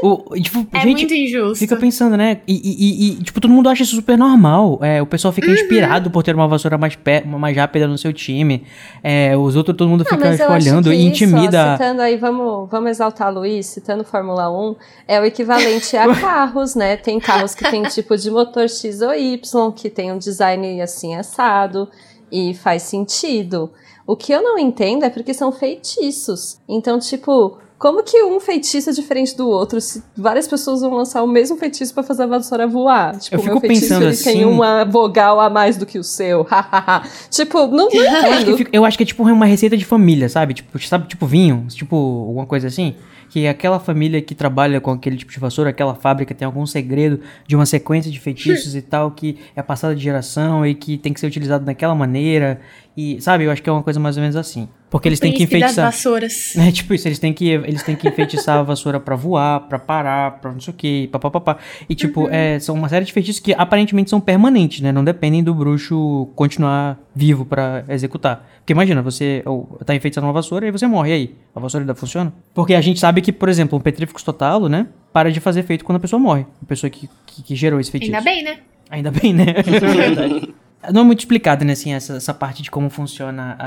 [0.00, 1.56] O, tipo, É gente, muito injusto.
[1.56, 2.40] Fica pensando, né?
[2.46, 4.78] E, e- e- tipo, todo mundo acha isso super normal.
[4.80, 8.12] É, o pessoal fica inspirado por ter uma vassoura mais, pé, mais rápida no seu
[8.12, 8.62] time.
[9.02, 11.72] É, os outros, todo mundo Ah, fica acho olhando e isso, ó, intimida.
[11.72, 14.76] citando aí, vamos, vamos exaltar a Luiz, citando Fórmula 1,
[15.08, 16.96] é o equivalente a carros, né?
[16.96, 21.16] Tem carros que tem tipo de motor X ou Y, que tem um design assim
[21.16, 21.88] assado,
[22.30, 23.68] e faz sentido.
[24.08, 26.58] O que eu não entendo é porque são feitiços.
[26.68, 31.22] Então, tipo, Como que um feitiço é diferente do outro se várias pessoas vão lançar
[31.22, 33.16] o mesmo feitiço pra fazer a vassoura voar?
[33.20, 35.86] Tipo, Eu o meu fico feitiço pensando ele assim- tem uma vogal a mais do
[35.86, 36.44] que o seu.
[37.30, 40.28] tipo, não, não Eu acho, que eu acho que é tipo uma receita de família,
[40.28, 40.54] sabe?
[40.54, 42.96] Tipo, sabe, tipo vinho, tipo alguma coisa assim.
[43.30, 47.20] Que aquela família que trabalha com aquele tipo de vassoura, aquela fábrica tem algum segredo
[47.46, 51.12] de uma sequência de feitiços e tal que é passada de geração e que tem
[51.12, 52.60] que ser utilizado daquela maneira.
[53.00, 54.68] E, sabe, eu acho que é uma coisa mais ou menos assim.
[54.90, 55.86] Porque eles têm que Príncipe das enfeitiçar.
[55.86, 56.56] vassouras.
[56.58, 59.78] É tipo isso, eles têm que, eles têm que enfeitiçar a vassoura pra voar, pra
[59.78, 61.58] parar, pra não sei o que, papapá.
[61.88, 64.90] E tipo, é, são uma série de feitiços que aparentemente são permanentes, né?
[64.90, 68.44] Não dependem do bruxo continuar vivo pra executar.
[68.58, 71.34] Porque imagina, você ou, tá enfeitiçando uma vassoura e você morre, e aí?
[71.54, 72.32] A vassoura ainda funciona?
[72.52, 74.88] Porque a gente sabe que, por exemplo, um petríficos total, né?
[75.12, 76.46] Para de fazer efeito quando a pessoa morre.
[76.60, 78.12] A pessoa que, que, que gerou esse feitiço.
[78.12, 78.58] Ainda bem, né?
[78.90, 79.44] Ainda bem, né?
[80.92, 83.66] Não é muito explicado, né, assim, essa, essa parte de como funciona a,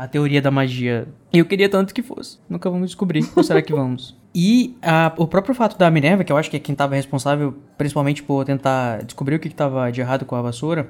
[0.00, 1.08] a, a teoria da magia.
[1.32, 2.38] Eu queria tanto que fosse.
[2.48, 3.24] Nunca vamos descobrir.
[3.34, 4.16] Ou será que vamos?
[4.34, 7.54] E a- o próprio fato da Minerva, que eu acho que é quem estava responsável,
[7.76, 10.88] principalmente por tentar descobrir o que estava de errado com a vassoura,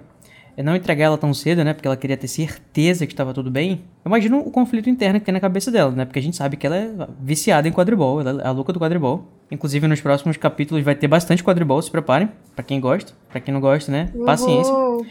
[0.57, 1.75] é não entregar ela tão cedo, né?
[1.75, 3.83] Porque ela queria ter certeza que estava tudo bem.
[4.05, 6.05] Eu imagino o conflito interno que tem na cabeça dela, né?
[6.05, 6.89] Porque a gente sabe que ela é
[7.21, 9.27] viciada em quadribol, ela é a louca do quadribol.
[9.51, 12.29] Inclusive, nos próximos capítulos vai ter bastante quadribol, se preparem.
[12.55, 14.09] Pra quem gosta, pra quem não gosta, né?
[14.25, 14.73] Paciência.
[14.73, 15.05] Uhul.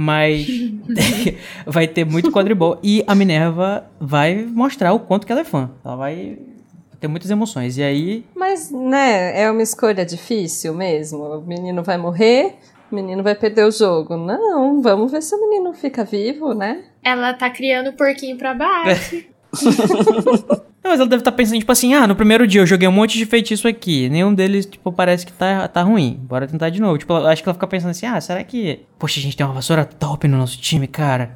[0.00, 0.46] Mas
[1.66, 2.78] vai ter muito quadribol.
[2.84, 5.68] E a Minerva vai mostrar o quanto que ela é fã.
[5.84, 6.38] Ela vai
[7.00, 7.76] ter muitas emoções.
[7.76, 8.24] E aí.
[8.32, 11.24] Mas, né, é uma escolha difícil mesmo.
[11.24, 12.54] O menino vai morrer,
[12.92, 14.16] o menino vai perder o jogo.
[14.16, 16.84] Não, vamos ver se o menino fica vivo, né?
[17.02, 19.24] Ela tá criando o porquinho pra baixo.
[20.82, 22.92] Não, mas ela deve estar pensando, tipo assim, ah, no primeiro dia eu joguei um
[22.92, 24.08] monte de feitiço aqui.
[24.08, 26.18] Nenhum deles, tipo, parece que tá, tá ruim.
[26.22, 26.96] Bora tentar de novo.
[26.98, 28.80] Tipo, eu acho que ela fica pensando assim, ah, será que.
[28.98, 31.34] Poxa, a gente tem uma vassoura top no nosso time, cara.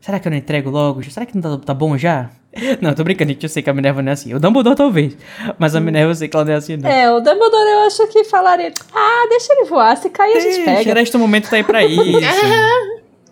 [0.00, 1.02] Será que eu não entrego logo?
[1.10, 2.30] Será que não tá, tá bom já?
[2.80, 3.42] Não, eu tô brincando, gente.
[3.42, 4.32] Eu sei que a Minerva não é assim.
[4.32, 5.14] O Dumbledore talvez.
[5.58, 6.88] Mas a Minerva eu sei que ela não é assim, não.
[6.88, 10.56] É, o Dumbledore eu acho que falaria, ah, deixa ele voar, se cair a gente
[10.56, 10.94] Deixa, pega.
[10.94, 12.18] Neste momento tá aí pra isso.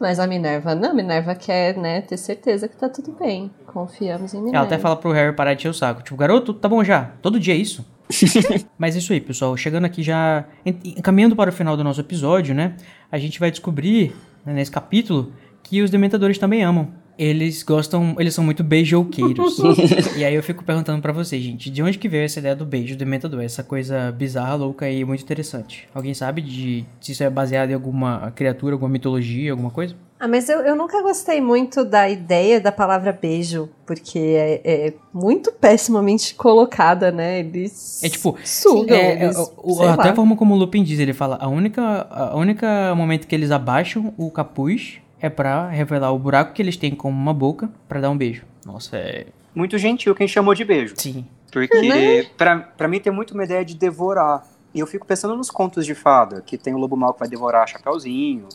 [0.05, 3.51] Mas a Minerva, não, a Minerva quer, né, ter certeza que tá tudo bem.
[3.65, 4.59] Confiamos em Minerva.
[4.59, 6.03] Ela até fala pro Harry parar de encher o saco.
[6.03, 7.13] Tipo, garoto, tá bom já.
[7.23, 7.83] Todo dia é isso.
[8.77, 9.57] Mas é isso aí, pessoal.
[9.57, 10.45] Chegando aqui já.
[10.63, 12.77] Encaminhando para o final do nosso episódio, né?
[13.11, 14.15] A gente vai descobrir,
[14.45, 15.33] né, nesse capítulo,
[15.63, 16.93] que os dementadores também amam.
[17.19, 18.17] Eles gostam.
[18.19, 19.59] Eles são muito beijoqueiros.
[20.17, 22.65] e aí eu fico perguntando pra vocês, gente, de onde que veio essa ideia do
[22.67, 23.43] beijo do dementador?
[23.43, 25.89] Essa coisa bizarra, louca e muito interessante.
[25.95, 29.95] Alguém sabe de se isso é baseado em alguma criatura, alguma mitologia, alguma coisa?
[30.19, 34.95] Ah, mas eu, eu nunca gostei muito da ideia da palavra beijo, porque é, é
[35.13, 37.41] muito pessimamente colocada, né?
[37.41, 40.11] Eles É tipo, sugam, É, é, eles, o- o- até lá.
[40.13, 43.51] a forma como o Lupin diz, ele fala, a única, a única momento que eles
[43.51, 47.99] abaixam o capuz é pra revelar o buraco que eles têm como uma boca pra
[47.99, 48.45] dar um beijo.
[48.67, 49.27] Nossa, é...
[49.55, 50.95] Muito gentil quem chamou de beijo.
[50.99, 51.25] Sim.
[51.51, 54.45] Porque pra, pra mim tem muito uma ideia de devorar.
[54.75, 57.29] E eu fico pensando nos contos de fada, que tem o lobo mau que vai
[57.29, 58.49] devorar Chapeuzinho,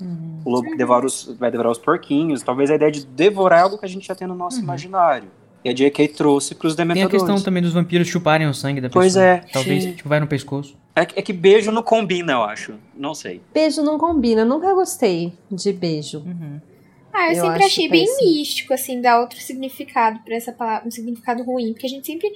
[0.45, 2.43] o lobo que devora os, vai devorar os porquinhos.
[2.43, 5.29] Talvez a ideia de devorar é algo que a gente já tem no nosso imaginário.
[5.63, 6.07] E a J.K.
[6.09, 7.21] trouxe pros Tem a dementadores.
[7.23, 9.01] questão também dos vampiros chuparem o sangue da pessoa.
[9.03, 9.93] Pois é, Talvez, sim.
[9.93, 10.77] tipo, vai no pescoço.
[10.95, 12.75] É, que- é que beijo não combina, eu acho.
[12.95, 13.41] Não sei.
[13.53, 16.23] Beijo não combina, eu nunca gostei de beijo.
[17.13, 18.29] Ah, eu, Eu sempre achei bem péssimo.
[18.31, 22.31] místico, assim, dar outro significado pra essa palavra, um significado ruim, porque a gente sempre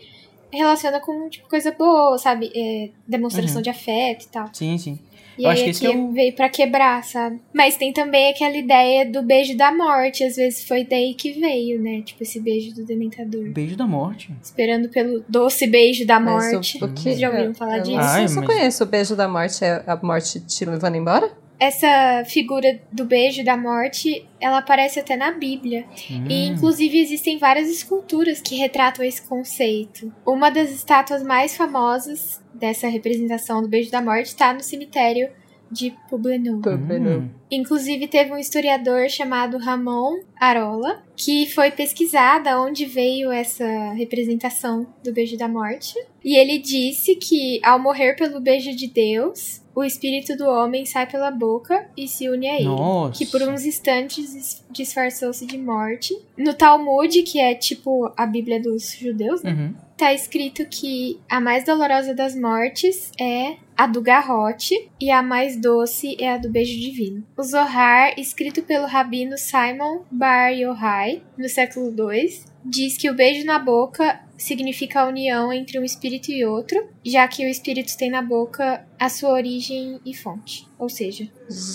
[0.52, 2.52] relaciona com, tipo, coisa boa, sabe?
[2.56, 3.62] É, demonstração Uhum.
[3.62, 4.50] de afeto e tal.
[4.54, 5.00] Sim, sim.
[5.38, 7.40] E Eu aí acho que esse é o- veio pra quebrar, sabe?
[7.54, 11.82] Mas tem também aquela ideia do beijo da morte, às vezes foi daí que veio,
[11.82, 12.02] né?
[12.02, 13.50] Tipo, esse beijo do dementador.
[13.52, 14.30] Beijo da morte.
[14.42, 16.80] Esperando pelo doce beijo da Mas morte.
[16.80, 17.98] que- Vocês já ouviram falar eu disso?
[18.00, 21.32] Ai, se eu mas- conheço o beijo da morte, é a morte te levando embora?
[21.60, 25.86] Essa figura do beijo da morte, ela aparece até na Bíblia.
[26.12, 26.26] Hum.
[26.30, 30.12] E inclusive existem várias esculturas que retratam esse conceito.
[30.26, 35.30] Uma das estátuas mais famosas dessa representação do beijo da morte está no cemitério
[35.70, 36.62] de Poblenou.
[36.66, 37.30] Hum.
[37.52, 44.88] Inclusive teve um historiador chamado Ramon Arola que foi pesquisar da onde veio essa representação
[45.04, 45.94] do beijo da morte.
[46.24, 51.06] E ele disse que ao morrer pelo beijo de Deus, o espírito do homem sai
[51.10, 53.18] pela boca e se une a ele Nossa.
[53.18, 56.16] que por uns instantes dis- disfarçou-se de morte.
[56.38, 59.52] No Talmud, que é tipo a Bíblia dos judeus, né?
[59.52, 59.76] Uhum.
[60.04, 65.56] Tá escrito que a mais dolorosa das mortes é a do garrote e a mais
[65.56, 67.26] doce é a do beijo divino.
[67.38, 73.46] O Zohar, escrito pelo rabino Simon Bar Yochai, no século II, diz que o beijo
[73.46, 78.10] na boca significa a união entre um espírito e outro, já que o espírito tem
[78.10, 80.68] na boca a sua origem e fonte.
[80.78, 81.28] Ou seja,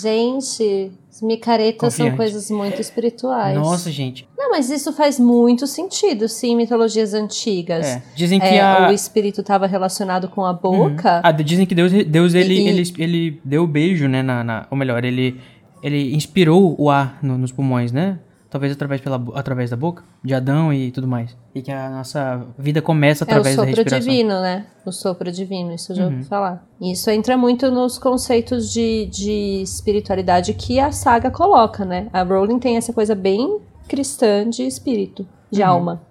[0.03, 2.17] Gente, as micaretas são Confiante.
[2.17, 3.55] coisas muito espirituais.
[3.57, 4.27] Nossa, gente.
[4.37, 7.85] Não, Não, mas isso faz muito sentido, sim, em mitologias antigas.
[7.85, 8.89] É, dizem que É, a...
[8.89, 11.21] O espírito estava relacionado com a boca.
[11.23, 14.23] Ah, dizem que Deus, Deus ele, E- ele, ele deu o beijo, né?
[14.23, 15.39] Na, na- ou melhor, ele,
[15.83, 18.17] ele inspirou o ar no- nos pulmões, né?
[18.49, 21.37] Talvez através, pela, através da boca, de Adão e tudo mais.
[21.53, 23.99] E que a nossa vida começa É o através da sopro respiração.
[24.09, 24.15] Uhum.
[24.17, 24.65] divino, né?
[24.85, 26.67] O sopro divino, isso eu já ouvi falar.
[26.81, 32.07] E Isso entra muito nos conceitos de, de espiritualidade que a saga coloca, né?
[32.11, 35.67] A Rowling tem essa coisa bem cristã de espírito, de Uhum.
[35.67, 36.01] alma.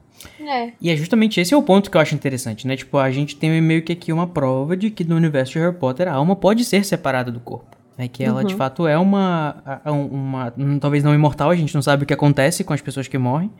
[0.40, 0.72] É.
[0.80, 2.76] E é justamente esse é o ponto que eu acho interessante, né?
[2.76, 5.76] Tipo, a gente tem meio que aqui uma prova de que no universo de Harry
[5.76, 7.77] Potter a alma pode ser separada do corpo.
[7.98, 8.06] Né?
[8.08, 12.04] Que ela, de fato, é uma, uma, um, Talvez não imortal, a gente não sabe
[12.04, 13.50] o que acontece com as pessoas que morrem.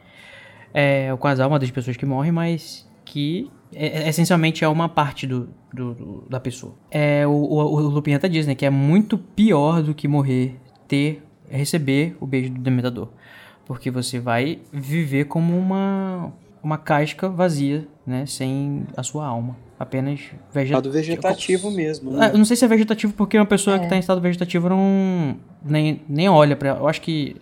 [0.73, 4.69] É, ou com as almas das pessoas que morrem, mas que é- é- essencialmente é
[4.69, 6.75] uma parte do, do- do- da pessoa.
[6.91, 8.55] É, o, o, o Lupin até diz, né?
[8.55, 10.57] Que é muito pior do que morrer
[10.87, 13.09] ter, receber o beijo do Dementador.
[13.67, 16.33] Porque você vai viver como uma,
[16.63, 18.25] uma casca vazia, né?
[18.27, 19.57] Sem a sua alma.
[19.79, 20.19] Apenas
[20.53, 20.65] vegetativo.
[20.79, 22.31] Estado vegetativo mesmo, Ah, né?
[22.33, 23.79] Eu não sei se é vegetativo porque uma pessoa É.
[23.79, 25.37] que tá em estado vegetativo não.
[25.65, 26.71] Nem, nem olha pra.
[26.71, 27.37] Eu acho que.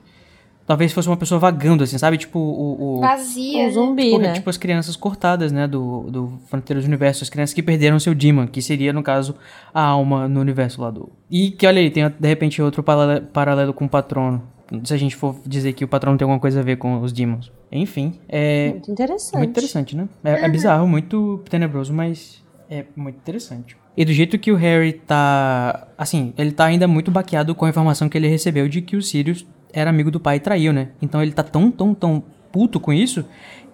[0.66, 2.18] Talvez fosse uma pessoa vagando, assim, sabe?
[2.18, 2.96] Tipo o.
[2.96, 3.62] o Vazia.
[3.62, 3.70] Um né?
[3.70, 4.32] zumbi, tipo, né?
[4.32, 5.66] tipo as crianças cortadas, né?
[5.66, 7.22] Do, do Fronteiras do Universo.
[7.22, 9.36] As crianças que perderam seu Demon, que seria, no caso,
[9.72, 11.08] a alma no universo lá do.
[11.30, 14.42] E que, olha aí, tem de repente outro paralelo, paralelo com o patrono.
[14.84, 17.12] Se a gente for dizer que o patrono tem alguma coisa a ver com os
[17.12, 17.52] Demons.
[17.70, 18.70] Enfim, é.
[18.70, 19.38] Muito interessante.
[19.38, 20.08] Muito interessante, né?
[20.24, 23.76] É, é bizarro, muito tenebroso, mas é muito interessante.
[23.96, 25.88] E do jeito que o Harry tá.
[25.96, 29.02] Assim, ele tá ainda muito baqueado com a informação que ele recebeu de que o
[29.02, 30.88] Sirius era amigo do pai e traiu, né?
[31.00, 33.24] Então ele tá tão, tão, tão puto com isso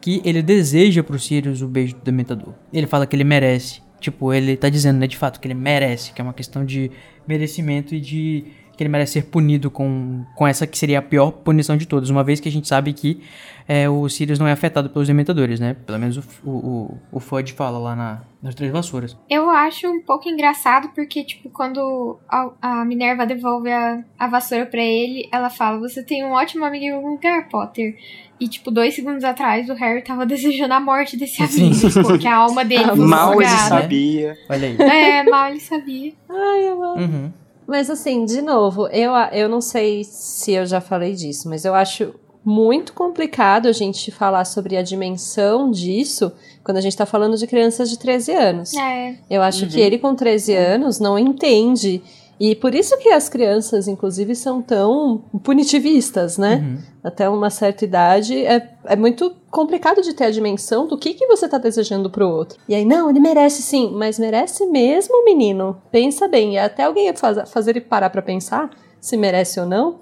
[0.01, 2.55] que ele deseja pro Sirius o beijo do Dementador.
[2.73, 3.81] Ele fala que ele merece.
[4.01, 6.91] Tipo, ele tá dizendo, né, de fato, que ele merece, que é uma questão de
[7.27, 8.47] merecimento e de
[8.83, 12.11] que ele merece ser punido com, com essa que seria a pior punição de todas,
[12.11, 13.23] uma vez que a gente sabe que
[13.69, 15.77] é, o Sirius não é afetado pelos Dementadores, né?
[15.87, 19.17] Pelo menos o, o, o, o Fudge fala lá na, nas Três Vassouras.
[19.31, 24.67] Eu acho um pouco engraçado porque, tipo, quando a, a Minerva devolve a, a vassoura
[24.67, 27.97] pra ele, ela fala: Você tem um ótimo amigo com Harry Potter.
[28.41, 31.69] E, tipo, dois segundos atrás, o Harry tava desejando a morte desse Sim.
[31.69, 31.89] amigo.
[31.89, 34.39] Tipo, que a alma dele fosse Mal ele sabia.
[34.49, 34.77] Olha aí.
[34.81, 36.13] É, mal ele sabia.
[36.29, 37.01] Ai, eu amo.
[37.01, 37.33] Uhum.
[37.73, 41.75] Mas assim, de novo, eu, eu não sei se eu já falei disso, mas eu
[41.75, 46.31] acho muito complicado a gente falar sobre a dimensão disso
[46.63, 48.75] quando a gente tá falando de crianças de 13 anos.
[48.75, 49.17] É.
[49.31, 52.03] Eu acho que ele com 13 anos não entende.
[52.41, 56.57] E por isso que as crianças, inclusive, são tão punitivistas, né?
[56.57, 56.79] Uhum.
[57.05, 61.27] Até uma certa idade é, é muito complicado de ter a dimensão do que, que
[61.27, 62.59] você tá desejando pro outro.
[62.69, 65.81] E aí, não, ele merece sim, mas merece mesmo, menino?
[65.91, 66.55] Pensa bem.
[66.55, 69.99] E até alguém faz, fazer ele parar pra pensar se merece ou não,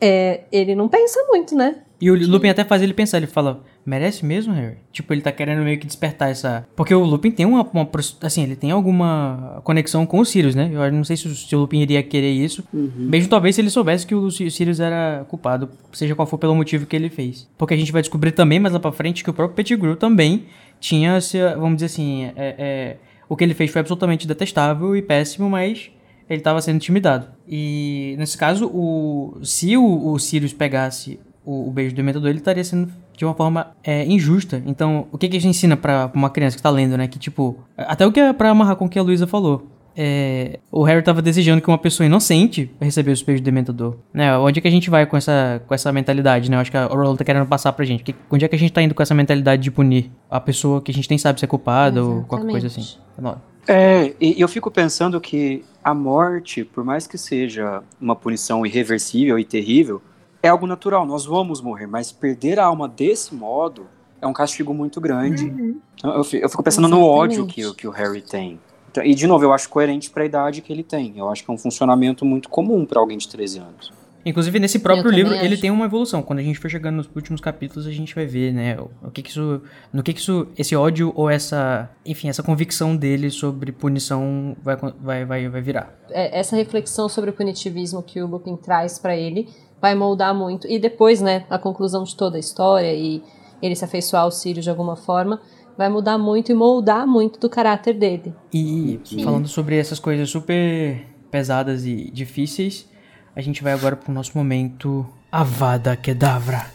[0.00, 1.76] é, ele não pensa muito, né?
[2.00, 4.76] E o Lupin até faz ele pensar, ele fala, merece mesmo, Harry?
[4.92, 6.66] Tipo, ele tá querendo meio que despertar essa...
[6.76, 7.88] Porque o Lupin tem uma, uma
[8.22, 10.70] assim, ele tem alguma conexão com o Sirius, né?
[10.72, 12.62] Eu não sei se o, se o Lupin iria querer isso.
[12.72, 16.54] Mesmo talvez se ele soubesse que o Si- Sirius era culpado, seja qual for pelo
[16.54, 17.48] motivo que ele fez.
[17.56, 20.44] Porque a gente vai descobrir também, mais lá pra frente, que o próprio Pettigrew também
[20.80, 21.18] tinha,
[21.56, 22.96] vamos dizer assim, é, é,
[23.28, 25.90] o que ele fez foi absolutamente detestável e péssimo, mas
[26.28, 27.26] ele estava sendo intimidado.
[27.48, 32.38] E nesse caso, o, se o, o Sirius pegasse o, o beijo do Dementador, ele
[32.38, 34.62] estaria sendo de uma forma é, injusta.
[34.64, 37.08] Então, o que, que a gente ensina pra, pra uma criança que tá lendo, né?
[37.08, 39.66] Que tipo, até o que é pra amarrar com o que a Luísa falou.
[40.00, 43.96] É, o Harry tava desejando que uma pessoa inocente recebesse o beijo do Dementador.
[44.14, 44.38] Né?
[44.38, 46.56] Onde é que a gente vai com essa, com essa mentalidade, né?
[46.56, 48.04] Eu acho que a Rowling tá querendo passar pra gente.
[48.04, 50.80] Que, onde é que a gente tá indo com essa mentalidade de punir a pessoa
[50.80, 52.82] que a gente nem sabe se é culpada ou qualquer coisa assim?
[52.82, 53.42] Exatamente.
[53.66, 59.36] É, e eu fico pensando que a morte, por mais que seja uma punição irreversível
[59.36, 60.00] e terrível,
[60.42, 63.86] é algo natural, nós vamos morrer, mas perder a alma desse modo
[64.20, 65.44] é um castigo muito grande.
[65.44, 65.80] Uhum.
[66.02, 67.54] Eu, eu fico- pensando no ódio Exatamente.
[67.54, 68.58] que, o- que o Harry tem.
[68.90, 71.12] Então, e, de novo, eu acho coerente para a idade que ele tem.
[71.16, 73.92] Eu acho que é um funcionamento muito comum para alguém de 13 anos.
[74.26, 75.60] Inclusive, nesse próprio livro, ele acho.
[75.62, 76.22] tem uma evolução.
[76.22, 79.10] Quando a gente for chegando nos últimos capítulos, a gente vai ver, né, o, o
[79.10, 79.62] que que isso,
[79.92, 84.76] no que que isso, esse ódio ou essa, enfim, essa convicção dele sobre punição vai,
[84.76, 85.96] vai, vai, vai virar.
[86.10, 89.48] é, essa reflexão sobre o punitivismo que o Lupin traz pra ele
[89.80, 90.66] vai moldar muito.
[90.68, 93.22] E depois, né, a conclusão de toda a história e
[93.62, 95.40] ele se afeiçoar ao Sirius de alguma forma,
[95.76, 98.34] vai mudar muito e moldar muito do caráter dele.
[98.52, 99.24] E Sim.
[99.24, 102.88] falando sobre essas coisas super pesadas e difíceis,
[103.34, 106.66] a gente vai agora pro nosso momento Avada Kedavra.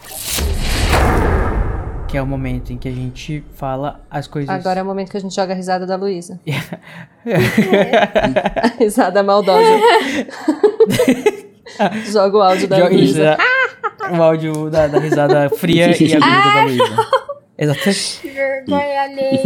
[2.07, 4.49] Que é o momento em que a gente fala as coisas...
[4.49, 6.39] Agora é o momento que a gente joga a risada da Luísa.
[7.25, 9.67] a risada maldosa.
[12.11, 13.37] Joga o áudio da Luísa.
[13.37, 14.11] é.
[14.17, 16.19] o áudio da, da risada fria e aguda
[16.53, 17.07] da Luísa.
[17.57, 18.19] Exatamente.
[18.21, 19.41] Que vergonha alheia.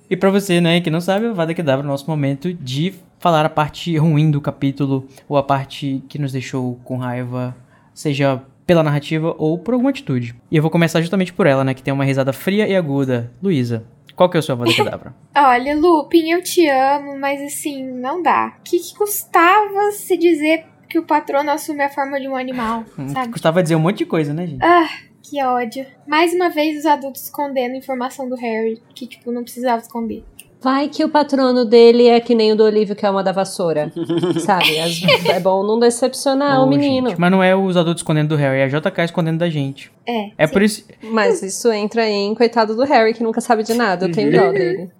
[0.10, 2.94] E pra você, né, que não sabe, o Vada Kedavra é o nosso momento de
[3.18, 7.56] falar a parte ruim do capítulo ou a parte que nos deixou com raiva,
[7.92, 10.34] seja pela narrativa ou por alguma atitude.
[10.50, 13.32] E eu vou começar justamente por ela, né, que tem uma risada fria e aguda.
[13.42, 13.82] Luísa,
[14.14, 15.14] qual que é o seu Vada Kedavra?
[15.34, 18.54] Olha, Lupin, eu te amo, mas assim, não dá.
[18.60, 20.64] O que, que custava se dizer
[20.94, 23.32] que o patrono assume a forma de um animal, sabe?
[23.32, 24.62] Gostava de dizer um monte de coisa, né, gente?
[24.64, 24.86] Ah,
[25.20, 25.84] que ódio.
[26.06, 30.22] Mais uma vez os adultos escondendo informação do Harry, que, tipo, não precisava esconder.
[30.62, 33.32] Vai que o patrono dele é que nem o do Olívio, que é uma da
[33.32, 33.92] vassoura.
[34.38, 34.78] Sabe?
[34.78, 37.08] As- É bom não decepcionar Ô, o menino.
[37.08, 39.90] gente, mas não é os adultos escondendo do Harry, é a JK escondendo da gente.
[40.06, 40.30] É.
[40.38, 40.52] É sim.
[40.52, 40.84] por isso.
[41.02, 44.06] Mas isso entra em coitado do Harry, que nunca sabe de nada.
[44.06, 44.90] Eu tenho dó dele.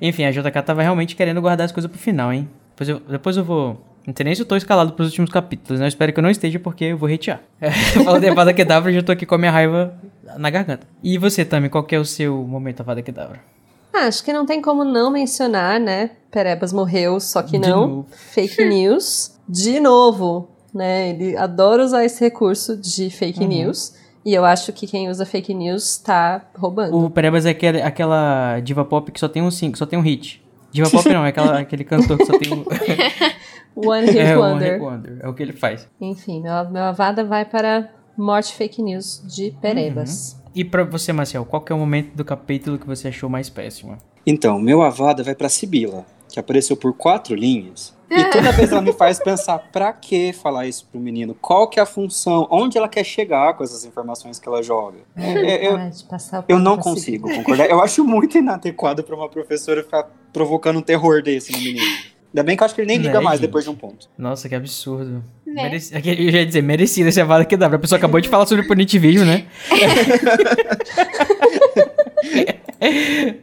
[0.00, 2.48] Enfim, a JK tava realmente querendo guardar as coisas pro final, hein?
[2.70, 3.80] Depois eu, depois eu vou.
[4.06, 5.86] Não sei nem se eu tô escalado pros últimos capítulos, né?
[5.86, 7.40] Eu espero que eu não esteja, porque eu vou hatear.
[8.04, 9.94] Fala de Avada Kedavra e já tô aqui com a minha raiva
[10.36, 10.86] na garganta.
[11.02, 13.40] E você, Tami, qual que é o seu momento Avada Kedavra?
[13.94, 16.10] Ah, acho que não tem como não mencionar, né?
[16.30, 17.86] Perebas morreu, só que De não.
[17.86, 18.06] novo.
[18.10, 19.38] Fake news.
[19.48, 21.10] De novo, né?
[21.10, 23.46] Ele adora usar esse recurso de fake Uhum.
[23.48, 23.94] news.
[24.24, 26.96] E eu acho que quem usa fake news tá roubando.
[26.96, 30.02] O Perebas é aquele, aquela diva pop que só tem um cinco, só tem um
[30.02, 30.40] hit.
[30.70, 32.64] Diva pop não, é aquela, aquele cantor que só tem um.
[33.74, 34.72] One Hit é, Wonder.
[34.72, 35.18] hit wonder.
[35.20, 35.88] É o que ele faz.
[36.00, 40.40] Enfim, meu, meu avada vai para morte fake news de Perebas.
[40.54, 43.48] E pra você, Marcel, qual que é o momento do capítulo que você achou mais
[43.48, 43.96] péssimo?
[44.26, 47.96] Então, meu avada vai pra Sibila, que apareceu por quatro linhas.
[48.10, 51.34] E toda vez ela me faz pensar, pra que falar isso pro menino?
[51.40, 52.46] Qual que é a função?
[52.50, 54.98] Onde ela quer chegar com essas informações que ela joga?
[55.16, 57.70] É, é, eu, o eu pano não consigo concordar.
[57.70, 62.11] Eu acho muito inadequado pra uma professora ficar provocando um terror desse no menino.
[62.34, 63.46] Ainda bem que eu acho que ele nem liga Né, mais gente?
[63.48, 64.08] depois de um ponto.
[64.16, 65.22] Nossa, que absurdo.
[65.46, 65.64] Né?
[65.64, 65.94] Mereci...
[65.94, 67.66] aqui, Eu já ia dizer, merecido esse avada que dá.
[67.66, 69.44] A pessoa acabou de falar sobre punitivismo, né?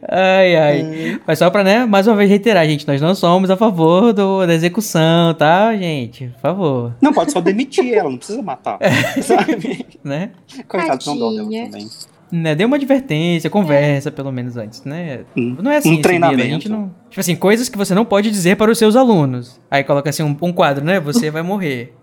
[0.08, 1.20] ai, ai.
[1.26, 4.46] Mas só pra, né, mais uma vez reiterar, gente, nós não somos a favor do,
[4.46, 6.26] da execução, tá, gente?
[6.34, 8.78] Por favor, Não, pode só demitir ela, não precisa matar.
[9.22, 9.86] Sabe?
[10.04, 10.30] né?
[10.68, 11.64] Coitado, não dó dela Tadinha.
[11.66, 11.88] também.
[12.32, 12.54] Né?
[12.54, 15.20] Dê uma advertência, conversa pelo menos antes, né?
[15.36, 16.42] Um- Não é assim, um treinamento.
[16.42, 16.94] A gente não...
[17.08, 19.60] Tipo assim, coisas que você não pode dizer para os seus alunos.
[19.70, 21.00] Aí coloca assim um, um quadro, né?
[21.00, 21.94] Você vai morrer.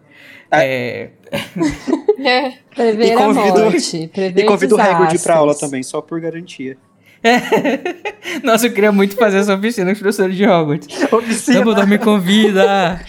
[0.49, 1.09] É...
[2.73, 6.21] Prever E convido- a morte, prever E convido o Hagrid pra aula também, só por
[6.21, 6.77] garantia.
[8.43, 10.87] Nossa, eu queria muito fazer essa oficina com os professores de Hogwarts.
[11.11, 11.57] Oficina.
[11.59, 13.01] Dumbledore me convida.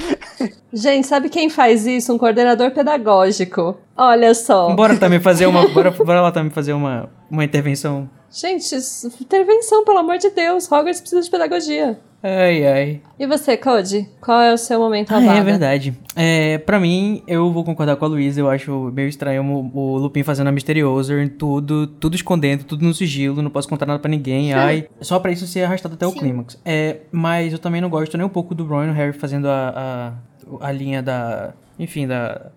[0.72, 2.12] Gente, sabe quem faz isso?
[2.12, 3.76] Um coordenador pedagógico.
[3.96, 4.74] Olha só.
[4.74, 5.66] Bora também fazer uma.
[5.68, 8.08] Bora, bora lá também fazer uma, uma intervenção.
[8.30, 8.76] Gente,
[9.20, 10.70] intervenção, pelo amor de Deus.
[10.70, 11.98] Hogwarts precisa de pedagogia.
[12.22, 13.00] Ai, ai.
[13.18, 14.08] E você, Cody?
[14.20, 15.94] Qual é o seu momento Ah, é verdade.
[16.16, 18.40] É, pra mim, eu vou concordar com a Luísa.
[18.40, 22.84] Eu acho meio estranho o, o Lupin fazendo a Mysterioso em tudo, tudo escondendo, tudo
[22.84, 24.52] no sigilo, não posso contar nada pra ninguém.
[24.52, 26.18] Ai, só pra isso ser arrastado até o Sim.
[26.18, 26.60] clímax.
[26.64, 29.46] É, mas eu também não gosto nem um pouco do Ron e o Harry fazendo
[29.48, 30.12] a,
[30.60, 31.54] a, a linha da.
[31.78, 32.50] Enfim, da.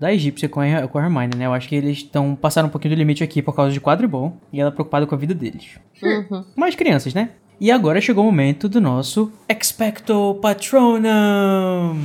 [0.00, 1.46] Da egípcia com a, com a Hermione, né?
[1.46, 4.36] Eu acho que eles estão passaram um pouquinho do limite aqui por causa de quadribol
[4.52, 5.78] e ela preocupada com a vida deles.
[6.02, 6.44] Uhum.
[6.56, 7.30] Mais crianças, né?
[7.60, 11.96] E agora chegou o momento do nosso Expecto Patronum!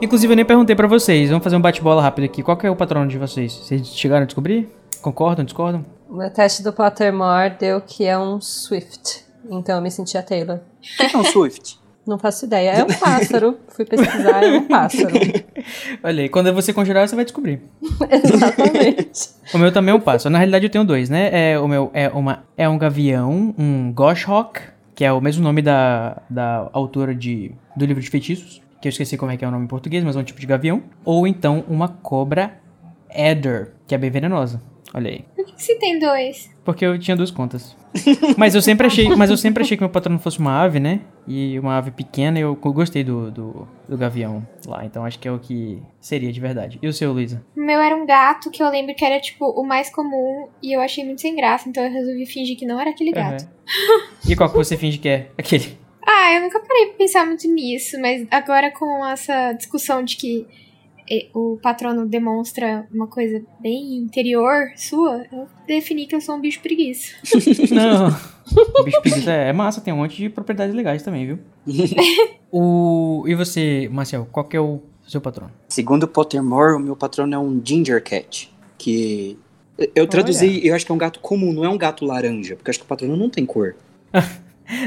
[0.00, 1.28] Inclusive, eu nem perguntei pra vocês.
[1.28, 2.42] Vamos fazer um bate-bola rápido aqui.
[2.42, 3.52] Qual que é o patrono de vocês?
[3.52, 4.68] Vocês chegaram a descobrir?
[5.02, 5.84] Concordam, discordam?
[6.08, 9.24] O meu teste do Pottermore deu que é um Swift.
[9.50, 10.60] Então eu me senti a Taylor.
[11.00, 11.78] O que é um Swift?
[12.08, 12.70] Não faço ideia.
[12.70, 13.58] É um pássaro.
[13.68, 15.12] Fui pesquisar, é um pássaro.
[16.02, 17.60] Olha aí, quando você conjurar, você vai descobrir.
[18.10, 19.28] Exatamente.
[19.52, 20.32] O meu também é um pássaro.
[20.32, 21.28] Na realidade, eu tenho dois, né?
[21.30, 24.58] É, o meu é, uma, é um gavião, um goshawk,
[24.94, 28.90] que é o mesmo nome da, da autora de, do livro de feitiços, que eu
[28.90, 30.82] esqueci como é que é o nome em português, mas é um tipo de gavião.
[31.04, 32.58] Ou então uma cobra
[33.14, 34.62] adder, que é bem venenosa.
[34.94, 35.26] Olha aí.
[35.36, 36.50] Por que que se tem dois?
[36.68, 37.74] Porque eu tinha duas contas.
[38.36, 41.00] Mas eu sempre achei, mas eu sempre achei que meu patrono fosse uma ave, né?
[41.26, 44.84] E uma ave pequena, eu gostei do, do, do gavião lá.
[44.84, 46.78] Então acho que é o que seria de verdade.
[46.82, 47.42] E o seu, Luísa?
[47.56, 50.76] O meu era um gato que eu lembro que era, tipo, o mais comum e
[50.76, 53.48] eu achei muito sem graça, então eu resolvi fingir que não era aquele gato.
[54.28, 55.30] E qual que você finge que é?
[55.38, 55.78] Aquele.
[56.06, 60.46] Ah, eu nunca parei pra pensar muito nisso, mas agora com essa discussão de que
[61.34, 66.60] o patrono demonstra uma coisa bem interior sua, eu defini que eu sou um bicho
[66.60, 67.14] preguiça.
[67.72, 68.08] Não.
[68.80, 71.38] O bicho preguiça é, é massa, tem um monte de propriedades legais também, viu?
[72.52, 73.24] o...
[73.26, 75.52] E você, Marcel, qual que é o seu patrono?
[75.68, 78.52] Segundo Pottermore, o meu patrono é um Ginger Cat.
[78.76, 79.38] Que.
[79.94, 82.68] Eu traduzi, eu acho que é um gato comum, não é um gato laranja, porque
[82.68, 83.76] eu acho que o patrono não tem cor.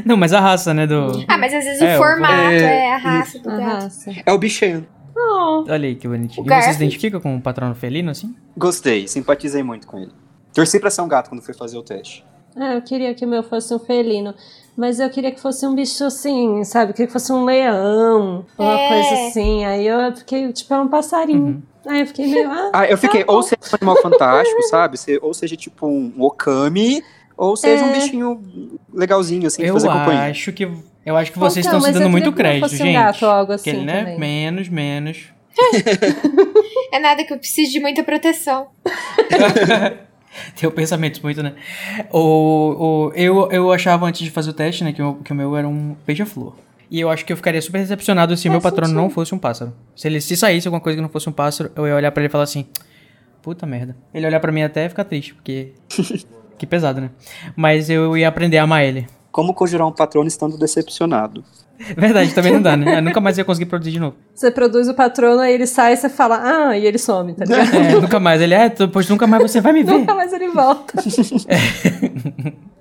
[0.06, 1.26] Não, mas a raça, né, do...
[1.28, 3.62] Ah, mas às vezes É, o formato é, é, a raça do gato.
[3.62, 4.12] Arrasa.
[4.26, 4.86] É o bichinho.
[5.24, 6.46] Oh, Olha aí que bonitinho.
[6.46, 8.36] O E você se identifica com o patrono felino, assim?
[8.58, 10.12] Gostei, simpatizei muito com ele.
[10.54, 12.26] Torci pra ser um gato quando fui fazer o teste.
[12.56, 14.34] é, eu queria que o meu fosse um felino.
[14.76, 16.92] Mas eu queria que fosse um bicho assim, sabe?
[16.92, 18.88] Eu queria que fosse um leão, uma É.
[18.88, 19.66] coisa assim.
[19.66, 21.62] Aí eu fiquei, tipo, é um passarinho.
[21.86, 22.50] Aí eu fiquei meio.
[22.50, 24.98] Ah, Ah, eu fiquei, ou seja um animal fantástico, sabe?
[25.22, 27.04] Ou seja tipo um okami,
[27.38, 27.94] ou seja um É.
[28.00, 28.42] bichinho
[28.94, 30.32] legalzinho, assim, de Eu fazer companhia.
[30.32, 30.70] acho que...
[31.06, 32.86] Eu acho que vocês Então, estão se eu dando queria muito não crédito, fosse um
[32.86, 32.94] gente.
[32.94, 34.00] gato algo assim Aquele, né?
[34.00, 34.20] também.
[34.20, 35.26] Menos, menos.
[36.94, 38.68] É nada que eu preciso de muita proteção.
[40.60, 41.54] Tem pensamentos muito, né?
[42.12, 45.36] O, o, eu, eu achava antes de fazer o teste, né, que o, que o
[45.36, 46.54] meu era um beija-flor.
[46.90, 49.16] E eu acho que eu ficaria super decepcionado se o meu Faz patrono não sentido.
[49.16, 49.74] fosse um pássaro.
[49.96, 52.22] Se ele se saísse alguma coisa que não fosse um pássaro, eu ia olhar pra
[52.22, 52.68] ele e falar assim:
[53.42, 53.96] Puta merda.
[54.14, 55.72] Ele ia olhar pra mim até ficar triste, porque.
[56.60, 57.10] que pesado, né?
[57.56, 59.08] Mas eu ia aprender a amar ele.
[59.32, 61.44] Como conjurar um patrono estando decepcionado?
[61.98, 62.98] Verdade, também não dá, né?
[62.98, 64.16] Eu nunca mais ia conseguir produzir de novo.
[64.36, 67.46] Você produz o patrono, aí ele sai e você fala, ah, e ele some, tá
[67.46, 67.76] ligado?
[67.76, 68.42] É, nunca mais.
[68.42, 69.94] Ele é, depois nunca mais você vai me ver.
[69.94, 70.94] Nunca mais ele volta.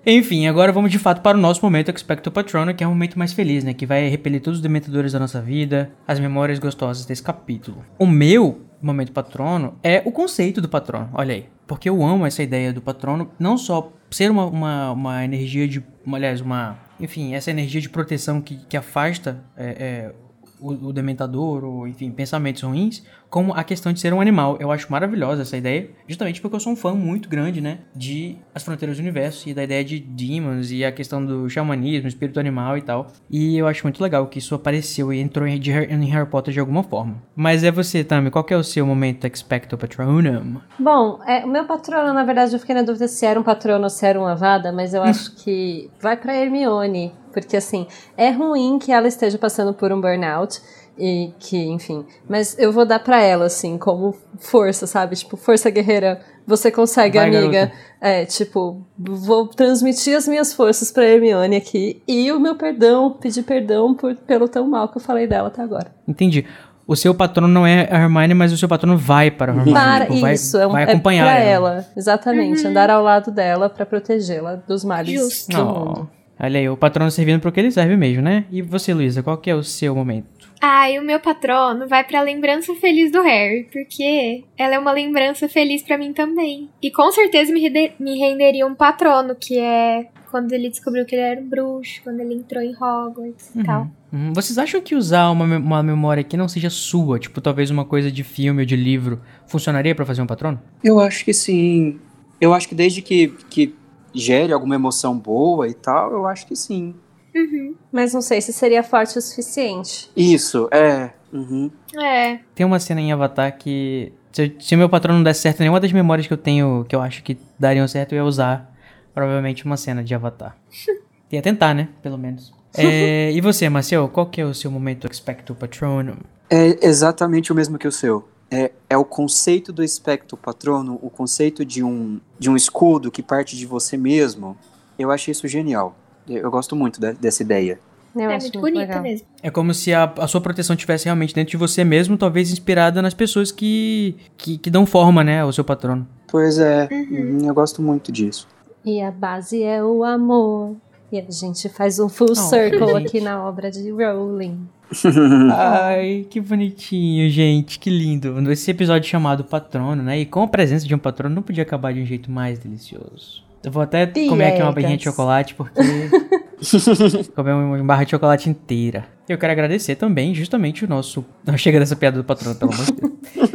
[0.05, 3.19] Enfim, agora vamos de fato para o nosso momento Expecto Patrono, que é um momento
[3.19, 3.75] mais feliz, né?
[3.75, 7.85] Que vai repelir todos os dementadores da nossa vida, as memórias gostosas desse capítulo.
[7.99, 11.47] O meu momento patrono é o conceito do patrono, olha aí.
[11.71, 15.81] Porque eu amo essa ideia do patrono, não só ser uma, uma, uma energia de.
[16.13, 16.77] aliás, uma.
[16.99, 20.15] Enfim, essa energia de proteção que, que afasta é, é,
[20.61, 24.57] o, o dementador, ou enfim, pensamentos ruins, como a questão de ser um animal.
[24.61, 28.37] Eu acho maravilhosa essa ideia, justamente porque eu sou um fã muito grande, né, de
[28.55, 32.41] As Fronteiras do Universo e da ideia de demons e a questão do xamanismo, espírito
[32.41, 33.07] animal e tal.
[33.31, 36.53] E eu acho muito legal que isso apareceu e entrou em, de em Harry Potter
[36.53, 37.23] de alguma forma.
[37.35, 40.61] Mas é você, Tami, qual que é o seu momento expecto patronum?
[40.79, 43.85] Bom, é, o meu patrono, na verdade, eu fiquei na dúvida se era um patrono
[43.85, 47.13] ou se era uma vada, mas eu acho que vai pra Hermione.
[47.33, 47.87] Porque, assim,
[48.17, 50.61] é ruim que ela esteja passando por um burnout.
[50.99, 52.05] E que, enfim.
[52.29, 55.17] Mas eu vou dar pra ela, assim, como força, sabe?
[55.17, 56.21] Tipo, força guerreira.
[56.47, 57.49] Você consegue, Vai, amiga.
[57.51, 57.73] garota.
[58.01, 62.03] É, tipo, vou transmitir as minhas forças pra Hermione aqui.
[62.07, 65.63] E o meu perdão, pedir perdão por, pelo tão mal que eu falei dela até
[65.63, 65.91] agora.
[66.07, 66.45] Entendi.
[66.87, 69.73] O seu patrono não é a Hermione, mas o seu patrono vai para a Hermione.
[69.73, 71.71] Para tipo, vai, isso, é, um, vai é acompanhar pra ela.
[71.77, 71.87] ela.
[71.97, 75.57] Exatamente, andar ao lado dela pra protegê-la dos males Justo.
[75.57, 76.11] do Oh, mundo.
[76.43, 78.45] Olha aí, o patrono servindo pro que ele serve mesmo, né?
[78.51, 80.51] E você, Luísa, qual que é o seu momento?
[80.61, 85.49] Ai, o meu patrono vai pra lembrança feliz do Harry, porque ela é uma lembrança
[85.49, 86.69] feliz pra mim também.
[86.83, 91.23] E com certeza me, me renderia um patrono, que é quando ele descobriu que ele
[91.23, 93.91] era um bruxo, quando ele entrou em Hogwarts e tal.
[94.13, 97.85] Hum, Vocês acham que usar uma, uma memória que não seja sua, tipo talvez uma
[97.85, 100.61] coisa de filme ou de livro, funcionaria pra fazer um patrono?
[100.85, 101.99] Eu acho que sim.
[102.41, 103.75] Eu acho que desde que, que
[104.15, 106.95] gere alguma emoção boa e tal, eu acho que sim.
[107.35, 107.75] Uhum.
[107.93, 110.11] Mas não sei se seria forte o suficiente.
[110.17, 111.13] Isso, é.
[111.33, 111.71] Uhum.
[111.97, 112.41] É.
[112.55, 114.13] Tem uma cena em Avatar que.
[114.33, 116.95] Se, se o meu patrono não desse certo, nenhuma das memórias que eu tenho, que
[116.95, 118.73] eu acho que dariam certo, eu ia usar
[119.15, 120.57] provavelmente uma cena de Avatar.
[121.31, 121.89] ia tentar, né?
[122.03, 122.53] Pelo menos.
[122.77, 126.17] É, e você, Marcel, qual que é o seu momento expecto patronum?
[126.49, 128.29] É exatamente o mesmo que o seu.
[128.51, 133.23] É, é o conceito do espectro patrono, o conceito de um, de um escudo que
[133.23, 134.57] parte de você mesmo.
[134.99, 135.97] Eu achei isso genial.
[136.29, 137.79] Eu, gosto muito de- dessa ideia.
[138.15, 139.03] Eu é acho muito bonita legal.
[139.03, 139.27] mesmo.
[139.43, 143.01] É como se a, a sua proteção estivesse realmente dentro de você mesmo, talvez inspirada
[143.01, 146.07] nas pessoas que, que, que dão forma, né, ao seu patrono.
[146.27, 148.49] Pois é, uhum, eu gosto muito disso.
[148.85, 150.77] E a base é o amor.
[151.13, 153.07] E a gente faz um full circle gente.
[153.07, 154.69] aqui na obra de Rowling.
[155.55, 158.51] Ai, que bonitinho, gente, que lindo.
[158.51, 160.19] Esse episódio chamado Patrono, né?
[160.19, 163.45] E com a presença de um patrono não podia acabar de um jeito mais delicioso.
[163.63, 165.81] Eu vou até comer aqui uma barrinha de chocolate, porque.
[167.37, 169.07] comer uma barra de chocolate inteira.
[169.29, 171.25] Eu quero agradecer também, justamente, o nosso.
[171.47, 173.11] Não chega dessa piada do patrono, pelo amor de Deus.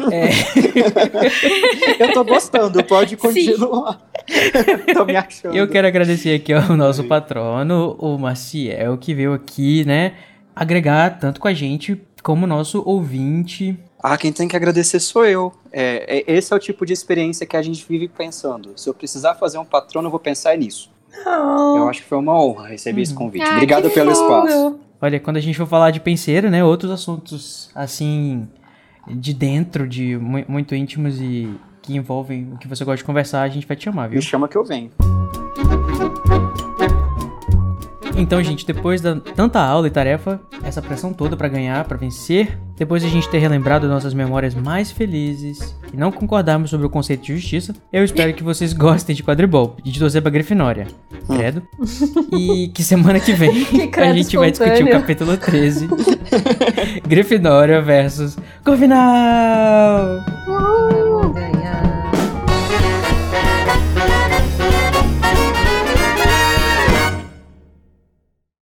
[1.99, 3.99] eu tô gostando, pode continuar.
[4.93, 5.55] tô me achando.
[5.55, 10.13] Eu quero agradecer aqui ao nosso patrono, o Maciel, que veio aqui, né?
[10.55, 13.77] Agregar tanto com a gente como nosso ouvinte.
[14.01, 15.51] Ah, quem tem que agradecer sou eu.
[15.71, 18.71] É, é- esse é o tipo de experiência que a gente vive pensando.
[18.75, 20.89] Se eu precisar fazer um patrono, eu vou pensar nisso.
[21.75, 23.43] Eu acho que foi uma honra receber esse convite.
[23.47, 24.47] Ah, Obrigado pelo fofo.
[24.47, 24.79] espaço.
[25.01, 26.63] Olha, quando a gente for falar de penseira, né?
[26.63, 28.47] Outros assuntos, assim,
[29.07, 33.41] de dentro, de mu- muito íntimos e que envolvem o que você gosta de conversar,
[33.43, 34.17] a gente vai te chamar, viu?
[34.17, 34.91] Me chama que eu venho.
[38.17, 42.57] Então, gente, depois da tanta aula e tarefa, essa pressão toda pra ganhar, pra vencer,
[42.77, 46.89] depois de a gente ter relembrado nossas memórias mais felizes e não concordarmos sobre o
[46.89, 50.87] conceito de justiça, eu espero que vocês gostem de quadribol e de torcer pra Grifinória.
[51.27, 51.61] Credo.
[52.37, 54.99] E que semana que vem Que a gente vai discutir o espontâneo.
[55.01, 55.87] capítulo 13.
[57.07, 60.23] Grifinória versus Corvinal!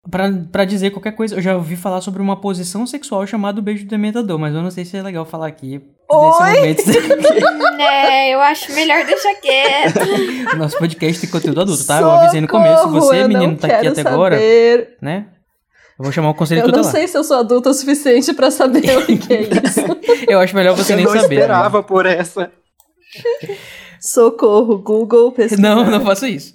[0.09, 3.83] Pra, pra dizer qualquer coisa, eu já ouvi falar sobre uma posição sexual chamada beijo
[3.85, 6.61] do dementador, mas eu não sei se é legal falar aqui Oi?
[6.61, 7.59] nesse momento.
[7.77, 9.99] né, eu acho melhor deixar quieto.
[10.57, 11.99] Nosso podcast tem conteúdo adulto, tá?
[12.01, 12.83] Eu avisei no começo.
[12.83, 14.97] Socorro, Você, eu menino, não tá aqui até agora, saber.
[15.01, 15.27] né?
[15.99, 16.91] Eu vou chamar o conselho Eu não tutelar.
[16.93, 19.81] sei se eu sou adulta o suficiente pra saber o que é isso.
[20.29, 21.35] Eu acho melhor você eu nem não saber.
[21.35, 21.41] né?
[21.41, 22.51] esperava por essa.
[23.99, 25.61] Socorro, Google, pesquisa.
[25.61, 26.53] Não, não faço isso.